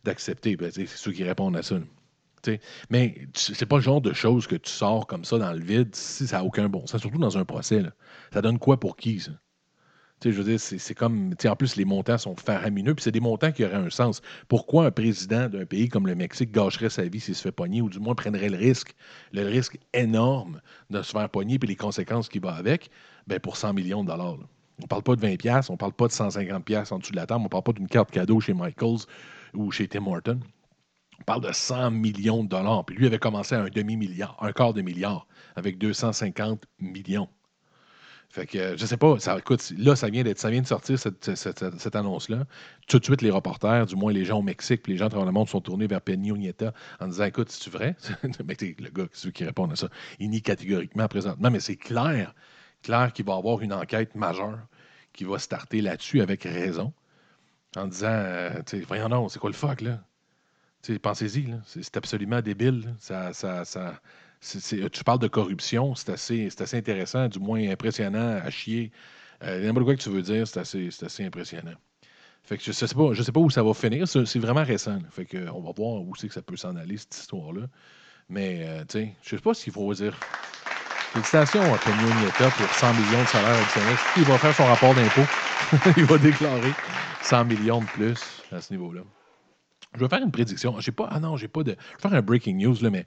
d'accepter. 0.03 0.57
Ben, 0.57 0.71
c'est 0.73 0.87
ceux 0.87 1.13
qui 1.13 1.25
répondent 1.25 1.57
à 1.57 1.63
ça. 1.63 1.77
Mais 2.91 3.29
c'est 3.35 3.67
pas 3.67 3.77
le 3.77 3.83
genre 3.83 4.01
de 4.01 4.13
choses 4.13 4.47
que 4.47 4.57
tu 4.57 4.71
sors 4.71 5.07
comme 5.07 5.25
ça 5.25 5.39
dans 5.39 5.53
le 5.53 5.63
vide 5.63 5.95
si 5.95 6.27
ça 6.27 6.39
n'a 6.39 6.45
aucun 6.45 6.69
bon 6.69 6.87
sens, 6.87 7.01
surtout 7.01 7.19
dans 7.19 7.39
un 7.39 7.45
procès. 7.45 7.83
Ça 8.33 8.43
donne 8.43 8.59
quoi 8.59 8.81
pour 8.81 8.97
qui, 8.97 9.21
ça? 9.21 9.33
Je 10.31 10.43
veux 10.43 10.59
c'est 10.59 10.95
comme. 10.95 11.35
En 11.45 11.57
plus, 11.57 11.77
les 11.77 11.85
montants 11.85 12.19
sont 12.19 12.37
faramineux, 12.37 12.95
puis 12.95 13.03
c'est 13.03 13.13
des 13.13 13.21
montants 13.21 13.53
qui 13.53 13.65
auraient 13.65 13.75
un 13.75 13.91
sens. 13.91 14.21
Pourquoi 14.49 14.87
un 14.87 14.91
président 14.91 15.49
d'un 15.49 15.67
pays 15.67 15.89
comme 15.89 16.07
le 16.07 16.15
Mexique 16.15 16.53
gâcherait 16.53 16.91
sa 16.91 17.05
vie 17.05 17.21
s'il 17.21 17.35
se 17.35 17.43
fait 17.43 17.53
pogner, 17.53 17.83
ou 17.83 17.89
du 17.89 17.99
moins 17.99 18.15
prendrait 18.15 18.49
le 18.49 18.57
risque, 18.57 18.95
le 19.33 19.43
risque 19.43 19.79
énorme 19.93 20.61
de 20.91 21.03
se 21.03 21.13
faire 21.13 21.29
pogner, 21.29 21.59
puis 21.59 21.69
les 21.69 21.77
conséquences 21.77 22.29
qui 22.29 22.39
vont 22.39 22.49
avec, 22.49 22.91
ben 23.27 23.41
pour 23.41 23.57
100 23.57 23.75
millions 23.75 24.03
de 24.05 24.09
dollars. 24.09 24.39
On 24.79 24.83
ne 24.83 24.89
parle 24.89 25.03
pas 25.03 25.17
de 25.17 25.21
20$, 25.21 25.67
on 25.69 25.73
ne 25.73 25.79
parle 25.79 25.93
pas 25.93 26.09
de 26.09 26.13
150$ 26.13 26.93
en 26.93 26.99
dessous 26.99 27.13
de 27.13 27.17
la 27.17 27.27
table, 27.27 27.45
on 27.45 27.49
parle 27.49 27.63
pas 27.63 27.73
d'une 27.73 27.89
carte 27.89 28.11
cadeau 28.11 28.41
chez 28.41 28.55
Michaels 28.55 29.07
ou 29.55 29.71
chez 29.71 29.87
Tim 29.87 30.07
Horton. 30.07 30.41
On 31.21 31.25
parle 31.25 31.43
de 31.43 31.53
100 31.53 31.93
millions 31.93 32.43
de 32.43 32.49
dollars. 32.49 32.85
Puis 32.85 32.97
lui 32.97 33.07
avait 33.07 33.19
commencé 33.19 33.55
à 33.55 33.63
un 33.63 33.69
demi-milliard, 33.69 34.37
un 34.41 34.53
quart 34.53 34.75
de 34.75 34.83
milliard, 34.83 35.27
avec 35.55 35.79
250 35.79 36.65
millions. 36.81 37.29
Fait 38.29 38.47
que, 38.47 38.77
je 38.77 38.85
sais 38.87 38.97
pas, 38.97 39.19
ça, 39.21 39.39
écoute, 39.39 39.73
là, 39.79 39.95
ça 39.95 40.09
vient, 40.11 40.23
de 40.25 40.67
sortir, 40.67 40.99
cette, 40.99 41.97
annonce-là. 41.97 42.45
Tout 42.89 42.99
de 42.99 43.05
suite, 43.05 43.23
les 43.23 43.31
reporters, 43.31 43.87
du 43.87 43.95
moins 43.95 44.13
les 44.13 44.25
gens 44.25 44.39
au 44.39 44.43
Mexique, 44.43 44.83
puis 44.83 44.93
les 44.93 44.99
gens 44.99 45.07
à 45.07 45.11
travers 45.11 45.27
le 45.27 45.33
monde 45.33 45.49
sont 45.49 45.61
tournés 45.61 45.87
vers 45.87 46.01
Peña 46.01 46.33
Nieta 46.33 46.73
en 47.01 47.07
disant 47.07 47.25
Écoute, 47.25 47.51
c'est-tu 47.51 47.71
vrai? 47.71 47.97
Mais 48.45 48.57
le 48.61 48.91
gars, 48.91 49.07
c'est 49.13 49.33
qui 49.33 49.45
répond 49.45 49.71
à 49.71 49.77
ça. 49.77 49.89
Il 50.19 50.31
nie 50.31 50.43
catégoriquement 50.43 51.07
présentement, 51.07 51.51
mais 51.51 51.61
c'est 51.61 51.77
clair, 51.77 52.35
clair 52.83 53.13
qu'il 53.13 53.25
va 53.25 53.35
y 53.35 53.39
avoir 53.39 53.61
une 53.61 53.73
enquête 53.73 54.15
majeure 54.15 54.59
qui 55.13 55.25
va 55.25 55.39
starter 55.39 55.81
là-dessus 55.81 56.21
avec 56.21 56.43
raison, 56.43 56.93
en 57.77 57.87
disant 57.87 58.09
euh, 58.09 58.51
Voyons 58.87 59.09
non, 59.09 59.29
c'est 59.29 59.39
quoi 59.39 59.51
le 59.51 59.57
fuck, 59.57 59.81
là? 59.81 60.01
Pensez-y, 61.03 61.55
c'est, 61.65 61.97
absolument 61.97 62.43
débile. 62.43 62.95
Ça, 62.99 63.33
ça, 63.33 63.65
ça, 63.65 64.01
tu 64.93 65.05
parles 65.05 65.19
de 65.19 65.29
corruption, 65.29 65.95
c'est 65.95 66.11
assez, 66.11 66.49
assez 66.59 66.77
intéressant, 66.77 67.29
du 67.29 67.39
moins 67.39 67.69
impressionnant 67.71 68.41
à 68.43 68.51
chier. 68.51 68.93
Euh, 69.43 69.65
N'importe 69.65 69.85
quoi 69.85 69.97
que 69.97 70.03
tu 70.03 70.11
veux 70.11 70.23
dire, 70.23 70.47
c'est 70.47 70.61
assez, 70.61 70.89
assez 71.03 71.25
impressionnant. 71.25 71.75
Fait 72.43 72.59
que 72.59 72.63
je 72.63 72.73
sais 72.73 72.87
pas, 72.95 73.15
je 73.15 73.23
sais 73.23 73.33
pas 73.33 73.41
où 73.41 73.49
ça 73.49 73.63
va 73.63 73.73
finir. 73.73 74.07
C'est, 74.07 74.39
vraiment 74.39 74.65
récent. 74.65 74.99
Fait 75.11 75.25
que, 75.25 75.49
on 75.51 75.61
va 75.61 75.73
voir 75.75 76.03
où 76.03 76.15
c'est 76.15 76.29
que 76.29 76.35
ça 76.35 76.43
peut 76.43 76.57
s'en 76.57 76.77
aller, 76.77 76.99
cette 76.99 77.17
histoire-là. 77.17 77.63
Mais, 78.29 78.65
euh, 78.67 78.81
tu 78.81 78.99
sais, 78.99 79.15
je 79.23 79.31
sais 79.37 79.43
pas 79.43 79.55
s'il 79.55 79.73
faut 79.73 79.93
dire. 79.95 80.15
Félicitations 81.13 81.63
à 81.63 81.79
Peña 81.79 82.21
Nieta 82.21 82.51
pour 82.51 82.67
100 82.67 82.95
millions 82.95 83.23
de 83.23 83.29
salaires 83.29 83.57
additionnels. 83.57 83.97
Il 84.17 84.25
va 84.25 84.39
faire 84.39 84.55
son 84.55 84.65
rapport 84.67 84.95
d'impôt. 84.95 85.23
Il 85.97 86.05
va 86.05 86.19
déclarer 86.19 86.73
100 87.23 87.45
millions 87.45 87.81
de 87.81 87.87
plus 87.87 88.43
à 88.53 88.61
ce 88.61 88.73
niveau-là. 88.73 89.03
Je 89.95 90.01
vais 90.01 90.09
faire 90.09 90.23
une 90.23 90.33
prédiction. 90.33 90.75
J'ai 90.81 90.93
pas. 90.93 91.09
Ah 91.11 91.21
non, 91.21 91.37
j'ai 91.37 91.49
pas 91.49 91.63
de. 91.63 91.71
Je 91.73 92.03
vais 92.03 92.09
faire 92.09 92.19
un 92.19 92.23
breaking 92.23 92.57
news, 92.57 92.75
là, 92.83 92.91
mais 92.91 93.07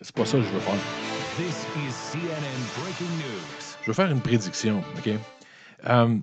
c'est 0.00 0.14
pas 0.14 0.24
ça 0.24 0.38
que 0.38 0.44
je 0.44 0.48
veux 0.48 0.60
faire. 0.60 0.74
This 1.36 1.66
is 1.76 1.92
CNN 2.12 2.82
breaking 2.82 3.16
news. 3.16 3.76
Je 3.82 3.86
veux 3.86 3.94
faire 3.94 4.10
une 4.10 4.20
prédiction, 4.20 4.82
OK? 4.98 5.10
Euh, 5.88 6.18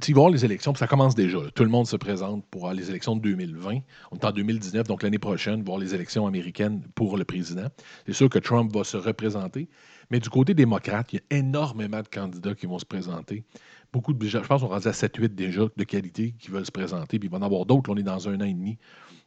tu 0.00 0.12
vas 0.12 0.20
voir 0.20 0.30
les 0.30 0.44
élections, 0.44 0.72
puis 0.72 0.78
ça 0.78 0.86
commence 0.86 1.14
déjà. 1.14 1.38
là. 1.38 1.50
Tout 1.54 1.64
le 1.64 1.68
monde 1.68 1.86
se 1.86 1.96
présente 1.96 2.44
pour 2.46 2.70
les 2.70 2.90
élections 2.90 3.16
de 3.16 3.20
2020. 3.20 3.80
On 4.12 4.16
est 4.16 4.24
en 4.24 4.30
2019, 4.30 4.86
donc 4.86 5.02
l'année 5.02 5.18
prochaine, 5.18 5.62
voir 5.64 5.78
les 5.78 5.94
élections 5.94 6.26
américaines 6.26 6.82
pour 6.94 7.16
le 7.16 7.24
président. 7.24 7.66
C'est 8.06 8.12
sûr 8.12 8.28
que 8.28 8.38
Trump 8.38 8.72
va 8.72 8.84
se 8.84 8.96
représenter. 8.96 9.68
Mais 10.10 10.20
du 10.20 10.28
côté 10.28 10.54
démocrate, 10.54 11.12
il 11.12 11.16
y 11.16 11.34
a 11.34 11.38
énormément 11.38 12.02
de 12.02 12.08
candidats 12.08 12.54
qui 12.54 12.66
vont 12.66 12.78
se 12.78 12.84
présenter. 12.84 13.44
Beaucoup 13.92 14.12
de 14.12 14.26
je 14.26 14.38
pense 14.38 14.60
qu'on 14.60 14.68
est 14.68 14.72
rendu 14.72 14.88
à 14.88 14.92
7-8 14.92 15.34
déjà 15.34 15.62
de 15.76 15.84
qualité 15.84 16.34
qui 16.38 16.50
veulent 16.50 16.66
se 16.66 16.70
présenter, 16.70 17.18
puis 17.18 17.28
il 17.28 17.30
va 17.30 17.38
y 17.38 17.40
en 17.40 17.44
avoir 17.44 17.66
d'autres. 17.66 17.90
On 17.90 17.96
est 17.96 18.04
dans 18.04 18.28
un 18.28 18.40
an 18.40 18.44
et 18.44 18.54
demi, 18.54 18.78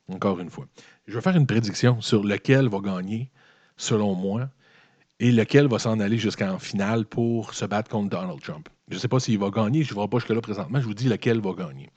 encore 0.09 0.39
une 0.39 0.49
fois. 0.49 0.65
Je 1.07 1.15
vais 1.15 1.21
faire 1.21 1.35
une 1.35 1.47
prédiction 1.47 2.01
sur 2.01 2.23
lequel 2.23 2.69
va 2.69 2.79
gagner, 2.79 3.31
selon 3.77 4.15
moi, 4.15 4.49
et 5.19 5.31
lequel 5.31 5.67
va 5.67 5.79
s'en 5.79 5.99
aller 5.99 6.17
jusqu'en 6.17 6.59
finale 6.59 7.05
pour 7.05 7.53
se 7.53 7.65
battre 7.65 7.89
contre 7.89 8.09
Donald 8.09 8.41
Trump. 8.41 8.69
Je 8.89 8.95
ne 8.95 8.99
sais 8.99 9.07
pas 9.07 9.19
s'il 9.19 9.39
va 9.39 9.49
gagner, 9.49 9.83
je 9.83 9.91
ne 9.91 9.95
vois 9.95 10.09
pas 10.09 10.17
jusque-là 10.17 10.41
présentement, 10.41 10.79
je 10.79 10.85
vous 10.85 10.93
dis 10.93 11.07
lequel 11.07 11.39
va 11.39 11.53
gagner. 11.53 11.89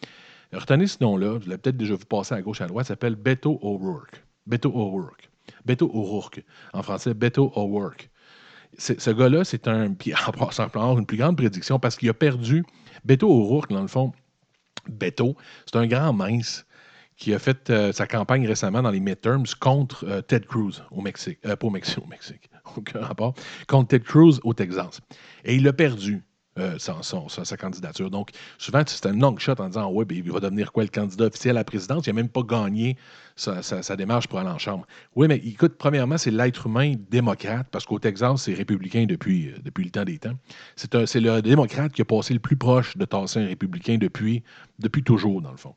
Retenez 0.52 0.86
ce 0.86 0.98
nom-là, 1.02 1.38
vous 1.38 1.48
l'avez 1.48 1.58
peut-être 1.58 1.76
déjà 1.76 1.94
vu 1.94 2.04
passer 2.04 2.34
à 2.34 2.42
gauche 2.42 2.60
à 2.60 2.66
droite, 2.66 2.86
s'appelle 2.86 3.16
Beto 3.16 3.58
O'Rourke. 3.62 4.22
Beto 4.46 4.70
O'Rourke. 4.70 5.28
Beto 5.64 5.90
O'Rourke. 5.92 6.44
En 6.72 6.82
français, 6.82 7.14
Beto 7.14 7.52
O'Rourke. 7.56 8.10
Ce 8.78 9.10
gars-là, 9.10 9.44
c'est 9.44 9.68
un. 9.68 9.92
Puis 9.94 10.12
en 10.14 10.32
passant 10.32 10.68
une 10.98 11.06
plus 11.06 11.16
grande 11.16 11.36
prédiction 11.36 11.78
parce 11.78 11.96
qu'il 11.96 12.08
a 12.08 12.14
perdu. 12.14 12.64
Beto 13.04 13.28
O'Rourke, 13.28 13.72
dans 13.72 13.82
le 13.82 13.88
fond, 13.88 14.12
Beto, 14.88 15.36
c'est 15.64 15.76
un 15.76 15.86
grand 15.86 16.12
mince 16.12 16.65
qui 17.16 17.32
a 17.32 17.38
fait 17.38 17.70
euh, 17.70 17.92
sa 17.92 18.06
campagne 18.06 18.46
récemment 18.46 18.82
dans 18.82 18.90
les 18.90 19.00
midterms 19.00 19.46
contre 19.58 20.04
euh, 20.06 20.20
Ted 20.20 20.46
Cruz 20.46 20.82
au 20.90 21.00
Mexique. 21.00 21.38
Euh, 21.46 21.56
pas 21.56 21.66
au 21.66 21.70
Mexique, 21.70 21.98
au 22.04 22.06
Mexique, 22.06 22.50
aucun 22.76 23.00
rapport. 23.00 23.34
Contre 23.66 23.88
Ted 23.88 24.04
Cruz 24.04 24.38
au 24.44 24.52
Texas. 24.52 25.00
Et 25.44 25.56
il 25.56 25.66
a 25.66 25.72
perdu 25.72 26.22
sa, 26.78 27.56
candidature. 27.58 28.08
Donc, 28.08 28.30
souvent, 28.56 28.82
c'est 28.86 29.04
un 29.04 29.12
long 29.12 29.36
shot 29.36 29.56
en 29.58 29.68
disant 29.68 29.90
Ouais, 29.90 30.06
ben, 30.06 30.16
il 30.16 30.32
va 30.32 30.40
devenir 30.40 30.72
quoi 30.72 30.84
le 30.84 30.88
candidat 30.88 31.26
officiel 31.26 31.54
à 31.58 31.60
la 31.60 31.64
présidence? 31.64 32.06
Il 32.06 32.08
n'a 32.08 32.14
même 32.14 32.30
pas 32.30 32.42
gagné 32.42 32.96
sa, 33.34 33.94
démarche 33.94 34.26
pour 34.26 34.38
aller 34.38 34.48
en 34.48 34.56
chambre. 34.56 34.86
Oui, 35.14 35.28
mais 35.28 35.36
écoute, 35.36 35.74
premièrement, 35.76 36.16
c'est 36.16 36.30
l'être 36.30 36.66
humain 36.66 36.94
démocrate, 37.10 37.66
parce 37.70 37.84
qu'au 37.84 37.98
Texas, 37.98 38.40
c'est 38.40 38.54
républicain 38.54 39.04
depuis, 39.06 39.52
depuis 39.62 39.84
le 39.84 39.90
temps 39.90 40.04
des 40.04 40.18
temps. 40.18 40.32
C'est 40.76 41.20
le 41.20 41.42
démocrate 41.42 41.92
qui 41.92 42.00
a 42.00 42.06
passé 42.06 42.32
le 42.32 42.40
plus 42.40 42.56
proche 42.56 42.96
de 42.96 43.04
tasser 43.04 43.40
un 43.40 43.46
républicain 43.46 43.98
depuis, 43.98 44.42
depuis 44.78 45.02
toujours, 45.02 45.42
dans 45.42 45.50
le 45.50 45.58
fond. 45.58 45.74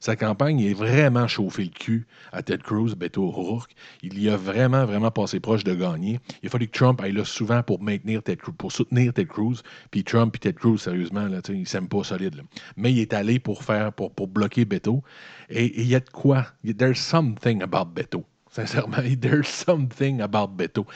Sa 0.00 0.16
campagne 0.16 0.60
est 0.60 0.74
vraiment 0.74 1.28
chauffé 1.28 1.64
le 1.64 1.70
cul 1.70 2.06
à 2.32 2.42
Ted 2.42 2.62
Cruz, 2.62 2.94
Beto 2.96 3.24
O'Rourke. 3.24 3.74
Il 4.02 4.20
y 4.22 4.28
a 4.30 4.36
vraiment, 4.36 4.84
vraiment 4.86 5.10
passé 5.10 5.40
proche 5.40 5.64
de 5.64 5.74
gagner. 5.74 6.20
Il 6.42 6.46
a 6.46 6.50
fallu 6.50 6.68
que 6.68 6.76
Trump 6.76 7.00
aille 7.00 7.12
là 7.12 7.24
souvent 7.24 7.62
pour 7.62 7.82
maintenir 7.82 8.22
Ted 8.22 8.38
Cruz, 8.38 8.54
pour 8.56 8.72
soutenir 8.72 9.12
Ted 9.12 9.28
Cruz. 9.28 9.62
Puis 9.90 10.04
Trump 10.04 10.34
et 10.36 10.38
Ted 10.38 10.54
Cruz, 10.58 10.78
sérieusement, 10.78 11.26
là, 11.26 11.40
ils 11.48 11.60
ne 11.60 11.64
s'aiment 11.64 11.88
pas 11.88 12.04
solide. 12.04 12.42
Mais 12.76 12.92
il 12.92 13.00
est 13.00 13.12
allé 13.12 13.38
pour 13.38 13.62
faire, 13.62 13.92
pour, 13.92 14.12
pour 14.12 14.28
bloquer 14.28 14.64
Beto. 14.64 15.02
Et 15.50 15.66
et 15.66 15.82
il 15.82 15.88
y 15.88 15.94
a 15.94 16.00
de 16.00 16.08
quoi? 16.10 16.46
There's 16.64 16.98
something 16.98 17.62
about 17.62 17.86
Beto. 17.94 18.24
Sincèrement, 18.56 19.02
there's 19.20 19.48
something 19.48 20.22
about 20.22 20.56
Beto. 20.56 20.86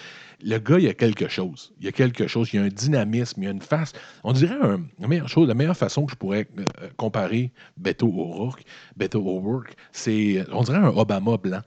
Le 0.42 0.58
gars, 0.58 0.78
il 0.78 0.84
y 0.84 0.88
a 0.88 0.94
quelque 0.94 1.28
chose. 1.28 1.74
Il 1.78 1.84
y 1.84 1.88
a 1.88 1.92
quelque 1.92 2.26
chose. 2.26 2.48
Il 2.54 2.56
y 2.56 2.58
a 2.58 2.62
un 2.62 2.68
dynamisme, 2.68 3.42
il 3.42 3.44
y 3.44 3.48
a 3.48 3.50
une 3.50 3.60
face. 3.60 3.92
On 4.24 4.32
dirait 4.32 4.56
la 4.98 5.08
meilleure 5.08 5.28
chose, 5.28 5.46
la 5.46 5.52
meilleure 5.52 5.76
façon 5.76 6.06
que 6.06 6.12
je 6.12 6.16
pourrais 6.16 6.48
euh, 6.58 6.88
comparer 6.96 7.52
Beto 7.76 8.06
O'Rourke, 8.06 8.64
Beto 8.96 9.20
O'Rourke, 9.20 9.76
c'est, 9.92 10.38
euh, 10.38 10.44
on 10.52 10.62
dirait 10.62 10.78
un 10.78 10.88
Obama 10.88 11.36
blanc. 11.36 11.60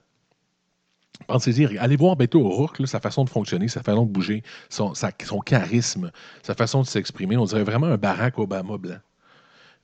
Pensez-y, 1.28 1.78
allez 1.78 1.96
voir 1.96 2.16
Beto 2.16 2.40
O'Rourke, 2.44 2.80
là, 2.80 2.88
sa 2.88 3.00
façon 3.00 3.24
de 3.24 3.30
fonctionner, 3.30 3.68
sa 3.68 3.84
façon 3.84 4.08
de 4.08 4.12
bouger, 4.12 4.42
son, 4.70 4.94
son 4.96 5.40
charisme, 5.42 6.10
sa 6.42 6.56
façon 6.56 6.82
de 6.82 6.88
s'exprimer. 6.88 7.38
On 7.38 7.46
dirait 7.46 7.64
vraiment 7.64 7.88
un 7.88 7.98
Barack 7.98 8.40
Obama 8.40 8.80
blanc. 8.80 8.98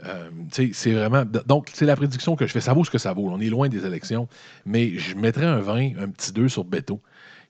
Euh, 0.05 0.29
c'est 0.51 0.91
vraiment. 0.91 1.23
Donc, 1.45 1.69
c'est 1.73 1.85
la 1.85 1.95
prédiction 1.95 2.35
que 2.35 2.47
je 2.47 2.51
fais. 2.51 2.61
Ça 2.61 2.73
vaut 2.73 2.83
ce 2.83 2.91
que 2.91 2.97
ça 2.97 3.13
vaut. 3.13 3.29
On 3.29 3.39
est 3.39 3.49
loin 3.49 3.69
des 3.69 3.85
élections. 3.85 4.27
Mais 4.65 4.97
je 4.97 5.15
mettrais 5.15 5.45
un 5.45 5.59
20, 5.59 5.97
un 5.99 6.09
petit 6.09 6.31
2 6.31 6.47
sur 6.47 6.63
Beto, 6.63 7.01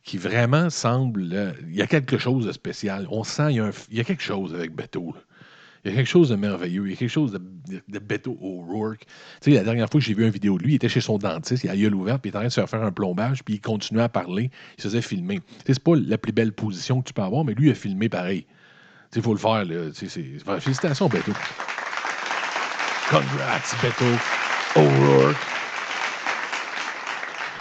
qui 0.04 0.18
vraiment 0.18 0.70
semble. 0.70 1.30
euh, 1.34 1.52
il 1.68 1.76
y 1.76 1.82
a 1.82 1.88
quelque 1.88 2.18
chose 2.18 2.46
de 2.46 2.52
spécial. 2.52 3.08
On 3.12 3.24
sent, 3.24 3.54
il 3.54 3.72
y 3.92 3.96
y 3.98 4.00
a 4.00 4.04
quelque 4.04 4.24
chose 4.24 4.54
avec 4.54 4.76
Beto. 4.76 5.16
Il 5.84 5.92
y 5.92 5.94
a 5.94 5.98
quelque 5.98 6.10
chose 6.10 6.30
de 6.30 6.36
merveilleux. 6.36 6.88
Il 6.88 6.92
y 6.92 6.94
a 6.94 6.98
quelque 6.98 7.10
chose 7.10 7.32
de, 7.32 8.00
Beto 8.00 8.38
O'Rourke. 8.42 9.06
Tu 9.42 9.52
sais, 9.52 9.52
la 9.52 9.64
dernière 9.64 9.90
fois 9.90 10.00
que 10.00 10.06
j'ai 10.06 10.14
vu 10.14 10.26
une 10.26 10.30
vidéo 10.30 10.58
de 10.58 10.64
lui, 10.64 10.74
il 10.74 10.76
était 10.76 10.90
chez 10.90 11.02
son 11.02 11.18
dentiste, 11.18 11.64
il 11.64 11.70
a 11.70 11.76
gueule 11.78 11.96
ouverte, 11.96 12.22
puis 12.22 12.30
il 12.30 12.32
était 12.32 12.38
en 12.38 12.42
train 12.42 12.48
de 12.48 12.54
se 12.54 12.66
faire 12.66 12.84
un 12.84 12.92
plombage, 12.92 13.44
puis 13.44 13.56
il 13.56 13.62
continuait 13.62 14.04
à 14.04 14.10
parler. 14.10 14.52
Il 14.78 14.82
se 14.82 14.90
faisait 14.90 15.02
filmer. 15.02 15.40
C'est 15.66 15.80
pas 15.82 15.96
la 15.96 16.18
plus 16.18 16.34
belle 16.34 16.52
position 16.52 17.02
que 17.02 17.08
tu 17.08 17.14
peux 17.14 17.22
avoir, 17.22 17.46
mais 17.46 17.54
lui, 17.54 17.68
il 17.68 17.72
a 17.72 17.76
filmé 17.76 18.10
pareil. 18.10 18.46
Il 19.16 19.22
faut 19.22 19.34
le 19.34 19.40
faire. 19.40 19.66
Là. 19.66 19.92
Félicitations, 20.60 21.08
Beto. 21.08 21.32
Congrats, 23.10 23.76
Beto 23.82 24.06
O'Rourke. 24.76 25.38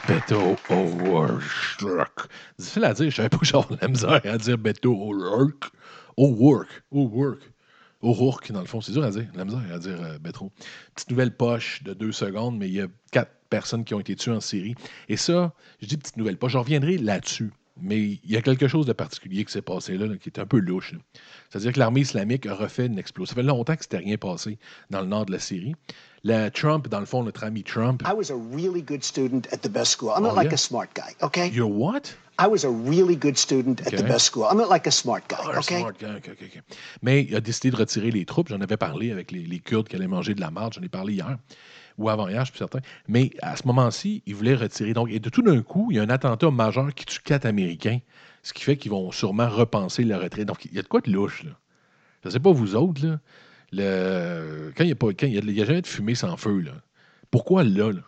Beto 0.06 0.56
O'Rourke. 0.68 2.28
Difficile 2.58 2.84
à 2.84 2.92
dire, 2.92 3.10
je 3.10 3.16
savais 3.16 3.30
pas 3.30 3.38
que 3.38 3.46
j'avais 3.46 3.76
la 3.80 3.88
misère 3.88 4.20
à 4.24 4.36
dire 4.36 4.58
Beto 4.58 4.92
O'Rourke. 4.92 5.70
O'Rourke. 6.18 6.82
O'Rourke. 6.90 7.50
O'Rourke, 8.02 8.52
dans 8.52 8.60
le 8.60 8.66
fond, 8.66 8.82
c'est 8.82 8.92
dur 8.92 9.02
à 9.02 9.10
dire. 9.10 9.26
La 9.34 9.46
misère 9.46 9.62
à 9.72 9.78
dire 9.78 10.02
euh, 10.02 10.18
Beto. 10.18 10.52
Petite 10.94 11.10
nouvelle 11.12 11.34
poche 11.34 11.82
de 11.82 11.94
deux 11.94 12.12
secondes, 12.12 12.58
mais 12.58 12.68
il 12.68 12.74
y 12.74 12.82
a 12.82 12.88
quatre 13.10 13.32
personnes 13.48 13.86
qui 13.86 13.94
ont 13.94 14.00
été 14.00 14.16
tuées 14.16 14.32
en 14.32 14.40
Syrie. 14.40 14.74
Et 15.08 15.16
ça, 15.16 15.54
je 15.80 15.86
dis 15.86 15.96
petite 15.96 16.18
nouvelle 16.18 16.36
poche, 16.36 16.52
je 16.52 16.58
reviendrai 16.58 16.98
là-dessus. 16.98 17.52
Mais 17.80 17.98
il 17.98 18.20
y 18.30 18.36
a 18.36 18.42
quelque 18.42 18.68
chose 18.68 18.86
de 18.86 18.92
particulier 18.92 19.44
qui 19.44 19.52
s'est 19.52 19.62
passé 19.62 19.96
là, 19.96 20.06
là, 20.06 20.16
qui 20.16 20.28
est 20.28 20.38
un 20.38 20.46
peu 20.46 20.58
louche. 20.58 20.94
C'est-à-dire 21.50 21.72
que 21.72 21.78
l'armée 21.78 22.00
islamique 22.00 22.46
a 22.46 22.54
refait 22.54 22.86
une 22.86 22.98
explosion. 22.98 23.30
Ça 23.30 23.34
fait 23.34 23.42
longtemps 23.46 23.76
que 23.76 23.82
c'était 23.82 23.98
rien 23.98 24.16
passé 24.16 24.58
dans 24.90 25.00
le 25.00 25.06
nord 25.06 25.26
de 25.26 25.32
la 25.32 25.38
Syrie. 25.38 25.74
La 26.24 26.50
Trump, 26.50 26.88
dans 26.88 27.00
le 27.00 27.06
fond, 27.06 27.22
notre 27.22 27.44
ami 27.44 27.62
Trump. 27.62 28.02
I 28.06 28.12
was 28.12 28.30
a 28.30 28.36
really 28.36 28.82
good 28.82 29.04
student 29.04 29.42
at 29.52 29.58
the 29.58 29.68
best 29.70 29.92
school. 29.92 30.10
I'm 30.16 30.22
not 30.22 30.32
Oh, 30.32 30.36
like 30.36 30.46
yeah? 30.46 30.54
a 30.54 30.58
smart 30.58 30.88
guy, 30.94 31.14
okay? 31.22 31.48
You're 31.50 31.70
what? 31.72 32.16
I 32.40 32.46
was 32.46 32.64
a 32.64 32.70
really 32.70 33.16
good 33.16 33.36
student 33.36 33.80
at 33.80 33.88
Okay. 33.88 33.96
the 33.96 34.02
best 34.04 34.26
school. 34.26 34.44
I'm 34.50 34.56
not 34.58 34.68
like 34.70 34.86
a 34.86 34.92
smart 34.92 35.22
guy, 35.28 35.36
Ah, 35.40 35.58
okay? 35.58 35.80
smart 35.80 35.98
guy. 35.98 36.20
Mais 37.02 37.24
il 37.24 37.34
a 37.34 37.40
décidé 37.40 37.70
de 37.70 37.76
retirer 37.76 38.10
les 38.12 38.24
troupes. 38.24 38.48
J'en 38.48 38.60
avais 38.60 38.76
parlé 38.76 39.10
avec 39.10 39.32
les, 39.32 39.44
les 39.44 39.58
Kurdes 39.58 39.88
qui 39.88 39.96
allaient 39.96 40.06
manger 40.06 40.34
de 40.34 40.40
la 40.40 40.50
marde. 40.50 40.74
J'en 40.74 40.82
ai 40.82 40.88
parlé 40.88 41.14
hier 41.14 41.36
ou 41.98 42.08
avant-hier, 42.08 42.44
je 42.44 42.50
suis 42.52 42.58
certain. 42.58 42.78
Mais 43.08 43.30
à 43.42 43.56
ce 43.56 43.66
moment-ci, 43.66 44.22
ils 44.26 44.34
voulaient 44.36 44.54
retirer. 44.54 44.92
Donc, 44.92 45.10
et 45.10 45.18
de 45.18 45.28
tout 45.28 45.42
d'un 45.42 45.62
coup, 45.62 45.88
il 45.90 45.96
y 45.96 45.98
a 45.98 46.02
un 46.04 46.10
attentat 46.10 46.48
majeur 46.52 46.94
qui 46.94 47.04
tue 47.04 47.18
quatre 47.24 47.44
Américains, 47.44 47.98
ce 48.44 48.52
qui 48.52 48.62
fait 48.62 48.76
qu'ils 48.76 48.92
vont 48.92 49.10
sûrement 49.10 49.48
repenser 49.48 50.04
le 50.04 50.16
retrait. 50.16 50.44
Donc, 50.44 50.64
il 50.66 50.74
y 50.74 50.78
a 50.78 50.82
de 50.82 50.86
quoi 50.86 51.00
de 51.00 51.10
louche, 51.10 51.42
là. 51.42 51.50
Je 52.22 52.28
ne 52.28 52.32
sais 52.34 52.38
pas 52.40 52.52
vous 52.52 52.76
autres, 52.76 53.04
là. 53.04 53.18
Le... 53.72 54.72
Quand 54.76 54.84
il 54.84 54.86
n'y 54.86 54.92
a, 54.92 54.96
pas... 54.96 55.08
quand 55.08 55.26
il 55.26 55.34
y 55.34 55.38
a... 55.38 55.40
il 55.40 55.50
y 55.50 55.60
a 55.60 55.64
jamais 55.64 55.82
de 55.82 55.86
fumée 55.88 56.14
sans 56.14 56.36
feu, 56.36 56.60
là. 56.60 56.72
Pourquoi 57.32 57.64
là, 57.64 57.90
là? 57.92 58.00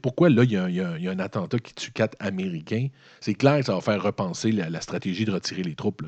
Pourquoi 0.00 0.30
là, 0.30 0.44
il 0.44 0.52
y, 0.52 0.56
a 0.56 0.64
un- 0.64 1.18
attentat 1.18 1.58
qui 1.58 1.74
tue 1.74 1.92
quatre 1.92 2.16
Américains? 2.20 2.88
C'est 3.20 3.34
clair 3.34 3.58
que 3.60 3.66
ça 3.66 3.74
va 3.74 3.80
faire 3.80 4.02
repenser 4.02 4.52
la, 4.52 4.80
stratégie 4.80 5.24
de 5.24 5.32
retirer 5.32 5.62
les 5.62 5.74
troupes. 5.74 6.02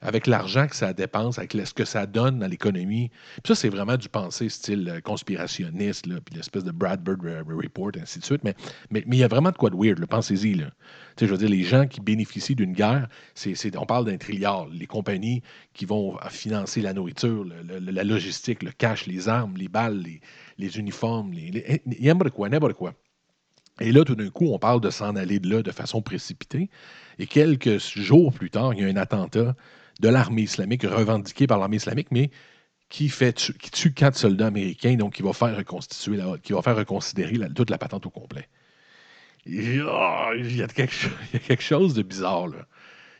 avec 0.00 0.26
l'argent 0.26 0.66
que 0.66 0.76
ça 0.76 0.92
dépense, 0.92 1.38
avec 1.38 1.52
ce 1.52 1.72
que 1.72 1.86
ça 1.86 2.04
donne 2.04 2.38
dans 2.38 2.46
l'économie. 2.46 3.10
Puis 3.42 3.48
ça, 3.48 3.54
c'est 3.54 3.70
vraiment 3.70 3.96
du 3.96 4.10
pensée 4.10 4.50
style 4.50 4.86
euh, 4.90 5.00
conspirationniste, 5.00 6.04
puis 6.26 6.34
l'espèce 6.36 6.62
de 6.62 6.72
Bradford 6.72 7.16
Re- 7.16 7.62
Report, 7.62 7.92
ainsi 7.98 8.18
de 8.18 8.24
suite. 8.24 8.42
Mais 8.44 8.54
il 8.90 9.14
y 9.14 9.24
a 9.24 9.28
vraiment 9.28 9.50
de 9.50 9.56
quoi 9.56 9.70
de 9.70 9.76
weird, 9.76 10.04
pensez-y. 10.04 10.62
Je 11.18 11.24
veux 11.26 11.38
dire, 11.38 11.48
les 11.48 11.62
gens 11.62 11.86
qui 11.86 12.02
bénéficient 12.02 12.54
d'une 12.54 12.74
guerre, 12.74 13.08
on 13.78 13.86
parle 13.86 14.04
d'un 14.04 14.18
trilliard. 14.18 14.66
Les 14.68 14.86
compagnies 14.86 15.42
qui 15.72 15.86
vont 15.86 16.18
financer 16.28 16.82
la 16.82 16.92
nourriture, 16.92 17.46
la 17.66 18.04
logistique, 18.04 18.62
le 18.62 18.72
cash, 18.72 19.06
les 19.06 19.30
armes, 19.30 19.56
les 19.56 19.68
balles, 19.68 20.02
les, 20.02 20.20
les 20.58 20.78
uniformes, 20.78 21.32
les, 21.32 21.82
n'importe 22.00 22.30
quoi, 22.32 22.48
n'importe 22.48 22.74
quoi. 22.74 22.94
Et 23.80 23.90
là, 23.90 24.04
tout 24.04 24.14
d'un 24.14 24.30
coup, 24.30 24.46
on 24.52 24.58
parle 24.58 24.80
de 24.80 24.90
s'en 24.90 25.16
aller 25.16 25.40
de 25.40 25.50
là 25.50 25.62
de 25.62 25.70
façon 25.72 26.00
précipitée. 26.00 26.70
Et 27.18 27.26
quelques 27.26 27.78
jours 27.78 28.32
plus 28.32 28.50
tard, 28.50 28.72
il 28.74 28.80
y 28.80 28.84
a 28.84 28.88
un 28.88 28.96
attentat 28.96 29.56
de 30.00 30.08
l'armée 30.08 30.42
islamique, 30.42 30.84
revendiqué 30.84 31.46
par 31.46 31.58
l'armée 31.58 31.76
islamique, 31.76 32.08
mais 32.12 32.30
qui, 32.88 33.08
fait 33.08 33.32
tu- 33.32 33.54
qui 33.54 33.70
tue 33.70 33.92
quatre 33.92 34.16
soldats 34.16 34.46
américains, 34.46 34.94
donc 34.94 35.14
qui 35.14 35.22
va 35.22 35.32
faire 35.32 35.56
reconstituer, 35.56 36.16
la- 36.16 36.38
qui 36.38 36.52
faire 36.62 36.76
reconsidérer 36.76 37.38
toute 37.54 37.70
la 37.70 37.78
patente 37.78 38.06
au 38.06 38.10
complet. 38.10 38.48
Il 39.46 41.36
y 41.36 41.36
a 41.36 41.40
quelque 41.48 41.62
chose 41.62 41.94
de 41.94 42.02
bizarre, 42.02 42.48
là. 42.48 42.66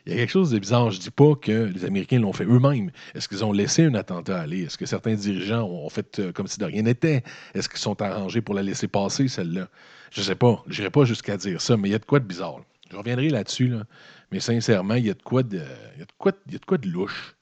Il 0.05 0.11
y 0.11 0.15
a 0.15 0.17
quelque 0.19 0.29
chose 0.31 0.51
de 0.51 0.59
bizarre. 0.59 0.91
Je 0.91 0.99
dis 0.99 1.09
pas 1.09 1.33
que 1.35 1.51
les 1.65 1.83
Américains 1.83 2.19
l'ont 2.19 2.33
fait 2.33 2.43
eux-mêmes. 2.45 2.91
Est-ce 3.15 3.27
qu'ils 3.27 3.43
ont 3.43 3.51
laissé 3.51 3.85
un 3.85 3.95
attentat 3.95 4.39
aller? 4.39 4.63
Est-ce 4.65 4.77
que 4.77 4.85
certains 4.85 5.15
dirigeants 5.15 5.63
ont 5.63 5.89
fait 5.89 6.19
euh, 6.19 6.31
comme 6.31 6.45
si 6.47 6.59
de 6.59 6.65
rien 6.65 6.83
n'était? 6.83 7.23
Est-ce 7.55 7.67
qu'ils 7.67 7.79
sont 7.79 7.99
arrangés 8.01 8.41
pour 8.41 8.53
la 8.53 8.61
laisser 8.61 8.87
passer, 8.87 9.27
celle-là? 9.27 9.67
Je 10.11 10.21
sais 10.21 10.35
pas. 10.35 10.63
Je 10.67 10.81
n'irai 10.81 10.91
pas 10.91 11.05
jusqu'à 11.05 11.37
dire 11.37 11.59
ça, 11.59 11.75
mais 11.75 11.89
il 11.89 11.91
y 11.91 11.95
a 11.95 11.99
de 11.99 12.05
quoi 12.05 12.19
de 12.19 12.25
bizarre. 12.25 12.57
Je 12.91 12.95
reviendrai 12.97 13.29
là-dessus, 13.29 13.67
là. 13.67 13.83
mais 14.31 14.39
sincèrement, 14.39 14.93
il 14.93 15.07
y 15.07 15.09
a 15.09 15.15
de 15.15 15.21
quoi 15.23 15.41
de, 15.41 15.57
il 15.95 15.99
y 15.99 16.03
a 16.03 16.05
de 16.05 16.11
quoi, 16.19 16.31
il 16.45 16.53
y 16.53 16.55
a 16.55 16.59
de 16.59 16.65
quoi 16.65 16.77
de 16.77 16.87
louche. 16.87 17.35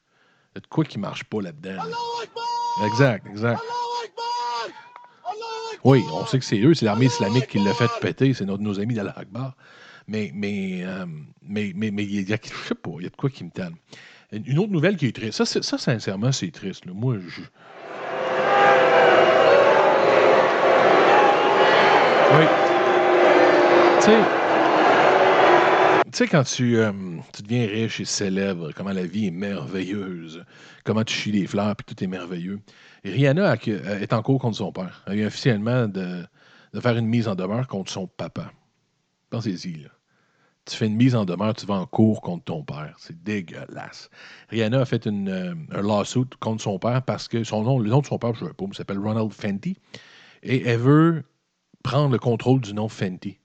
Il 0.54 0.56
y 0.56 0.58
a 0.58 0.60
de 0.62 0.66
quoi 0.66 0.84
qui 0.84 0.98
marche 0.98 1.24
pas 1.24 1.42
là-dedans. 1.42 1.84
là. 1.84 2.86
Exact, 2.86 3.26
exact. 3.26 3.60
Oui, 5.84 6.02
on 6.12 6.24
sait 6.24 6.38
que 6.38 6.44
c'est 6.46 6.58
eux, 6.60 6.72
c'est 6.72 6.86
l'armée 6.86 7.06
islamique 7.06 7.46
qui 7.48 7.58
l'a 7.58 7.74
fait 7.74 7.90
péter, 8.00 8.32
c'est 8.32 8.46
notre- 8.46 8.62
nos 8.62 8.80
amis 8.80 8.94
d'Al 8.94 9.12
Akbar. 9.16 9.54
Mais, 10.06 10.30
mais, 10.34 10.82
euh, 10.84 11.06
mais, 11.42 11.72
mais, 11.74 11.90
mais 11.90 12.04
il 12.04 12.28
y 12.28 12.32
a, 12.32 12.38
je 12.42 12.48
sais 12.68 12.74
pas, 12.74 12.90
il 12.98 13.04
y 13.04 13.06
a 13.06 13.10
de 13.10 13.16
quoi 13.16 13.30
qui 13.30 13.44
me 13.44 13.50
tanne. 13.50 13.74
Une 14.32 14.58
autre 14.58 14.72
nouvelle 14.72 14.96
qui 14.96 15.06
est 15.06 15.16
triste, 15.16 15.44
ça, 15.44 15.62
ça 15.62 15.78
sincèrement, 15.78 16.32
c'est 16.32 16.50
triste. 16.50 16.86
là. 16.86 16.92
Moi, 16.94 17.18
je. 17.20 17.42
Oui. 22.30 22.54
Tu 23.98 24.04
sais, 24.10 24.30
tu 26.04 26.10
sais, 26.12 26.28
quand 26.28 26.42
tu, 26.44 26.76
euh, 26.78 26.92
tu 27.32 27.42
deviens 27.42 27.66
riche 27.66 28.00
et 28.00 28.04
célèbre, 28.04 28.72
comment 28.74 28.92
la 28.92 29.06
vie 29.06 29.26
est 29.28 29.30
merveilleuse, 29.30 30.44
comment 30.84 31.04
tu 31.04 31.14
chies 31.14 31.32
les 31.32 31.46
fleurs, 31.46 31.76
puis 31.76 31.84
tout 31.94 32.02
est 32.04 32.06
merveilleux. 32.06 32.60
Rihanna 33.04 33.54
euh, 33.68 33.98
est 34.00 34.12
en 34.12 34.22
cours 34.22 34.40
contre 34.40 34.56
son 34.56 34.72
père. 34.72 35.02
Elle 35.06 35.16
vient 35.18 35.26
officiellement 35.28 35.88
de, 35.88 36.24
de 36.72 36.80
faire 36.80 36.96
une 36.96 37.06
mise 37.06 37.28
en 37.28 37.34
demeure 37.34 37.68
contre 37.68 37.90
son 37.92 38.06
papa. 38.06 38.52
Pensez-y. 39.34 39.88
Tu 40.64 40.76
fais 40.76 40.86
une 40.86 40.94
mise 40.94 41.16
en 41.16 41.24
demeure, 41.24 41.54
tu 41.54 41.66
vas 41.66 41.74
en 41.74 41.86
cours 41.86 42.22
contre 42.22 42.44
ton 42.44 42.62
père. 42.62 42.94
C'est 42.98 43.20
dégueulasse. 43.24 44.08
Rihanna 44.48 44.82
a 44.82 44.84
fait 44.84 45.06
une, 45.06 45.28
euh, 45.28 45.54
un 45.72 45.82
lawsuit 45.82 46.24
contre 46.38 46.62
son 46.62 46.78
père 46.78 47.02
parce 47.02 47.26
que 47.26 47.42
son 47.42 47.64
nom, 47.64 47.80
le 47.80 47.90
nom 47.90 48.00
de 48.00 48.06
son 48.06 48.16
père, 48.16 48.32
je 48.34 48.44
ne 48.44 48.48
sais 48.48 48.54
pas, 48.54 48.64
il 48.64 48.74
s'appelle 48.74 48.98
Ronald 48.98 49.32
Fenty. 49.32 49.76
Et 50.44 50.62
elle 50.64 50.78
veut 50.78 51.24
prendre 51.82 52.12
le 52.12 52.18
contrôle 52.18 52.60
du 52.60 52.74
nom 52.74 52.88
Fenty. 52.88 53.40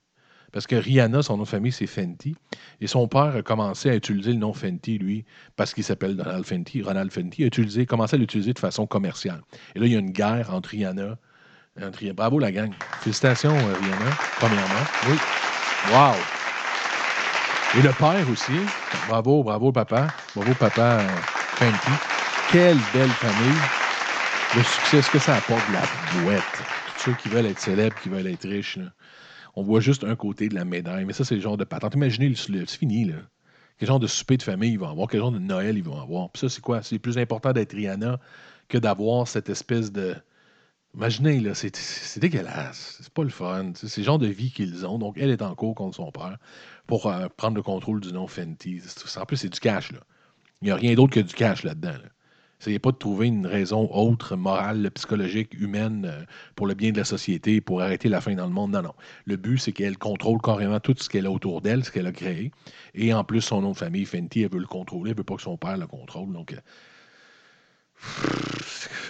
Parce 0.52 0.68
que 0.68 0.76
Rihanna, 0.76 1.22
son 1.22 1.38
nom 1.38 1.42
de 1.42 1.48
famille, 1.48 1.72
c'est 1.72 1.88
Fenty. 1.88 2.36
Et 2.80 2.86
son 2.86 3.08
père 3.08 3.34
a 3.34 3.42
commencé 3.42 3.90
à 3.90 3.96
utiliser 3.96 4.32
le 4.32 4.38
nom 4.38 4.52
Fenty, 4.52 4.98
lui, 4.98 5.24
parce 5.56 5.74
qu'il 5.74 5.82
s'appelle 5.82 6.16
Donald 6.16 6.44
Fenty. 6.44 6.82
Ronald 6.82 7.10
Fenty 7.10 7.42
a 7.42 7.46
utilisé, 7.46 7.84
commencé 7.84 8.14
à 8.14 8.18
l'utiliser 8.20 8.52
de 8.52 8.60
façon 8.60 8.86
commerciale. 8.86 9.42
Et 9.74 9.80
là, 9.80 9.86
il 9.86 9.92
y 9.92 9.96
a 9.96 9.98
une 9.98 10.12
guerre 10.12 10.54
entre 10.54 10.68
Rihanna. 10.70 11.18
entre 11.82 12.12
Bravo, 12.12 12.38
la 12.38 12.52
gang. 12.52 12.72
Félicitations, 13.00 13.50
euh, 13.50 13.74
Rihanna, 13.74 14.10
premièrement. 14.38 14.86
Oui. 15.08 15.16
Wow. 15.88 16.14
Et 17.78 17.82
le 17.82 17.92
père 17.92 18.28
aussi. 18.30 18.52
Bravo, 19.08 19.42
bravo, 19.42 19.72
papa. 19.72 20.08
Bravo, 20.36 20.54
papa 20.54 21.00
euh, 21.00 21.08
Fenty. 21.56 21.90
Quelle 22.52 22.78
belle 22.92 23.08
famille. 23.08 23.58
Le 24.56 24.62
succès, 24.62 25.02
ce 25.02 25.10
que 25.10 25.18
ça 25.18 25.36
apporte 25.36 25.66
de 25.68 25.74
la 25.74 26.22
boîte. 26.22 26.42
Tous 26.96 27.04
ceux 27.04 27.12
qui 27.14 27.28
veulent 27.28 27.46
être 27.46 27.58
célèbres, 27.58 27.96
qui 28.02 28.08
veulent 28.08 28.26
être 28.26 28.46
riches, 28.48 28.76
là. 28.76 28.86
on 29.54 29.62
voit 29.62 29.80
juste 29.80 30.04
un 30.04 30.16
côté 30.16 30.48
de 30.48 30.54
la 30.54 30.64
médaille. 30.64 31.04
Mais 31.04 31.12
ça, 31.12 31.24
c'est 31.24 31.36
le 31.36 31.40
genre 31.40 31.56
de 31.56 31.64
patente. 31.64 31.94
Imaginez, 31.94 32.34
c'est 32.34 32.70
fini, 32.70 33.04
là. 33.06 33.16
Quel 33.78 33.88
genre 33.88 34.00
de 34.00 34.06
souper 34.06 34.36
de 34.36 34.42
famille 34.42 34.72
ils 34.72 34.78
vont 34.78 34.90
avoir, 34.90 35.08
quel 35.08 35.20
genre 35.20 35.32
de 35.32 35.38
Noël 35.38 35.78
ils 35.78 35.82
vont 35.82 35.98
avoir. 35.98 36.28
Puis 36.30 36.40
ça, 36.40 36.50
c'est 36.50 36.60
quoi? 36.60 36.82
C'est 36.82 36.98
plus 36.98 37.16
important 37.16 37.52
d'être 37.52 37.72
Rihanna 37.72 38.20
que 38.68 38.76
d'avoir 38.76 39.26
cette 39.26 39.48
espèce 39.48 39.90
de. 39.90 40.14
Imaginez, 40.94 41.40
là, 41.40 41.54
c'est 41.54 42.18
dégueulasse. 42.18 42.98
C'est 43.00 43.12
pas 43.12 43.22
le 43.22 43.28
fun. 43.30 43.72
C'est 43.74 43.96
le 43.98 44.02
genre 44.02 44.18
de 44.18 44.26
vie 44.26 44.50
qu'ils 44.50 44.84
ont. 44.86 44.98
Donc, 44.98 45.16
elle 45.18 45.30
est 45.30 45.42
en 45.42 45.54
cours 45.54 45.74
contre 45.74 45.96
son 45.96 46.10
père 46.10 46.36
pour 46.86 47.06
euh, 47.06 47.28
prendre 47.36 47.56
le 47.56 47.62
contrôle 47.62 48.00
du 48.00 48.12
nom 48.12 48.26
Fenty. 48.26 48.82
En 49.16 49.24
plus, 49.24 49.36
c'est 49.36 49.48
du 49.48 49.60
cash, 49.60 49.92
là. 49.92 50.00
Il 50.62 50.66
n'y 50.66 50.70
a 50.72 50.76
rien 50.76 50.94
d'autre 50.94 51.14
que 51.14 51.20
du 51.20 51.34
cash 51.34 51.62
là-dedans. 51.62 51.92
Là. 51.92 52.10
Essayez 52.60 52.78
pas 52.78 52.92
de 52.92 52.96
trouver 52.96 53.28
une 53.28 53.46
raison 53.46 53.88
autre, 53.90 54.36
morale, 54.36 54.90
psychologique, 54.90 55.54
humaine, 55.54 56.04
euh, 56.04 56.24
pour 56.56 56.66
le 56.66 56.74
bien 56.74 56.92
de 56.92 56.98
la 56.98 57.04
société, 57.04 57.62
pour 57.62 57.80
arrêter 57.80 58.10
la 58.10 58.20
faim 58.20 58.34
dans 58.34 58.46
le 58.46 58.52
monde. 58.52 58.72
Non, 58.72 58.82
non. 58.82 58.94
Le 59.24 59.36
but, 59.36 59.56
c'est 59.56 59.72
qu'elle 59.72 59.96
contrôle 59.96 60.42
carrément 60.42 60.80
tout 60.80 60.94
ce 60.98 61.08
qu'elle 61.08 61.24
a 61.24 61.30
autour 61.30 61.62
d'elle, 61.62 61.84
ce 61.84 61.90
qu'elle 61.90 62.06
a 62.06 62.12
créé. 62.12 62.50
Et 62.94 63.14
en 63.14 63.24
plus, 63.24 63.40
son 63.40 63.62
nom 63.62 63.72
de 63.72 63.76
famille, 63.78 64.04
Fenty, 64.04 64.42
elle 64.42 64.50
veut 64.50 64.58
le 64.58 64.66
contrôler. 64.66 65.12
Elle 65.12 65.16
veut 65.16 65.24
pas 65.24 65.36
que 65.36 65.42
son 65.42 65.56
père 65.56 65.78
le 65.78 65.86
contrôle. 65.86 66.32
Donc, 66.34 66.52
euh, 66.52 66.58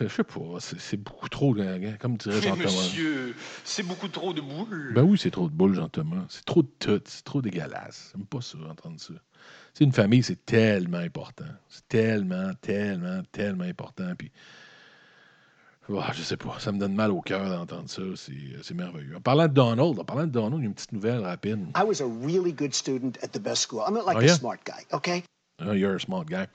je 0.00 0.08
sais 0.08 0.24
pas. 0.24 0.40
C'est 0.60 0.96
beaucoup 0.96 1.28
trop, 1.28 1.56
euh, 1.56 1.92
comme 2.00 2.16
dirait 2.16 2.40
Jean-Thomas. 2.40 2.64
monsieur, 2.64 3.34
c'est 3.64 3.82
beaucoup 3.82 4.08
trop 4.08 4.32
de 4.32 4.40
boules. 4.40 4.92
Ben 4.94 5.02
oui, 5.02 5.18
c'est 5.18 5.30
trop 5.30 5.48
de 5.48 5.54
boules, 5.54 5.74
Jean-Thomas. 5.74 6.24
C'est 6.28 6.44
trop 6.44 6.62
de 6.62 6.70
tout. 6.78 7.00
C'est 7.04 7.24
trop 7.24 7.40
dégueulasse. 7.42 8.12
J'aime 8.14 8.26
pas 8.26 8.40
ça, 8.40 8.58
entendre 8.68 9.00
ça. 9.00 9.14
C'est 9.74 9.84
une 9.84 9.92
famille, 9.92 10.22
c'est 10.22 10.44
tellement 10.44 10.98
important. 10.98 11.44
C'est 11.68 11.86
tellement, 11.88 12.52
tellement, 12.60 13.22
tellement 13.30 13.64
important. 13.64 14.12
Puis, 14.18 14.30
ah, 15.96 16.10
je 16.14 16.22
sais 16.22 16.36
pas, 16.36 16.56
ça 16.58 16.72
me 16.72 16.78
donne 16.78 16.94
mal 16.94 17.10
au 17.10 17.20
cœur 17.20 17.48
d'entendre 17.48 17.88
ça. 17.88 18.02
C'est 18.16 18.74
merveilleux. 18.74 19.16
En 19.16 19.20
parlant 19.20 19.46
de 19.48 19.52
Donald, 19.54 19.98
en 19.98 20.04
parlant 20.04 20.26
de 20.26 20.32
Donald, 20.32 20.56
il 20.60 20.62
y 20.62 20.66
a 20.66 20.68
une 20.68 20.74
petite 20.74 20.92
nouvelle 20.92 21.20
rapide. 21.20 21.66
I 21.76 21.84
was 21.84 22.00
a 22.02 22.06
really 22.06 22.52
good 22.52 22.74
student 22.74 23.12
at 23.22 23.28
the 23.28 23.40
best 23.40 23.62
school. 23.62 23.82
I'm 23.86 23.94
not 23.94 24.04
like 24.06 24.16
Oh, 24.16 24.20
a 24.20 24.24
yeah? 24.26 24.34
smart 24.34 24.58
guy, 24.64 24.84
okay? 24.92 25.22
Ah, 25.60 25.72
you're 25.72 25.94
a 25.96 26.00
smart 26.00 26.24
guy. 26.28 26.46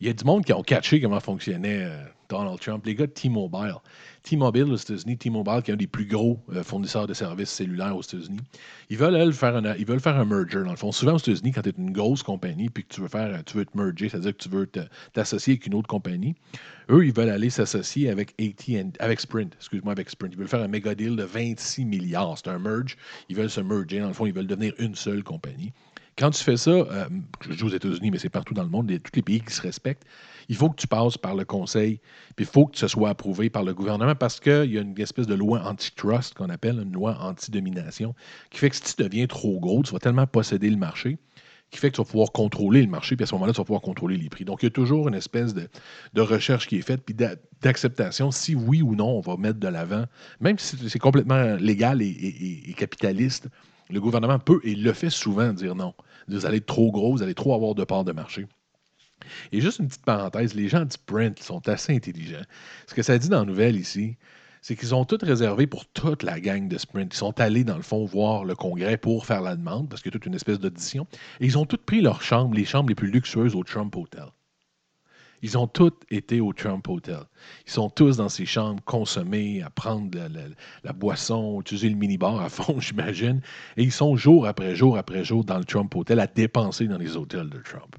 Il 0.00 0.06
y 0.06 0.10
a 0.10 0.12
du 0.12 0.24
monde 0.24 0.44
qui 0.44 0.52
ont 0.52 0.62
catché 0.62 1.00
comment 1.00 1.20
fonctionnait 1.20 1.84
euh, 1.84 2.04
Donald 2.28 2.60
Trump. 2.60 2.84
Les 2.84 2.94
gars 2.94 3.06
de 3.06 3.12
T-Mobile. 3.12 3.76
T-Mobile 4.22 4.64
aux 4.64 4.76
États-Unis, 4.76 5.16
T-Mobile 5.16 5.62
qui 5.64 5.70
est 5.70 5.74
un 5.74 5.76
des 5.76 5.86
plus 5.86 6.06
gros 6.06 6.38
euh, 6.52 6.62
fournisseurs 6.62 7.06
de 7.06 7.14
services 7.14 7.50
cellulaires 7.50 7.96
aux 7.96 8.02
États-Unis. 8.02 8.40
Ils 8.90 8.98
veulent, 8.98 9.32
faire 9.32 9.56
un, 9.56 10.24
merger. 10.24 10.64
Dans 10.64 10.70
le 10.70 10.76
fond, 10.76 10.92
souvent 10.92 11.14
aux 11.14 11.18
États-Unis, 11.18 11.52
quand 11.52 11.62
tu 11.62 11.68
es 11.70 11.74
une 11.78 11.92
grosse 11.92 12.22
compagnie 12.22 12.68
puis 12.68 12.84
que 12.84 12.94
tu 12.94 13.00
veux 13.00 13.08
faire, 13.08 13.42
tu 13.44 13.56
veux 13.56 13.64
te 13.64 13.76
merger, 13.78 14.08
c'est-à-dire 14.08 14.36
que 14.36 14.42
tu 14.42 14.48
veux 14.48 14.68
t'associer 15.12 15.54
avec 15.54 15.66
une 15.66 15.74
autre 15.74 15.88
compagnie, 15.88 16.34
eux, 16.90 17.06
ils 17.06 17.12
veulent 17.12 17.30
aller 17.30 17.50
s'associer 17.50 18.10
avec 18.10 18.34
AT&T, 18.40 18.92
avec 18.98 19.20
Sprint, 19.20 19.54
excuse-moi, 19.54 19.92
avec 19.92 20.10
Sprint. 20.10 20.34
Ils 20.34 20.38
veulent 20.38 20.48
faire 20.48 20.62
un 20.62 20.68
méga 20.68 20.94
deal 20.94 21.16
de 21.16 21.24
26 21.24 21.84
milliards. 21.84 22.36
C'est 22.36 22.48
un 22.48 22.58
merge. 22.58 22.96
Ils 23.28 23.36
veulent 23.36 23.50
se 23.50 23.60
merger. 23.60 24.00
Dans 24.00 24.08
le 24.08 24.12
fond, 24.12 24.26
ils 24.26 24.32
veulent 24.32 24.46
devenir 24.46 24.72
une 24.78 24.94
seule 24.94 25.22
compagnie. 25.22 25.72
Quand 26.18 26.30
tu 26.30 26.42
fais 26.42 26.56
ça, 26.56 26.70
euh, 26.70 27.08
je 27.42 27.52
dis 27.52 27.62
aux 27.62 27.68
États-Unis, 27.68 28.10
mais 28.10 28.16
c'est 28.18 28.30
partout 28.30 28.54
dans 28.54 28.62
le 28.62 28.70
monde, 28.70 28.88
les- 28.88 29.00
tous 29.00 29.12
les 29.14 29.22
pays 29.22 29.40
qui 29.42 29.52
se 29.52 29.60
respectent, 29.60 30.04
il 30.48 30.56
faut 30.56 30.70
que 30.70 30.76
tu 30.76 30.86
passes 30.86 31.18
par 31.18 31.34
le 31.34 31.44
conseil, 31.44 32.00
puis 32.36 32.46
il 32.46 32.50
faut 32.50 32.66
que 32.66 32.78
ce 32.78 32.88
soit 32.88 33.10
approuvé 33.10 33.50
par 33.50 33.64
le 33.64 33.74
gouvernement 33.74 34.14
parce 34.14 34.40
qu'il 34.40 34.72
y 34.72 34.78
a 34.78 34.80
une 34.80 34.98
espèce 34.98 35.26
de 35.26 35.34
loi 35.34 35.62
antitrust 35.68 36.32
qu'on 36.32 36.48
appelle 36.48 36.78
une 36.80 36.92
loi 36.92 37.18
anti-domination, 37.20 38.14
qui 38.50 38.58
fait 38.58 38.70
que 38.70 38.76
si 38.76 38.82
tu 38.94 39.02
deviens 39.02 39.26
trop 39.26 39.60
gros, 39.60 39.82
tu 39.82 39.92
vas 39.92 39.98
tellement 39.98 40.26
posséder 40.26 40.70
le 40.70 40.78
marché, 40.78 41.18
qui 41.70 41.78
fait 41.78 41.90
que 41.90 41.96
tu 41.96 42.00
vas 42.00 42.06
pouvoir 42.06 42.32
contrôler 42.32 42.80
le 42.80 42.88
marché, 42.88 43.14
puis 43.16 43.24
à 43.24 43.26
ce 43.26 43.34
moment-là, 43.34 43.52
tu 43.52 43.58
vas 43.58 43.64
pouvoir 43.64 43.82
contrôler 43.82 44.16
les 44.16 44.30
prix. 44.30 44.46
Donc, 44.46 44.62
il 44.62 44.66
y 44.66 44.68
a 44.68 44.70
toujours 44.70 45.08
une 45.08 45.14
espèce 45.14 45.52
de, 45.52 45.68
recherche 46.22 46.66
qui 46.66 46.76
est 46.76 46.82
faite, 46.82 47.02
puis 47.04 47.14
d'a- 47.14 47.36
d'acceptation, 47.60 48.30
si 48.30 48.54
oui 48.54 48.80
ou 48.80 48.94
non, 48.94 49.08
on 49.08 49.20
va 49.20 49.36
mettre 49.36 49.58
de 49.58 49.68
l'avant, 49.68 50.06
même 50.40 50.58
si 50.58 50.78
c'est- 50.88 50.98
complètement 50.98 51.56
légal 51.56 52.00
et 52.00 52.74
capitaliste, 52.78 53.48
le 53.90 54.00
gouvernement 54.00 54.38
peut 54.38 54.60
et 54.64 54.74
le 54.74 54.92
fait 54.92 55.10
souvent 55.10 55.52
dire 55.52 55.74
non. 55.74 55.94
Vous 56.28 56.46
allez 56.46 56.58
être 56.58 56.66
trop 56.66 56.90
gros, 56.90 57.12
vous 57.12 57.22
allez 57.22 57.34
trop 57.34 57.54
avoir 57.54 57.74
de 57.74 57.84
parts 57.84 58.04
de 58.04 58.12
marché. 58.12 58.46
Et 59.52 59.60
juste 59.60 59.78
une 59.78 59.88
petite 59.88 60.04
parenthèse, 60.04 60.54
les 60.54 60.68
gens 60.68 60.84
de 60.84 60.92
Sprint 60.92 61.42
sont 61.42 61.68
assez 61.68 61.94
intelligents. 61.94 62.44
Ce 62.86 62.94
que 62.94 63.02
ça 63.02 63.16
dit 63.18 63.28
dans 63.28 63.40
la 63.40 63.44
nouvelle 63.44 63.76
ici, 63.76 64.16
c'est 64.60 64.76
qu'ils 64.76 64.94
ont 64.94 65.04
tout 65.04 65.18
réservé 65.22 65.66
pour 65.66 65.86
toute 65.86 66.22
la 66.22 66.40
gang 66.40 66.68
de 66.68 66.76
Sprint. 66.76 67.14
Ils 67.14 67.16
sont 67.16 67.38
allés, 67.40 67.64
dans 67.64 67.76
le 67.76 67.82
fond, 67.82 68.04
voir 68.04 68.44
le 68.44 68.54
Congrès 68.56 68.96
pour 68.96 69.24
faire 69.24 69.40
la 69.40 69.54
demande, 69.54 69.88
parce 69.88 70.02
qu'il 70.02 70.10
y 70.10 70.12
a 70.12 70.18
toute 70.18 70.26
une 70.26 70.34
espèce 70.34 70.58
d'audition. 70.58 71.06
Et 71.40 71.46
ils 71.46 71.56
ont 71.56 71.66
tous 71.66 71.76
pris 71.76 72.00
leurs 72.00 72.22
chambres, 72.22 72.54
les 72.54 72.64
chambres 72.64 72.88
les 72.88 72.94
plus 72.94 73.10
luxueuses 73.10 73.54
au 73.54 73.62
Trump 73.62 73.94
Hotel. 73.96 74.26
Ils 75.46 75.56
ont 75.56 75.68
tous 75.68 75.92
été 76.10 76.40
au 76.40 76.52
Trump 76.52 76.88
Hotel. 76.88 77.20
Ils 77.68 77.72
sont 77.72 77.88
tous 77.88 78.16
dans 78.16 78.28
ces 78.28 78.46
chambres 78.46 78.82
consommés, 78.84 79.62
à 79.62 79.70
prendre 79.70 80.18
la, 80.82 80.92
boisson, 80.92 81.60
utiliser 81.60 81.88
le 81.88 81.94
minibar 81.94 82.40
à 82.40 82.48
fond, 82.56 82.80
j'imagine. 82.80 83.40
Et 83.76 83.84
ils 83.84 83.92
sont 83.92 84.16
jour 84.16 84.44
après 84.48 84.74
jour 84.74 84.98
après 84.98 85.22
jour 85.22 85.44
dans 85.44 85.58
le 85.58 85.64
Trump 85.64 85.94
Hotel 85.94 86.18
à 86.18 86.26
dépenser 86.26 86.88
dans 86.88 86.98
les 86.98 87.16
hôtels 87.16 87.48
de 87.48 87.58
Trump. 87.58 87.94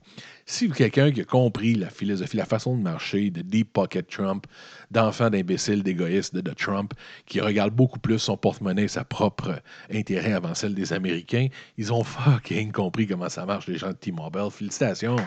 Si 0.49 0.69
quelqu'un 0.69 1.11
qui 1.11 1.19
a 1.19 1.25
compris 1.25 1.75
la 1.75 1.89
philosophie, 1.89 2.37
la 2.37 2.45
façon 2.45 2.77
de 2.77 2.81
marcher 2.81 3.29
de 3.31 3.41
Deep 3.41 3.73
Pocket 3.73 4.07
Trump, 4.07 4.47
d'enfant 4.91 5.29
d'imbécile, 5.29 5.83
d'égoïste 5.83 6.33
de, 6.33 6.51
Trump, 6.51 6.93
qui 7.25 7.41
regarde 7.41 7.73
beaucoup 7.73 7.99
plus 7.99 8.17
son 8.17 8.37
porte-monnaie 8.37 8.83
et 8.83 8.87
sa 8.87 9.03
propre 9.03 9.61
intérêt 9.93 10.31
avant 10.31 10.55
celle 10.55 10.73
des 10.73 10.93
Américains, 10.93 11.49
ils 11.77 11.91
ont 11.91 12.05
fucking 12.05 12.71
compris 12.71 13.07
comment 13.07 13.27
ça 13.27 13.45
marche, 13.45 13.67
les 13.67 13.77
gens 13.77 13.89
de 13.89 13.97
T-Mobile. 13.97 14.49
Félicitations, 14.49 15.17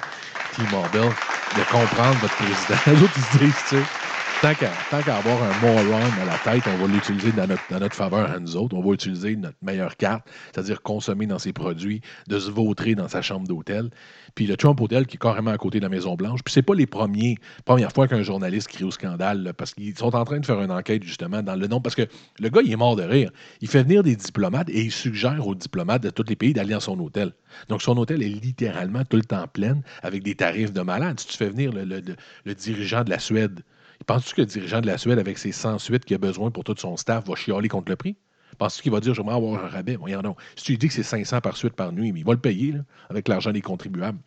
T-Mobile, 0.56 1.12
de 1.54 1.70
comprendre 1.70 2.18
votre 2.20 2.36
président. 2.36 3.86
tant 4.40 4.54
qu'à 4.54 5.16
avoir 5.16 5.42
un 5.42 5.60
moron 5.60 6.00
à 6.22 6.24
la 6.24 6.38
tête, 6.38 6.62
on 6.66 6.86
va 6.86 6.90
l'utiliser 6.90 7.30
dans 7.32 7.46
notre, 7.46 7.62
dans 7.70 7.78
notre 7.78 7.94
faveur 7.94 8.30
à 8.30 8.38
nous 8.38 8.56
autres. 8.56 8.74
On 8.74 8.80
va 8.80 8.94
utiliser 8.94 9.36
notre 9.36 9.58
meilleure 9.60 9.98
carte, 9.98 10.26
c'est-à-dire 10.46 10.80
consommer 10.80 11.26
dans 11.26 11.38
ses 11.38 11.52
produits, 11.52 12.00
de 12.26 12.38
se 12.38 12.50
vautrer 12.50 12.94
dans 12.94 13.08
sa 13.08 13.20
chambre 13.20 13.46
d'hôtel. 13.46 13.90
Puis 14.34 14.46
le 14.46 14.56
Trump 14.56 14.80
Hotel 14.80 15.06
qui 15.06 15.16
est 15.16 15.18
carrément 15.20 15.50
à 15.50 15.58
côté 15.58 15.78
de 15.78 15.84
la 15.84 15.90
Maison-Blanche. 15.90 16.40
Puis 16.42 16.54
c'est 16.54 16.62
pas 16.62 16.74
les 16.74 16.86
premiers, 16.86 17.36
premières 17.66 17.92
fois 17.92 18.08
qu'un 18.08 18.22
journaliste 18.22 18.68
crie 18.68 18.84
au 18.84 18.90
scandale, 18.90 19.52
parce 19.58 19.74
qu'ils 19.74 19.98
sont 19.98 20.14
en 20.16 20.24
train 20.24 20.38
de 20.38 20.46
faire 20.46 20.60
une 20.62 20.70
enquête 20.70 21.02
justement 21.02 21.42
dans 21.42 21.56
le 21.56 21.66
nom. 21.66 21.82
Parce 21.82 21.94
que 21.94 22.06
le 22.38 22.48
gars, 22.48 22.62
il 22.64 22.72
est 22.72 22.76
mort 22.76 22.96
de 22.96 23.02
rire. 23.02 23.30
Il 23.60 23.68
fait 23.68 23.82
venir 23.82 24.02
des 24.02 24.16
diplomates 24.16 24.70
et 24.70 24.80
il 24.80 24.92
suggère 24.92 25.46
aux 25.46 25.54
diplomates 25.54 26.02
de 26.02 26.10
tous 26.10 26.24
les 26.26 26.36
pays 26.36 26.54
d'aller 26.54 26.72
dans 26.72 26.80
son 26.80 26.98
hôtel. 26.98 27.32
Donc 27.68 27.82
son 27.82 27.96
hôtel 27.98 28.22
est 28.22 28.28
littéralement 28.28 29.04
tout 29.04 29.18
le 29.18 29.24
temps 29.24 29.46
plein 29.48 29.80
avec 30.02 30.22
des 30.22 30.34
tarifs 30.34 30.72
de 30.72 30.80
malade. 30.80 31.20
Si 31.20 31.26
tu 31.26 31.36
fais 31.36 31.50
venir 31.50 31.72
le 31.72 32.54
dirigeant 32.54 33.04
de 33.04 33.10
la 33.10 33.18
Suède, 33.18 33.60
penses-tu 34.06 34.34
que 34.34 34.40
le 34.42 34.46
dirigeant 34.46 34.80
de 34.80 34.86
la 34.86 34.98
Suède, 34.98 35.18
avec 35.18 35.38
ses 35.38 35.52
100 35.52 35.78
suites 35.78 36.04
qu'il 36.04 36.14
a 36.14 36.18
besoin 36.18 36.50
pour 36.50 36.64
tout 36.64 36.74
son 36.78 36.96
staff, 36.96 37.26
va 37.26 37.34
chialer 37.34 37.68
contre 37.68 37.90
le 37.90 37.96
prix? 37.96 38.16
Penses-tu 38.58 38.82
qu'il 38.82 38.92
va 38.92 39.00
dire, 39.00 39.14
j'aimerais 39.14 39.36
avoir 39.36 39.64
un 39.64 39.68
rabais? 39.68 39.96
Donc. 39.96 40.38
Si 40.56 40.64
tu 40.64 40.72
lui 40.72 40.78
dis 40.78 40.88
que 40.88 40.94
c'est 40.94 41.02
500 41.02 41.40
par 41.40 41.56
suite 41.56 41.74
par 41.74 41.92
nuit, 41.92 42.12
mais 42.12 42.20
il 42.20 42.26
va 42.26 42.32
le 42.32 42.38
payer 42.40 42.72
là, 42.72 42.80
avec 43.08 43.28
l'argent 43.28 43.52
des 43.52 43.62
contribuables. 43.62 44.18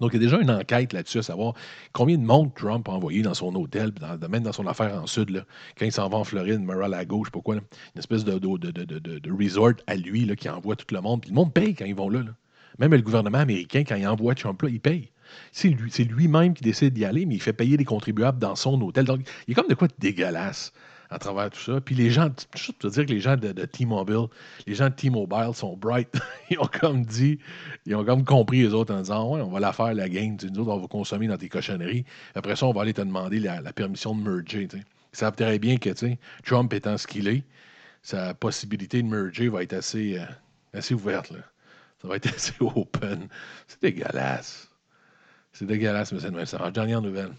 Donc, 0.00 0.12
il 0.12 0.16
y 0.20 0.24
a 0.24 0.26
déjà 0.26 0.38
une 0.40 0.50
enquête 0.50 0.92
là-dessus 0.92 1.18
à 1.18 1.22
savoir 1.22 1.54
combien 1.92 2.18
de 2.18 2.22
monde 2.22 2.54
Trump 2.54 2.86
a 2.88 2.92
envoyé 2.92 3.22
dans 3.22 3.32
son 3.32 3.54
hôtel, 3.54 3.92
même 4.30 4.42
dans 4.42 4.52
son 4.52 4.66
affaire 4.66 4.94
en 5.02 5.06
Sud, 5.06 5.44
quand 5.78 5.86
il 5.86 5.92
s'en 5.92 6.08
va 6.10 6.18
en 6.18 6.24
Floride, 6.24 6.60
Mar-a-Lago, 6.60 7.24
je 7.24 7.28
sais 7.28 7.32
pas 7.32 7.40
quoi, 7.40 7.54
là, 7.54 7.60
une 7.94 7.98
espèce 7.98 8.22
de, 8.24 8.38
de- 8.38 8.56
de- 8.58 9.18
de 9.18 9.32
resort 9.32 9.72
à 9.86 9.94
lui 9.96 10.26
là, 10.26 10.36
qui 10.36 10.50
envoie 10.50 10.76
tout 10.76 10.94
le 10.94 11.00
monde. 11.00 11.22
Puis 11.22 11.30
le 11.30 11.34
monde 11.34 11.52
paye 11.52 11.74
quand 11.74 11.86
ils 11.86 11.94
vont 11.94 12.10
là. 12.10 12.20
là. 12.22 12.32
Même 12.78 12.92
le 12.92 13.00
gouvernement 13.00 13.38
américain, 13.38 13.84
quand 13.88 13.96
il 13.96 14.06
envoie 14.06 14.34
Trump 14.34 14.60
là, 14.60 14.68
il 14.68 14.80
paye. 14.80 15.10
C'est 15.52 15.68
lui- 15.68 15.90
c'est 15.90 16.04
lui-même 16.04 16.54
qui 16.54 16.62
décide 16.62 16.94
d'y 16.94 17.04
aller, 17.04 17.26
mais 17.26 17.34
il 17.34 17.42
fait 17.42 17.52
payer 17.52 17.76
les 17.76 17.84
contribuables 17.84 18.38
dans 18.38 18.56
son 18.56 18.80
hôtel. 18.80 19.04
Donc, 19.04 19.20
il 19.46 19.52
a 19.52 19.54
comme 19.54 19.68
de 19.68 19.74
quoi 19.74 19.88
de 19.88 19.94
dégueulasse 19.98 20.72
à 21.10 21.18
travers 21.18 21.50
tout 21.50 21.60
ça. 21.60 21.80
Puis 21.80 21.94
les 21.94 22.10
gens, 22.10 22.30
je 22.54 22.72
peux 22.72 22.90
dire 22.90 23.06
que 23.06 23.10
les 23.10 23.20
gens 23.20 23.36
de, 23.36 23.52
T-Mobile, 23.64 24.26
les 24.66 24.74
gens 24.74 24.88
de 24.88 24.94
T-Mobile 24.94 25.50
sont 25.54 25.76
bright. 25.76 26.08
ils 26.50 26.58
ont 26.58 26.68
comme 26.80 27.04
dit, 27.04 27.38
ils 27.86 27.94
ont 27.94 28.04
comme 28.04 28.24
compris 28.24 28.62
les 28.62 28.74
autres 28.74 28.94
en 28.94 29.00
disant 29.00 29.32
Ouais, 29.32 29.40
on 29.40 29.50
va 29.50 29.60
la 29.60 29.72
faire 29.72 29.94
la 29.94 30.08
game. 30.08 30.36
Nous 30.42 30.60
autres, 30.60 30.72
on 30.72 30.80
va 30.80 30.86
consommer 30.88 31.26
dans 31.28 31.36
tes 31.36 31.48
cochonneries. 31.48 32.04
Après 32.34 32.56
ça, 32.56 32.66
on 32.66 32.72
va 32.72 32.82
aller 32.82 32.94
te 32.94 33.00
demander 33.00 33.40
la, 33.40 33.60
permission 33.72 34.14
de 34.14 34.22
merger. 34.22 34.68
Ils 34.72 34.82
savent 35.12 35.36
très 35.36 35.58
bien 35.58 35.76
que 35.76 35.90
Trump 36.44 36.72
étant 36.72 36.96
ce 36.98 37.06
qu'il 37.06 37.28
est, 37.28 37.44
sa 38.02 38.34
possibilité 38.34 39.02
de 39.02 39.08
merger 39.08 39.48
va 39.48 39.62
être 39.62 39.74
assez, 39.74 40.18
euh, 40.18 40.94
ouverte. 40.94 41.32
Ça 42.02 42.08
va 42.08 42.16
être 42.16 42.26
assez 42.34 42.54
open. 42.60 43.28
C'est 43.66 43.82
dégueulasse. 43.82 44.70
C'est 45.58 45.64
dégueulasse, 45.64 46.12
mais 46.12 46.20
c'est 46.20 46.30
de 46.30 46.36
même. 46.36 46.44
Ça. 46.44 46.70
Dernière 46.70 47.00
nouvelle. 47.00 47.30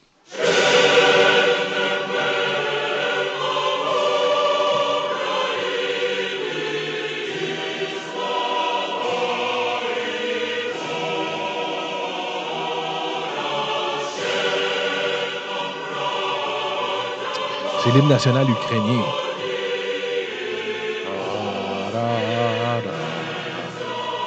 C'est 17.84 17.92
l'hymne 17.94 18.10
national 18.10 18.50
ukrainien. 18.50 19.04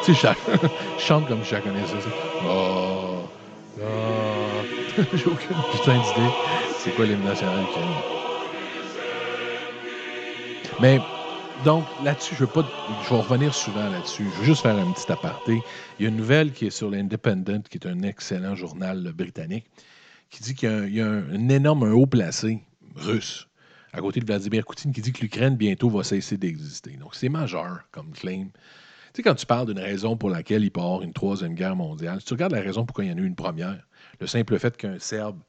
Tu 0.04 0.14
sais, 0.14 0.28
chante 0.98 1.26
comme 1.26 1.44
je 1.44 1.56
la 1.56 1.60
connaissais. 1.60 2.00
ça. 2.00 2.08
Oh, 2.48 2.99
ah. 3.82 4.62
J'ai 5.14 5.26
aucune 5.26 5.56
putain 5.72 5.94
d'idée. 5.94 6.30
C'est 6.78 6.94
quoi 6.94 7.06
l'hymne 7.06 7.24
national 7.24 7.62
ukrainien? 7.62 8.02
Mais 10.80 10.98
donc 11.64 11.84
là-dessus, 12.04 12.34
je 12.34 12.44
veux 12.44 12.50
pas, 12.50 12.64
je 13.04 13.10
vais 13.10 13.20
revenir 13.20 13.54
souvent 13.54 13.88
là-dessus. 13.88 14.24
Je 14.34 14.38
veux 14.38 14.44
juste 14.44 14.62
faire 14.62 14.76
un 14.76 14.90
petit 14.92 15.10
aparté. 15.12 15.62
Il 15.98 16.02
y 16.04 16.06
a 16.06 16.08
une 16.08 16.16
nouvelle 16.16 16.52
qui 16.52 16.66
est 16.66 16.70
sur 16.70 16.90
l'Independent, 16.90 17.64
qui 17.68 17.76
est 17.78 17.86
un 17.86 18.02
excellent 18.02 18.54
journal 18.54 19.12
britannique, 19.12 19.66
qui 20.30 20.42
dit 20.42 20.54
qu'il 20.54 20.94
y 20.94 21.00
a 21.00 21.06
un- 21.06 21.30
un 21.34 21.48
énorme 21.48 21.82
un 21.84 21.92
haut 21.92 22.06
placé 22.06 22.60
russe 22.96 23.46
à 23.92 24.00
côté 24.00 24.20
de 24.20 24.24
Vladimir 24.26 24.64
Poutine 24.64 24.92
qui 24.92 25.00
dit 25.00 25.12
que 25.12 25.20
l'Ukraine 25.20 25.56
bientôt 25.56 25.90
va 25.90 26.04
cesser 26.04 26.36
d'exister. 26.36 26.92
Donc 26.92 27.14
c'est 27.14 27.28
majeur 27.28 27.80
comme 27.90 28.12
claim. 28.12 28.46
Tu 29.12 29.16
sais, 29.16 29.22
quand 29.24 29.34
tu 29.34 29.46
parles 29.46 29.66
d'une 29.66 29.80
raison 29.80 30.16
pour 30.16 30.30
laquelle 30.30 30.62
il 30.62 30.70
avoir 30.76 31.02
une 31.02 31.12
troisième 31.12 31.54
guerre 31.54 31.74
mondiale, 31.74 32.20
si 32.20 32.26
tu 32.26 32.34
regardes 32.34 32.52
la 32.52 32.60
raison 32.60 32.84
pourquoi 32.86 33.04
il 33.04 33.10
y 33.10 33.12
en 33.12 33.16
a 33.16 33.20
eu 33.20 33.26
une 33.26 33.34
première, 33.34 33.84
le 34.20 34.26
simple 34.28 34.56
fait 34.58 34.76
qu'un 34.76 35.00
Serbe, 35.00 35.40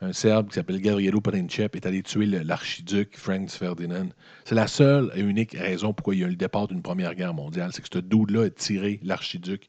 un 0.00 0.12
Serbe 0.12 0.48
qui 0.48 0.54
s'appelle 0.54 0.80
Gabrielo 0.80 1.20
Princip 1.20 1.74
est 1.74 1.84
allé 1.84 2.04
tuer 2.04 2.26
l'archiduc 2.26 3.16
Franz 3.16 3.58
Ferdinand, 3.58 4.10
c'est 4.44 4.54
la 4.54 4.68
seule 4.68 5.10
et 5.16 5.20
unique 5.20 5.56
raison 5.58 5.92
pourquoi 5.92 6.14
il 6.14 6.20
y 6.20 6.24
a 6.24 6.28
eu 6.28 6.30
le 6.30 6.36
départ 6.36 6.68
d'une 6.68 6.80
première 6.80 7.16
guerre 7.16 7.34
mondiale, 7.34 7.70
c'est 7.72 7.82
que 7.82 7.88
ce 7.92 7.98
dude-là 7.98 8.44
a 8.44 8.50
tiré 8.50 9.00
l'archiduc. 9.02 9.68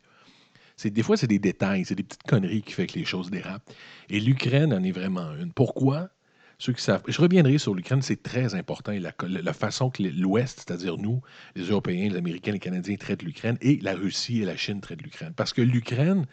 Des 0.85 1.03
fois, 1.03 1.17
c'est 1.17 1.27
des 1.27 1.39
détails, 1.39 1.85
c'est 1.85 1.95
des 1.95 2.03
petites 2.03 2.23
conneries 2.23 2.61
qui 2.61 2.73
font 2.73 2.85
que 2.85 2.99
les 2.99 3.03
choses 3.03 3.31
dérapent. 3.31 3.69
Et 4.09 4.19
l'Ukraine 4.19 4.73
en 4.73 4.83
est 4.83 4.91
vraiment 4.91 5.33
une. 5.35 5.51
Pourquoi? 5.51 6.09
Ceux 6.61 6.73
qui 6.73 6.83
savent. 6.83 7.01
Je 7.07 7.21
reviendrai 7.21 7.57
sur 7.57 7.73
l'Ukraine, 7.73 8.01
c'est 8.01 8.21
très 8.21 8.53
important. 8.53 8.91
La, 8.91 9.13
la 9.27 9.53
façon 9.53 9.89
que 9.89 10.03
l'Ouest, 10.03 10.65
c'est-à-dire 10.67 10.97
nous, 10.97 11.21
les 11.55 11.69
Européens, 11.69 12.09
les 12.09 12.17
Américains, 12.17 12.51
les 12.51 12.59
Canadiens 12.59 12.97
traitent 12.97 13.23
l'Ukraine, 13.23 13.57
et 13.61 13.77
la 13.77 13.95
Russie 13.95 14.41
et 14.41 14.45
la 14.45 14.57
Chine 14.57 14.81
traitent 14.81 15.01
l'Ukraine. 15.01 15.33
Parce 15.37 15.53
que 15.53 15.61
l'Ukraine, 15.61 16.25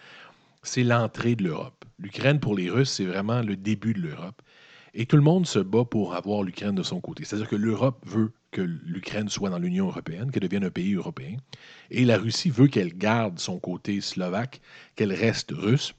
c'est 0.64 0.83
l'entrée 0.83 1.37
de 1.37 1.45
l'Europe. 1.45 1.85
L'Ukraine, 2.01 2.41
pour 2.41 2.57
les 2.57 2.68
Russes, 2.68 2.91
c'est 2.91 3.05
vraiment 3.05 3.41
le 3.41 3.57
début 3.57 3.95
de 3.95 4.01
l'Europe. 4.01 4.43
Et 4.95 5.07
tout 5.07 5.16
le 5.16 5.22
monde 5.22 5.47
se 5.47 5.61
bat 5.61 5.85
pour 5.85 6.14
avoir 6.14 6.43
l'Ukraine 6.43 6.74
de 6.74 6.83
son 6.83 7.01
côté. 7.01 7.24
C'est-à-dire 7.24 7.49
que 7.49 7.55
l'Europe 7.57 8.03
veut 8.05 8.33
que 8.51 8.62
l'Ukraine 8.62 9.29
soit 9.29 9.51
dans 9.51 9.59
l'Union 9.59 9.87
européenne, 9.87 10.33
qu'elle 10.33 10.43
devienne 10.43 10.64
un 10.64 10.70
pays 10.70 10.95
européen. 10.95 11.37
Et 11.91 12.05
la 12.05 12.18
Russie 12.18 12.51
veut 12.51 12.66
qu'elle 12.66 12.97
garde 12.97 13.39
son 13.39 13.61
côté 13.61 14.01
slovaque, 14.01 14.61
qu'elle 14.97 15.12
reste 15.12 15.53
russe. 15.53 15.95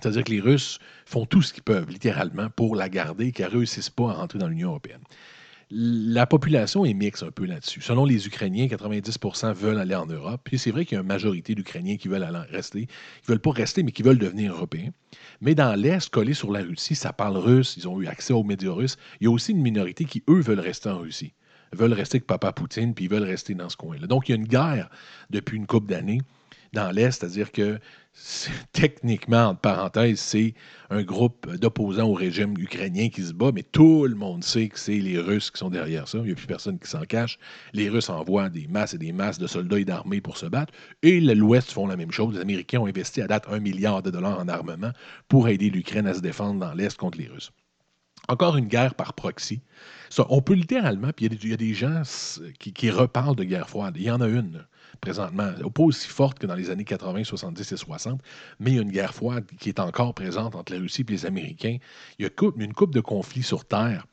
C'est-à-dire 0.00 0.24
que 0.24 0.30
les 0.30 0.40
Russes 0.40 0.78
font 1.04 1.26
tout 1.26 1.42
ce 1.42 1.52
qu'ils 1.52 1.62
peuvent, 1.62 1.88
littéralement, 1.88 2.48
pour 2.50 2.76
la 2.76 2.88
garder, 2.88 3.32
qu'elle 3.32 3.50
ne 3.50 3.56
réussisse 3.56 3.90
pas 3.90 4.10
à 4.10 4.12
rentrer 4.14 4.38
dans 4.38 4.48
l'Union 4.48 4.68
européenne. 4.68 5.02
La 5.72 6.26
population 6.26 6.84
est 6.84 6.94
mixte 6.94 7.22
un 7.22 7.30
peu 7.30 7.44
là-dessus. 7.44 7.80
Selon 7.80 8.04
les 8.04 8.26
Ukrainiens, 8.26 8.66
90% 8.66 9.52
veulent 9.52 9.78
aller 9.78 9.94
en 9.94 10.06
Europe. 10.06 10.40
Puis 10.42 10.58
c'est 10.58 10.72
vrai 10.72 10.84
qu'il 10.84 10.96
y 10.96 10.98
a 10.98 11.02
une 11.02 11.06
majorité 11.06 11.54
d'Ukrainiens 11.54 11.96
qui 11.96 12.08
veulent 12.08 12.24
aller 12.24 12.40
rester. 12.50 12.80
Ne 12.80 13.26
veulent 13.28 13.40
pas 13.40 13.52
rester, 13.52 13.84
mais 13.84 13.92
qui 13.92 14.02
veulent 14.02 14.18
devenir 14.18 14.52
européens. 14.52 14.90
Mais 15.40 15.54
dans 15.54 15.78
l'Est, 15.78 16.10
collé 16.10 16.34
sur 16.34 16.50
la 16.50 16.62
Russie, 16.62 16.96
ça 16.96 17.12
parle 17.12 17.36
russe. 17.36 17.76
Ils 17.76 17.86
ont 17.86 18.00
eu 18.00 18.08
accès 18.08 18.32
aux 18.32 18.42
médias 18.42 18.72
russes. 18.72 18.96
Il 19.20 19.24
y 19.24 19.26
a 19.28 19.30
aussi 19.30 19.52
une 19.52 19.62
minorité 19.62 20.06
qui, 20.06 20.24
eux, 20.28 20.40
veulent 20.40 20.58
rester 20.58 20.88
en 20.88 20.98
Russie. 20.98 21.34
Veulent 21.72 21.92
rester 21.92 22.16
avec 22.16 22.26
Papa 22.26 22.52
Poutine, 22.52 22.94
puis 22.94 23.04
ils 23.04 23.10
veulent 23.10 23.22
rester 23.22 23.54
dans 23.54 23.68
ce 23.68 23.76
coin-là. 23.76 24.06
Donc, 24.06 24.28
il 24.28 24.32
y 24.32 24.34
a 24.34 24.36
une 24.36 24.46
guerre 24.46 24.90
depuis 25.30 25.56
une 25.56 25.66
couple 25.66 25.88
d'années 25.88 26.20
dans 26.72 26.90
l'Est, 26.90 27.20
c'est-à-dire 27.20 27.52
que 27.52 27.78
techniquement, 28.72 29.48
entre 29.48 29.60
parenthèses, 29.60 30.20
c'est 30.20 30.54
un 30.90 31.02
groupe 31.02 31.48
d'opposants 31.56 32.08
au 32.08 32.14
régime 32.14 32.54
ukrainien 32.58 33.08
qui 33.08 33.22
se 33.22 33.32
bat, 33.32 33.50
mais 33.54 33.62
tout 33.62 34.06
le 34.06 34.14
monde 34.14 34.42
sait 34.44 34.68
que 34.68 34.78
c'est 34.78 34.98
les 34.98 35.18
Russes 35.18 35.50
qui 35.50 35.58
sont 35.58 35.70
derrière 35.70 36.08
ça. 36.08 36.18
Il 36.18 36.24
n'y 36.24 36.32
a 36.32 36.34
plus 36.34 36.46
personne 36.46 36.78
qui 36.78 36.88
s'en 36.88 37.02
cache. 37.02 37.38
Les 37.72 37.88
Russes 37.88 38.10
envoient 38.10 38.48
des 38.48 38.66
masses 38.66 38.94
et 38.94 38.98
des 38.98 39.12
masses 39.12 39.38
de 39.38 39.46
soldats 39.46 39.78
et 39.78 39.84
d'armées 39.84 40.20
pour 40.20 40.36
se 40.36 40.46
battre. 40.46 40.72
Et 41.02 41.20
l'Ouest 41.20 41.70
font 41.70 41.86
la 41.86 41.96
même 41.96 42.12
chose. 42.12 42.34
Les 42.34 42.40
Américains 42.40 42.80
ont 42.80 42.86
investi 42.86 43.22
à 43.22 43.26
date 43.26 43.46
un 43.48 43.60
milliard 43.60 44.02
de 44.02 44.10
dollars 44.10 44.38
en 44.38 44.48
armement 44.48 44.92
pour 45.28 45.48
aider 45.48 45.70
l'Ukraine 45.70 46.06
à 46.06 46.14
se 46.14 46.20
défendre 46.20 46.60
dans 46.60 46.74
l'Est 46.74 46.96
contre 46.96 47.18
les 47.18 47.28
Russes. 47.28 47.52
Encore 48.28 48.56
une 48.56 48.66
guerre 48.66 48.94
par 48.94 49.14
proxy. 49.14 49.60
On 50.28 50.42
peut 50.42 50.54
littéralement, 50.54 51.10
puis 51.14 51.26
il 51.26 51.48
y 51.50 51.52
a 51.52 51.56
des- 51.56 51.74
gens 51.74 52.02
qui, 52.58 52.72
qui 52.72 52.90
reparlent 52.90 53.36
de 53.36 53.44
guerre 53.44 53.68
froide. 53.68 53.94
Il 53.96 54.02
y 54.02 54.10
en 54.10 54.20
a 54.20 54.28
une 54.28 54.64
présentement, 55.00 55.52
pas 55.72 55.82
aussi 55.82 56.08
forte 56.08 56.38
que 56.38 56.46
dans 56.46 56.54
les 56.54 56.70
années 56.70 56.84
80, 56.84 57.24
70 57.24 57.72
et 57.72 57.76
60, 57.76 58.20
mais 58.58 58.72
il 58.72 58.76
y 58.76 58.78
a 58.78 58.82
une 58.82 58.90
guerre 58.90 59.14
froide 59.14 59.46
qui 59.58 59.68
est 59.68 59.80
encore 59.80 60.14
présente 60.14 60.54
entre 60.54 60.72
la 60.72 60.78
Russie 60.80 61.02
et 61.08 61.10
les 61.10 61.26
Américains. 61.26 61.78
Il 62.18 62.26
y 62.26 62.28
a 62.28 62.30
une 62.58 62.74
coupe 62.74 62.94
de 62.94 63.00
conflits 63.00 63.42
sur 63.42 63.64
Terre 63.64 64.06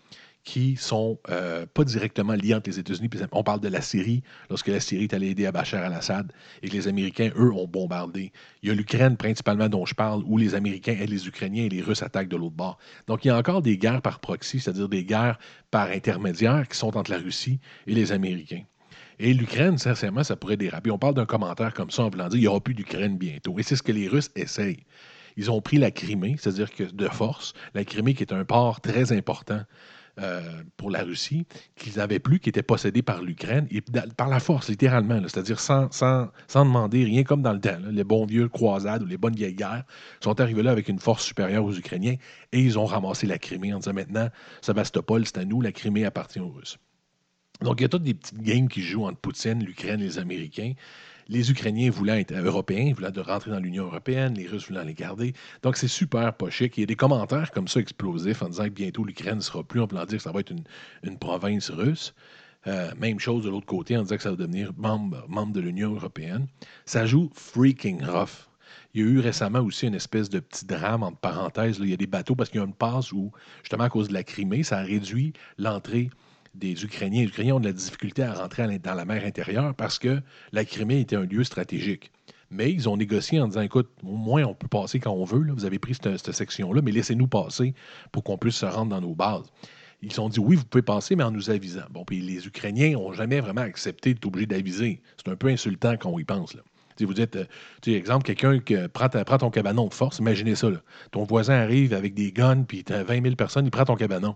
qui 0.47 0.77
sont 0.77 1.19
euh, 1.29 1.65
pas 1.65 1.83
directement 1.83 2.31
liés 2.31 2.55
entre 2.55 2.69
les 2.69 2.79
États-Unis. 2.79 3.09
On 3.33 3.43
parle 3.43 3.59
de 3.59 3.67
la 3.67 3.81
Syrie, 3.81 4.23
lorsque 4.49 4.69
la 4.69 4.79
Syrie 4.79 5.03
est 5.03 5.13
allée 5.13 5.31
aider 5.31 5.45
à 5.45 5.51
Bachar 5.51 5.83
al-Assad 5.83 6.31
et 6.63 6.69
que 6.69 6.73
les 6.73 6.87
Américains, 6.87 7.31
eux, 7.35 7.51
ont 7.51 7.67
bombardé. 7.67 8.31
Il 8.63 8.69
y 8.69 8.71
a 8.71 8.73
l'Ukraine 8.73 9.17
principalement 9.17 9.67
dont 9.67 9.85
je 9.85 9.93
parle, 9.93 10.23
où 10.25 10.37
les 10.37 10.55
Américains 10.55 10.95
aident 10.97 11.09
les 11.09 11.27
Ukrainiens 11.27 11.65
et 11.65 11.69
les 11.69 11.81
Russes 11.81 12.01
attaquent 12.01 12.29
de 12.29 12.37
l'autre 12.37 12.55
bord. 12.55 12.77
Donc 13.07 13.25
il 13.25 13.27
y 13.27 13.31
a 13.31 13.37
encore 13.37 13.61
des 13.61 13.77
guerres 13.77 14.01
par 14.01 14.21
proxy, 14.21 14.61
c'est-à-dire 14.61 14.87
des 14.87 15.03
guerres 15.03 15.37
par 15.69 15.89
intermédiaire 15.89 16.65
qui 16.69 16.77
sont 16.77 16.95
entre 16.95 17.11
la 17.11 17.17
Russie 17.17 17.59
et 17.85 17.93
les 17.93 18.13
Américains. 18.13 18.63
Et 19.19 19.33
l'Ukraine, 19.33 19.77
sincèrement, 19.77 20.23
ça 20.23 20.37
pourrait 20.37 20.55
déraper. 20.55 20.91
On 20.91 20.97
parle 20.97 21.15
d'un 21.15 21.25
commentaire 21.25 21.73
comme 21.73 21.91
ça 21.91 22.03
en 22.03 22.09
voulant 22.09 22.29
dire 22.29 22.31
qu'il 22.31 22.39
n'y 22.39 22.47
aura 22.47 22.61
plus 22.61 22.73
d'Ukraine 22.73 23.17
bientôt. 23.17 23.59
Et 23.59 23.63
c'est 23.63 23.75
ce 23.75 23.83
que 23.83 23.91
les 23.91 24.07
Russes 24.07 24.31
essayent. 24.37 24.85
Ils 25.35 25.51
ont 25.51 25.59
pris 25.59 25.77
la 25.77 25.91
Crimée, 25.91 26.37
c'est-à-dire 26.39 26.71
que 26.71 26.83
de 26.83 27.07
force, 27.09 27.53
la 27.73 27.83
Crimée 27.83 28.13
qui 28.13 28.23
est 28.23 28.31
un 28.31 28.45
port 28.45 28.79
très 28.79 29.11
important 29.11 29.59
euh, 30.19 30.63
pour 30.77 30.89
la 30.89 31.03
Russie, 31.03 31.45
qu'ils 31.75 31.97
n'avaient 31.97 32.19
plus, 32.19 32.39
qui 32.39 32.49
était 32.49 32.63
possédé 32.63 33.01
par 33.01 33.21
l'Ukraine, 33.21 33.67
et 33.71 33.81
par 34.15 34.29
la 34.29 34.39
force, 34.39 34.69
littéralement, 34.69 35.21
c'est-à-dire 35.23 35.59
sans, 35.59 35.91
sans, 35.91 36.29
sans 36.47 36.65
demander 36.65 37.03
rien 37.03 37.23
comme 37.23 37.41
dans 37.41 37.53
le 37.53 37.59
temps. 37.59 37.77
les 37.89 38.03
bons 38.03 38.25
vieux 38.25 38.47
croisades 38.47 39.03
ou 39.03 39.05
les 39.05 39.17
bonnes 39.17 39.35
vieilles 39.35 39.53
guerres 39.53 39.83
sont 40.21 40.39
arrivés 40.39 40.63
là 40.63 40.71
avec 40.71 40.89
une 40.89 40.99
force 40.99 41.23
supérieure 41.23 41.63
aux 41.63 41.73
Ukrainiens 41.73 42.15
et 42.51 42.59
ils 42.59 42.79
ont 42.79 42.85
ramassé 42.85 43.27
la 43.27 43.37
Crimée 43.37 43.73
en 43.73 43.79
disant 43.79 43.93
maintenant, 43.93 44.29
Sébastopol, 44.61 45.25
c'est 45.25 45.37
à 45.37 45.45
nous, 45.45 45.61
la 45.61 45.71
Crimée 45.71 46.05
appartient 46.05 46.39
aux 46.39 46.49
Russes. 46.49 46.77
Donc, 47.61 47.79
il 47.79 47.83
y 47.83 47.85
a 47.85 47.89
toutes 47.89 48.03
des 48.03 48.13
petites 48.13 48.41
games 48.41 48.67
qui 48.67 48.81
jouent 48.81 49.05
entre 49.05 49.19
Poutine, 49.19 49.63
l'Ukraine 49.63 49.99
et 49.99 50.05
les 50.05 50.19
Américains. 50.19 50.73
Les 51.29 51.51
Ukrainiens 51.51 51.89
voulant 51.89 52.13
être 52.13 52.33
européens, 52.33 52.93
voulant 52.93 53.11
de 53.11 53.19
rentrer 53.19 53.51
dans 53.51 53.59
l'Union 53.59 53.85
européenne, 53.85 54.33
les 54.35 54.47
Russes 54.47 54.69
voulant 54.69 54.83
les 54.83 54.93
garder. 54.93 55.33
Donc, 55.61 55.75
c'est 55.75 55.89
super 55.89 56.33
chic. 56.49 56.77
Il 56.77 56.81
y 56.81 56.83
a 56.83 56.85
des 56.85 56.95
commentaires 56.95 57.51
comme 57.51 57.67
ça 57.67 57.81
explosifs 57.81 58.41
en 58.41 58.49
disant 58.49 58.65
que 58.65 58.69
bientôt 58.69 59.03
l'Ukraine 59.03 59.35
ne 59.35 59.41
sera 59.41 59.63
plus, 59.63 59.81
en 59.81 59.87
voulant 59.87 60.05
dire 60.05 60.17
que 60.17 60.23
ça 60.23 60.31
va 60.31 60.39
être 60.39 60.53
une, 61.03 61.17
province 61.17 61.69
russe. 61.69 62.13
Euh, 62.65 62.91
même 62.97 63.19
chose 63.19 63.43
de 63.43 63.49
l'autre 63.49 63.65
côté 63.65 63.97
en 63.97 64.03
disant 64.03 64.15
que 64.15 64.21
ça 64.21 64.29
va 64.29 64.35
devenir 64.37 64.71
membre, 64.77 65.51
de 65.51 65.59
l'Union 65.59 65.93
européenne. 65.93 66.47
Ça 66.85 67.05
joue 67.05 67.29
freaking 67.33 68.03
rough. 68.03 68.47
Il 68.93 69.01
y 69.01 69.03
a 69.03 69.07
eu 69.07 69.19
récemment 69.19 69.59
aussi 69.59 69.85
une 69.85 69.95
espèce 69.95 70.29
de 70.29 70.39
petit 70.39 70.65
drame, 70.65 71.03
entre 71.03 71.17
parenthèses. 71.17 71.77
Il 71.79 71.89
y 71.89 71.93
a 71.93 71.97
des 71.97 72.07
bateaux 72.07 72.35
parce 72.35 72.49
qu'il 72.49 72.59
y 72.59 72.63
a 72.63 72.65
une 72.65 72.73
passe 72.73 73.11
où, 73.11 73.31
justement, 73.63 73.83
à 73.83 73.89
cause 73.89 74.07
de 74.07 74.13
la 74.13 74.23
Crimée, 74.23 74.63
ça 74.63 74.79
a 74.79 74.81
réduit 74.81 75.33
l'entrée 75.57 76.09
des 76.57 76.83
Ukrainiens. 76.83 77.21
Les 77.21 77.27
Ukrainiens 77.27 77.55
ont 77.55 77.59
de 77.59 77.65
la 77.65 77.73
difficulté 77.73 78.23
à 78.23 78.33
rentrer 78.33 78.79
dans 78.79 78.93
la 78.93 79.05
mer 79.05 79.23
intérieure 79.25 79.73
parce 79.75 79.99
que 79.99 80.21
la 80.51 80.65
Crimée 80.65 80.99
était 80.99 81.15
un 81.15 81.25
lieu 81.25 81.43
stratégique. 81.43 82.11
Mais 82.49 82.71
ils 82.71 82.87
ont 82.87 82.97
négocié 82.97 83.39
en 83.39 83.47
disant 83.47 83.61
écoute, 83.61 83.89
au 84.03 84.15
moins 84.15 84.43
on 84.43 84.53
peut 84.53 84.67
passer 84.67 84.99
quand 84.99 85.11
on 85.11 85.25
veut. 85.25 85.51
Vous 85.51 85.65
avez 85.65 85.79
pris 85.79 85.95
cette, 85.95 86.31
section-là, 86.31 86.81
mais 86.81 86.91
laissez-nous 86.91 87.27
passer 87.27 87.73
pour 88.11 88.23
qu'on 88.23 88.37
puisse 88.37 88.55
se 88.55 88.65
rendre 88.65 88.89
dans 88.89 89.01
nos 89.01 89.15
bases. 89.15 89.51
Ils 90.01 90.21
ont 90.21 90.29
dit 90.29 90.39
oui, 90.39 90.55
vous 90.55 90.65
pouvez 90.65 90.83
passer, 90.83 91.15
mais 91.15 91.23
en 91.23 91.31
nous 91.31 91.49
avisant. 91.49 91.85
Bon, 91.89 92.05
puis 92.05 92.21
les 92.21 92.47
Ukrainiens 92.47 92.91
n'ont 92.91 93.11
jamais 93.13 93.41
vraiment 93.41 93.61
accepté 93.61 94.13
d'être 94.13 94.25
obligés 94.25 94.45
d'aviser. 94.45 95.01
C'est 95.17 95.31
un 95.31 95.35
peu 95.35 95.47
insultant 95.47 95.97
quand 95.97 96.09
on 96.09 96.19
y 96.19 96.23
pense. 96.23 96.55
Vous 96.99 97.13
dites, 97.13 97.35
euh, 97.35 97.45
tu 97.81 97.93
exemple, 97.93 98.23
quelqu'un 98.25 98.59
qui 98.59 98.75
euh, 98.75 98.87
prend, 98.87 99.07
ton 99.09 99.51
cabanon 99.51 99.87
de 99.87 99.93
force, 99.93 100.19
imaginez 100.19 100.55
ça. 100.55 100.69
Ton 101.11 101.23
voisin 101.23 101.53
arrive 101.53 101.93
avec 101.93 102.13
des 102.13 102.31
guns, 102.31 102.63
puis 102.63 102.83
tu 102.83 102.93
as 102.93 103.03
20 103.03 103.21
000 103.21 103.35
personnes, 103.35 103.65
il 103.65 103.71
prend 103.71 103.85
ton 103.85 103.95
cabanon. 103.95 104.35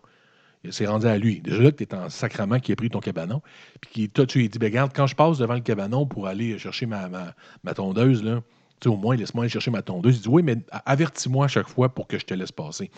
C'est 0.69 0.85
rendu 0.85 1.07
à 1.07 1.17
lui. 1.17 1.41
Déjà 1.41 1.61
là 1.61 1.71
que 1.71 1.77
tu 1.77 1.83
es 1.83 1.95
en 1.95 2.09
sacrament 2.09 2.59
qui 2.59 2.71
a 2.71 2.75
pris 2.75 2.89
ton 2.89 2.99
cabanon. 2.99 3.41
Puis 3.81 3.91
qui, 3.91 4.09
toi, 4.09 4.25
tu 4.25 4.39
lui 4.39 4.49
dis, 4.49 4.59
ben, 4.59 4.67
regarde, 4.67 4.91
quand 4.95 5.07
je 5.07 5.15
passe 5.15 5.39
devant 5.39 5.55
le 5.55 5.61
cabanon 5.61 6.05
pour 6.05 6.27
aller 6.27 6.57
chercher 6.59 6.85
ma, 6.85 7.09
ma, 7.63 7.73
tondeuse, 7.73 8.23
là, 8.23 8.41
tu 8.79 8.89
sais, 8.89 8.93
au 8.93 8.97
moins, 8.97 9.15
laisse-moi 9.15 9.43
aller 9.43 9.49
chercher 9.49 9.71
ma 9.71 9.81
tondeuse. 9.81 10.17
Il 10.17 10.21
dit, 10.21 10.29
oui, 10.29 10.43
mais 10.43 10.57
avertis-moi 10.85 11.45
à 11.45 11.47
chaque 11.47 11.67
fois 11.67 11.89
pour 11.89 12.07
que 12.07 12.19
je 12.19 12.25
te 12.25 12.33
laisse 12.35 12.51
passer. 12.51 12.91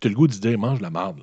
Tu 0.00 0.06
as 0.06 0.10
le 0.10 0.16
goût 0.16 0.26
de 0.26 0.32
dire, 0.32 0.58
mange 0.58 0.80
la 0.80 0.90
marde. 0.90 1.22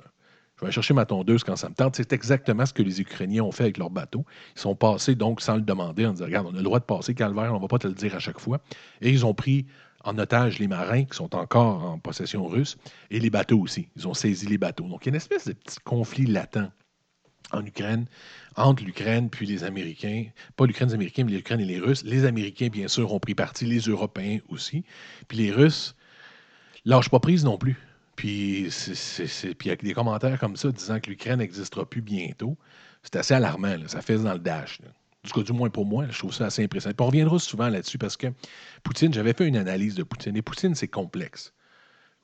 Je 0.57 0.61
vais 0.61 0.67
aller 0.67 0.73
chercher 0.73 0.95
ma 0.95 1.05
tondeuse 1.05 1.43
quand 1.43 1.55
ça 1.55 1.69
me 1.69 1.75
tente. 1.75 1.95
C'est 1.95 2.13
exactement 2.13 2.65
ce 2.65 2.73
que 2.73 2.81
les 2.81 2.99
Ukrainiens 2.99 3.43
ont 3.43 3.51
fait 3.51 3.63
avec 3.63 3.77
leur 3.77 3.91
bateau. 3.91 4.25
Ils 4.55 4.61
sont 4.61 4.75
passés 4.75 5.13
donc 5.13 5.39
sans 5.39 5.55
le 5.55 5.61
demander 5.61 6.07
en 6.07 6.13
disant 6.13 6.25
Regarde, 6.25 6.47
on 6.47 6.53
a 6.53 6.57
le 6.57 6.63
droit 6.63 6.79
de 6.79 6.85
passer, 6.85 7.13
Calvaire, 7.13 7.51
on 7.53 7.57
ne 7.57 7.61
va 7.61 7.67
pas 7.67 7.77
te 7.77 7.87
le 7.87 7.93
dire 7.93 8.15
à 8.15 8.19
chaque 8.19 8.39
fois. 8.39 8.59
Et 9.01 9.11
ils 9.11 9.23
ont 9.23 9.35
pris 9.35 9.67
en 10.03 10.17
otage 10.17 10.59
les 10.59 10.67
marins 10.67 11.03
qui 11.05 11.15
sont 11.15 11.35
encore 11.35 11.83
en 11.83 11.99
possession 11.99 12.45
russe 12.45 12.77
et 13.09 13.19
les 13.19 13.29
bateaux 13.29 13.59
aussi. 13.59 13.89
Ils 13.95 14.07
ont 14.07 14.13
saisi 14.13 14.45
les 14.47 14.57
bateaux. 14.57 14.87
Donc 14.87 15.05
il 15.05 15.07
y 15.07 15.09
a 15.09 15.11
une 15.11 15.15
espèce 15.15 15.47
de 15.47 15.53
petit 15.53 15.79
conflit 15.83 16.25
latent 16.25 16.71
en 17.51 17.65
Ukraine, 17.65 18.05
entre 18.55 18.83
l'Ukraine 18.83 19.29
puis 19.29 19.45
les 19.45 19.63
Américains. 19.63 20.25
Pas 20.55 20.65
l'Ukraine, 20.65 20.89
les 20.89 20.95
Américains, 20.95 21.23
mais 21.23 21.31
l'Ukraine 21.31 21.61
et 21.61 21.65
les 21.65 21.79
Russes. 21.79 22.03
Les 22.03 22.25
Américains, 22.25 22.67
bien 22.67 22.87
sûr, 22.87 23.13
ont 23.13 23.19
pris 23.19 23.35
parti, 23.35 23.65
les 23.65 23.79
Européens 23.79 24.39
aussi. 24.49 24.83
Puis 25.27 25.37
les 25.37 25.51
Russes 25.51 25.95
lâchent 26.85 27.09
pas 27.09 27.19
prise 27.19 27.45
non 27.45 27.57
plus. 27.57 27.77
Puis 28.15 28.67
il 28.67 29.65
y 29.65 29.69
a 29.69 29.75
des 29.75 29.93
commentaires 29.93 30.39
comme 30.39 30.57
ça 30.57 30.71
disant 30.71 30.99
que 30.99 31.09
l'Ukraine 31.09 31.39
n'existera 31.39 31.85
plus 31.85 32.01
bientôt. 32.01 32.57
C'est 33.03 33.15
assez 33.15 33.33
alarmant. 33.33 33.77
Ça 33.87 34.01
fait 34.01 34.17
dans 34.17 34.33
le 34.33 34.39
dash. 34.39 34.79
Du, 35.27 35.33
coup, 35.33 35.43
du 35.43 35.51
moins 35.53 35.69
pour 35.69 35.85
moi, 35.85 36.05
je 36.09 36.17
trouve 36.17 36.33
ça 36.33 36.45
assez 36.45 36.63
impressionnant. 36.63 36.95
On 36.99 37.05
reviendra 37.07 37.37
souvent 37.39 37.69
là-dessus 37.69 37.97
parce 37.97 38.17
que 38.17 38.27
Poutine, 38.83 39.13
j'avais 39.13 39.33
fait 39.33 39.47
une 39.47 39.57
analyse 39.57 39.95
de 39.95 40.03
Poutine. 40.03 40.35
Et 40.37 40.41
Poutine, 40.41 40.73
c'est 40.75 40.87
complexe. 40.87 41.53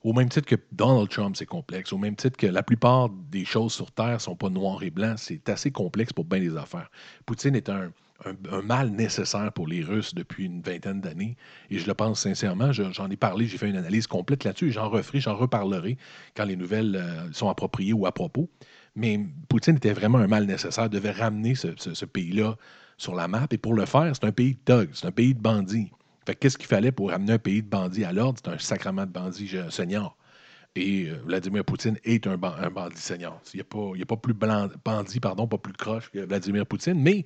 Au 0.03 0.13
même 0.13 0.29
titre 0.29 0.47
que 0.47 0.55
Donald 0.71 1.09
Trump, 1.09 1.35
c'est 1.37 1.45
complexe. 1.45 1.93
Au 1.93 1.97
même 1.97 2.15
titre 2.15 2.37
que 2.37 2.47
la 2.47 2.63
plupart 2.63 3.09
des 3.09 3.45
choses 3.45 3.73
sur 3.73 3.91
Terre 3.91 4.13
ne 4.13 4.17
sont 4.19 4.35
pas 4.35 4.49
noires 4.49 4.83
et 4.83 4.89
blancs. 4.91 5.17
C'est 5.19 5.49
assez 5.49 5.71
complexe 5.71 6.13
pour 6.13 6.25
bien 6.25 6.39
des 6.39 6.57
affaires. 6.57 6.89
Poutine 7.25 7.55
est 7.55 7.69
un, 7.69 7.91
un- 8.25 8.61
mal 8.61 8.89
nécessaire 8.91 9.51
pour 9.53 9.67
les 9.67 9.81
Russes 9.83 10.13
depuis 10.15 10.45
une 10.45 10.61
vingtaine 10.61 11.01
d'années. 11.01 11.37
Et 11.69 11.79
je 11.79 11.87
le 11.87 11.93
pense 11.93 12.21
sincèrement. 12.21 12.71
Je- 12.73 12.91
J'en 12.91 13.09
ai 13.09 13.17
parlé, 13.17 13.47
j'ai 13.47 13.57
fait 13.57 13.69
une 13.69 13.77
analyse 13.77 14.07
complète 14.07 14.43
là-dessus. 14.43 14.71
J'en 14.71 14.89
referai, 14.89 15.19
j'en 15.21 15.35
reparlerai 15.35 15.97
quand 16.35 16.45
les 16.45 16.55
nouvelles 16.57 16.95
euh, 16.97 17.31
sont 17.33 17.49
appropriées 17.49 17.93
ou 17.93 18.05
à 18.05 18.11
propos. 18.13 18.49
Mais 18.95 19.19
Poutine 19.49 19.77
était 19.77 19.93
vraiment 19.93 20.19
un 20.19 20.27
mal 20.27 20.45
nécessaire, 20.45 20.89
devait 20.89 21.11
ramener 21.11 21.55
ce 21.55 22.05
pays-là 22.05 22.57
sur 22.97 23.15
la 23.15 23.27
map. 23.27 23.47
Et 23.51 23.57
pour 23.57 23.73
le 23.73 23.85
faire, 23.85 24.11
c'est 24.15 24.25
un 24.25 24.31
pays 24.31 24.55
de 24.55 24.59
thugs, 24.65 24.89
c'est 24.93 25.07
un 25.07 25.11
pays 25.11 25.33
de 25.33 25.41
bandits. 25.41 25.91
Fait 26.25 26.35
que 26.35 26.39
qu'est-ce 26.39 26.57
qu'il 26.57 26.67
fallait 26.67 26.91
pour 26.91 27.09
ramener 27.11 27.33
un 27.33 27.39
pays 27.39 27.61
de 27.61 27.67
bandits 27.67 28.05
à 28.05 28.13
l'ordre? 28.13 28.39
C'est 28.43 28.51
un 28.51 28.57
sacrement 28.57 29.05
de 29.05 29.11
bandits 29.11 29.55
senior. 29.69 30.15
Et 30.75 31.09
euh, 31.09 31.17
Vladimir 31.25 31.63
Poutine 31.65 31.97
est 32.03 32.25
un, 32.27 32.37
ban- 32.37 32.55
un 32.59 32.69
bandit 32.69 32.97
senior. 32.97 33.39
Il 33.53 33.57
n'y 33.57 34.01
a, 34.01 34.05
pas- 34.05 34.17
plus 34.17 34.33
blan- 34.33 34.69
bandit, 34.83 35.19
pardon, 35.19 35.47
pas 35.47 35.57
plus 35.57 35.73
croche 35.73 36.09
que 36.09 36.19
Vladimir 36.19 36.65
Poutine, 36.65 36.99
mais 36.99 37.25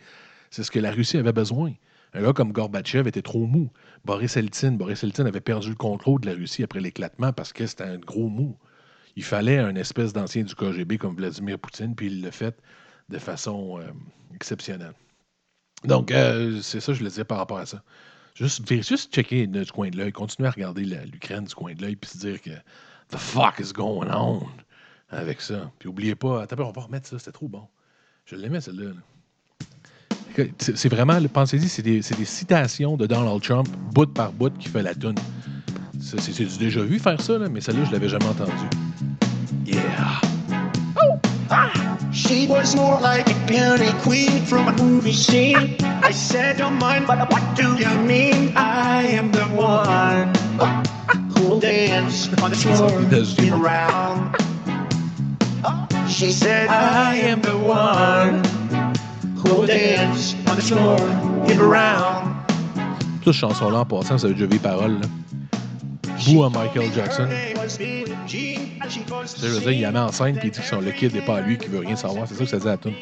c'est 0.50 0.64
ce 0.64 0.72
que 0.72 0.80
la 0.80 0.92
Russie 0.92 1.18
avait 1.18 1.32
besoin. 1.34 1.74
Un 2.14 2.24
gars 2.24 2.34
comme 2.34 2.52
Gorbatchev 2.52 3.08
était 3.08 3.22
trop 3.22 3.46
mou. 3.46 3.70
Boris 4.04 4.36
Eltsine, 4.38 4.78
Boris 4.78 5.04
Eltsine 5.04 5.28
avait 5.28 5.42
perdu 5.42 5.70
le 5.70 5.76
contrôle 5.76 6.22
de 6.22 6.28
la 6.30 6.36
Russie 6.36 6.64
après 6.64 6.80
l'éclatement 6.80 7.32
parce 7.34 7.54
que 7.54 7.66
c'était 7.68 7.84
un 7.84 7.98
gros 7.98 8.30
mou. 8.30 8.58
Il 9.16 9.24
fallait 9.24 9.58
un 9.60 9.76
espèce 9.76 10.14
d'ancien 10.14 10.44
du 10.44 10.56
KGB 10.56 10.98
comme 10.98 11.16
Vladimir 11.16 11.60
Poutine, 11.60 11.96
puis 11.96 12.08
il 12.08 12.22
l'a 12.22 12.32
fait 12.32 12.58
de 13.10 13.18
façon 13.20 13.80
euh, 13.80 13.84
exceptionnelle. 14.36 14.94
Donc, 15.86 16.12
euh, 16.12 16.60
c'est 16.62 16.80
ça 16.80 16.94
je 16.94 17.00
voulais 17.00 17.12
dire 17.12 17.26
par 17.26 17.38
rapport 17.38 17.60
à 17.60 17.66
ça. 17.66 17.82
Juste, 18.36 18.72
juste 18.84 19.14
checker 19.14 19.48
du 19.48 19.66
coin 19.72 19.90
de 19.90 19.98
l'œil, 19.98 20.12
continuer 20.12 20.48
à 20.48 20.52
regarder 20.52 20.86
l'Ukraine 20.86 21.46
du 21.46 21.56
coin 21.56 21.74
de 21.74 21.82
l'œil, 21.82 21.96
puis 21.96 22.10
se 22.10 22.18
dire 22.20 22.42
que 22.42 22.52
the 23.10 23.18
fuck 23.18 23.60
is 23.60 23.74
going 23.74 24.08
on 24.14 24.44
avec 25.10 25.42
ça? 25.42 25.72
Puis 25.80 25.90
oubliez 25.90 26.14
pas, 26.16 26.44
attends, 26.44 26.56
on 26.60 26.72
va 26.72 26.82
remettre 26.82 27.08
ça, 27.08 27.18
c'était 27.18 27.32
trop 27.32 27.48
bon. 27.48 27.64
Je 28.26 28.36
l'aimais 28.36 28.62
celle-là. 28.62 28.92
C'est 30.60 30.90
vraiment, 30.90 31.20
le- 31.20 31.30
pensez-y, 31.30 31.68
c'est 31.68 31.82
des, 31.82 32.02
des 32.02 32.26
citations 32.26 32.96
de 32.96 33.08
Donald 33.08 33.42
Trump, 33.42 33.68
bout 33.92 34.14
par 34.14 34.32
bout, 34.32 34.56
qui 34.56 34.70
fait 34.70 34.84
la 34.84 34.94
tune. 34.94 35.16
C'est 36.00 36.32
du 36.32 36.58
déjà 36.58 36.84
vu 36.84 37.00
faire 37.00 37.20
ça, 37.20 37.40
là, 37.40 37.50
mais 37.50 37.60
celle-là, 37.60 37.86
je 37.86 37.92
l'avais 37.92 38.10
jamais 38.10 38.28
entendu. 38.28 38.52
Yeah! 39.66 40.22
She 42.18 42.48
was 42.48 42.76
more 42.76 43.00
like 43.00 43.30
a 43.30 43.36
beauty 43.46 43.92
queen 44.02 44.44
from 44.44 44.68
a 44.68 44.74
movie 44.82 45.14
scene. 45.14 45.76
I 45.82 46.10
said, 46.10 46.58
don't 46.58 46.80
mind, 46.80 47.06
but 47.06 47.20
what 47.32 47.56
do 47.56 47.76
you 47.78 47.94
mean? 48.00 48.54
I 48.58 49.04
am 49.04 49.32
the 49.32 49.46
one 49.54 50.34
who'll 51.30 51.60
dance 51.60 52.28
on 52.42 52.50
the 52.50 52.56
floor 52.58 52.90
get 53.36 53.54
around. 53.54 54.36
She 56.10 56.32
said, 56.32 56.70
I 56.70 57.18
am 57.18 57.42
the 57.42 57.56
one 57.56 58.42
who'll 59.38 59.68
dance 59.68 60.34
on 60.48 60.56
the 60.56 60.64
floor 60.64 60.98
get 61.46 61.60
around. 61.60 62.34
Toute 63.22 63.36
chanson-là, 63.36 63.82
en 63.82 63.86
passant, 63.86 64.18
ça 64.18 64.26
a 64.26 64.32
déjà 64.32 64.46
vu 64.46 64.54
les 64.54 64.60
paroles. 64.60 65.00
Là. 65.02 65.08
Bou 66.26 66.44
à 66.44 66.50
Michael 66.50 66.92
Jackson. 66.94 67.28
Je 69.28 69.60
dire, 69.60 69.72
il 69.72 69.80
y 69.80 69.88
en 69.88 69.96
a 69.96 70.02
en 70.04 70.12
scène, 70.12 70.38
puis 70.38 70.48
il 70.48 70.52
dit 70.52 70.60
que 70.60 70.66
son, 70.66 70.82
le 70.82 70.92
kid 70.92 71.14
n'est 71.14 71.22
pas 71.22 71.38
à 71.38 71.42
lui, 71.42 71.58
qu'il 71.58 71.70
veut 71.70 71.80
rien 71.80 71.96
savoir. 71.96 72.28
C'est 72.28 72.36
ça 72.36 72.44
que 72.44 72.50
ça 72.50 72.60
dit 72.60 72.68
à 72.68 72.72
la 72.72 72.78
tune. 72.78 72.94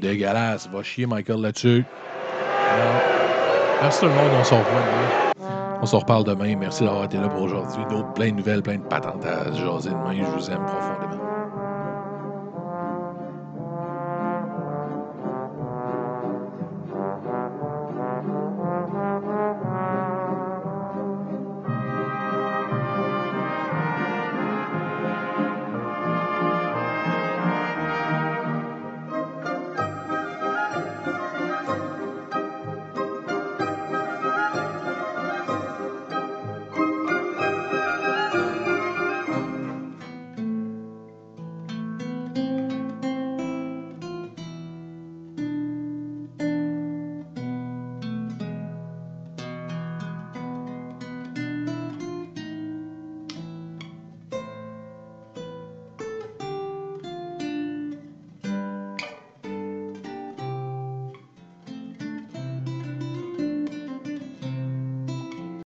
Dégueulasse, 0.00 0.68
va 0.68 0.82
chier 0.82 1.06
Michael 1.06 1.40
là-dessus. 1.40 1.84
Merci 3.80 4.00
tout 4.00 4.06
le 4.06 4.12
monde, 4.12 4.34
on 4.34 4.44
s'en 4.44 4.62
revoit 4.62 4.82
demain. 4.82 5.08
On 5.80 5.86
s'en 5.86 6.00
reparle 6.00 6.24
demain. 6.24 6.56
Merci 6.56 6.84
d'avoir 6.84 7.04
été 7.04 7.18
là 7.18 7.28
pour 7.28 7.42
aujourd'hui. 7.42 7.84
D'autres, 7.88 8.12
plein 8.14 8.30
de 8.30 8.36
nouvelles, 8.36 8.62
plein 8.62 8.78
de 8.78 8.82
patentes 8.82 9.24
à 9.24 9.52
jaser 9.52 9.90
demain. 9.90 10.16
Je 10.16 10.30
vous 10.30 10.50
aime 10.50 10.64
profondément. 10.66 11.27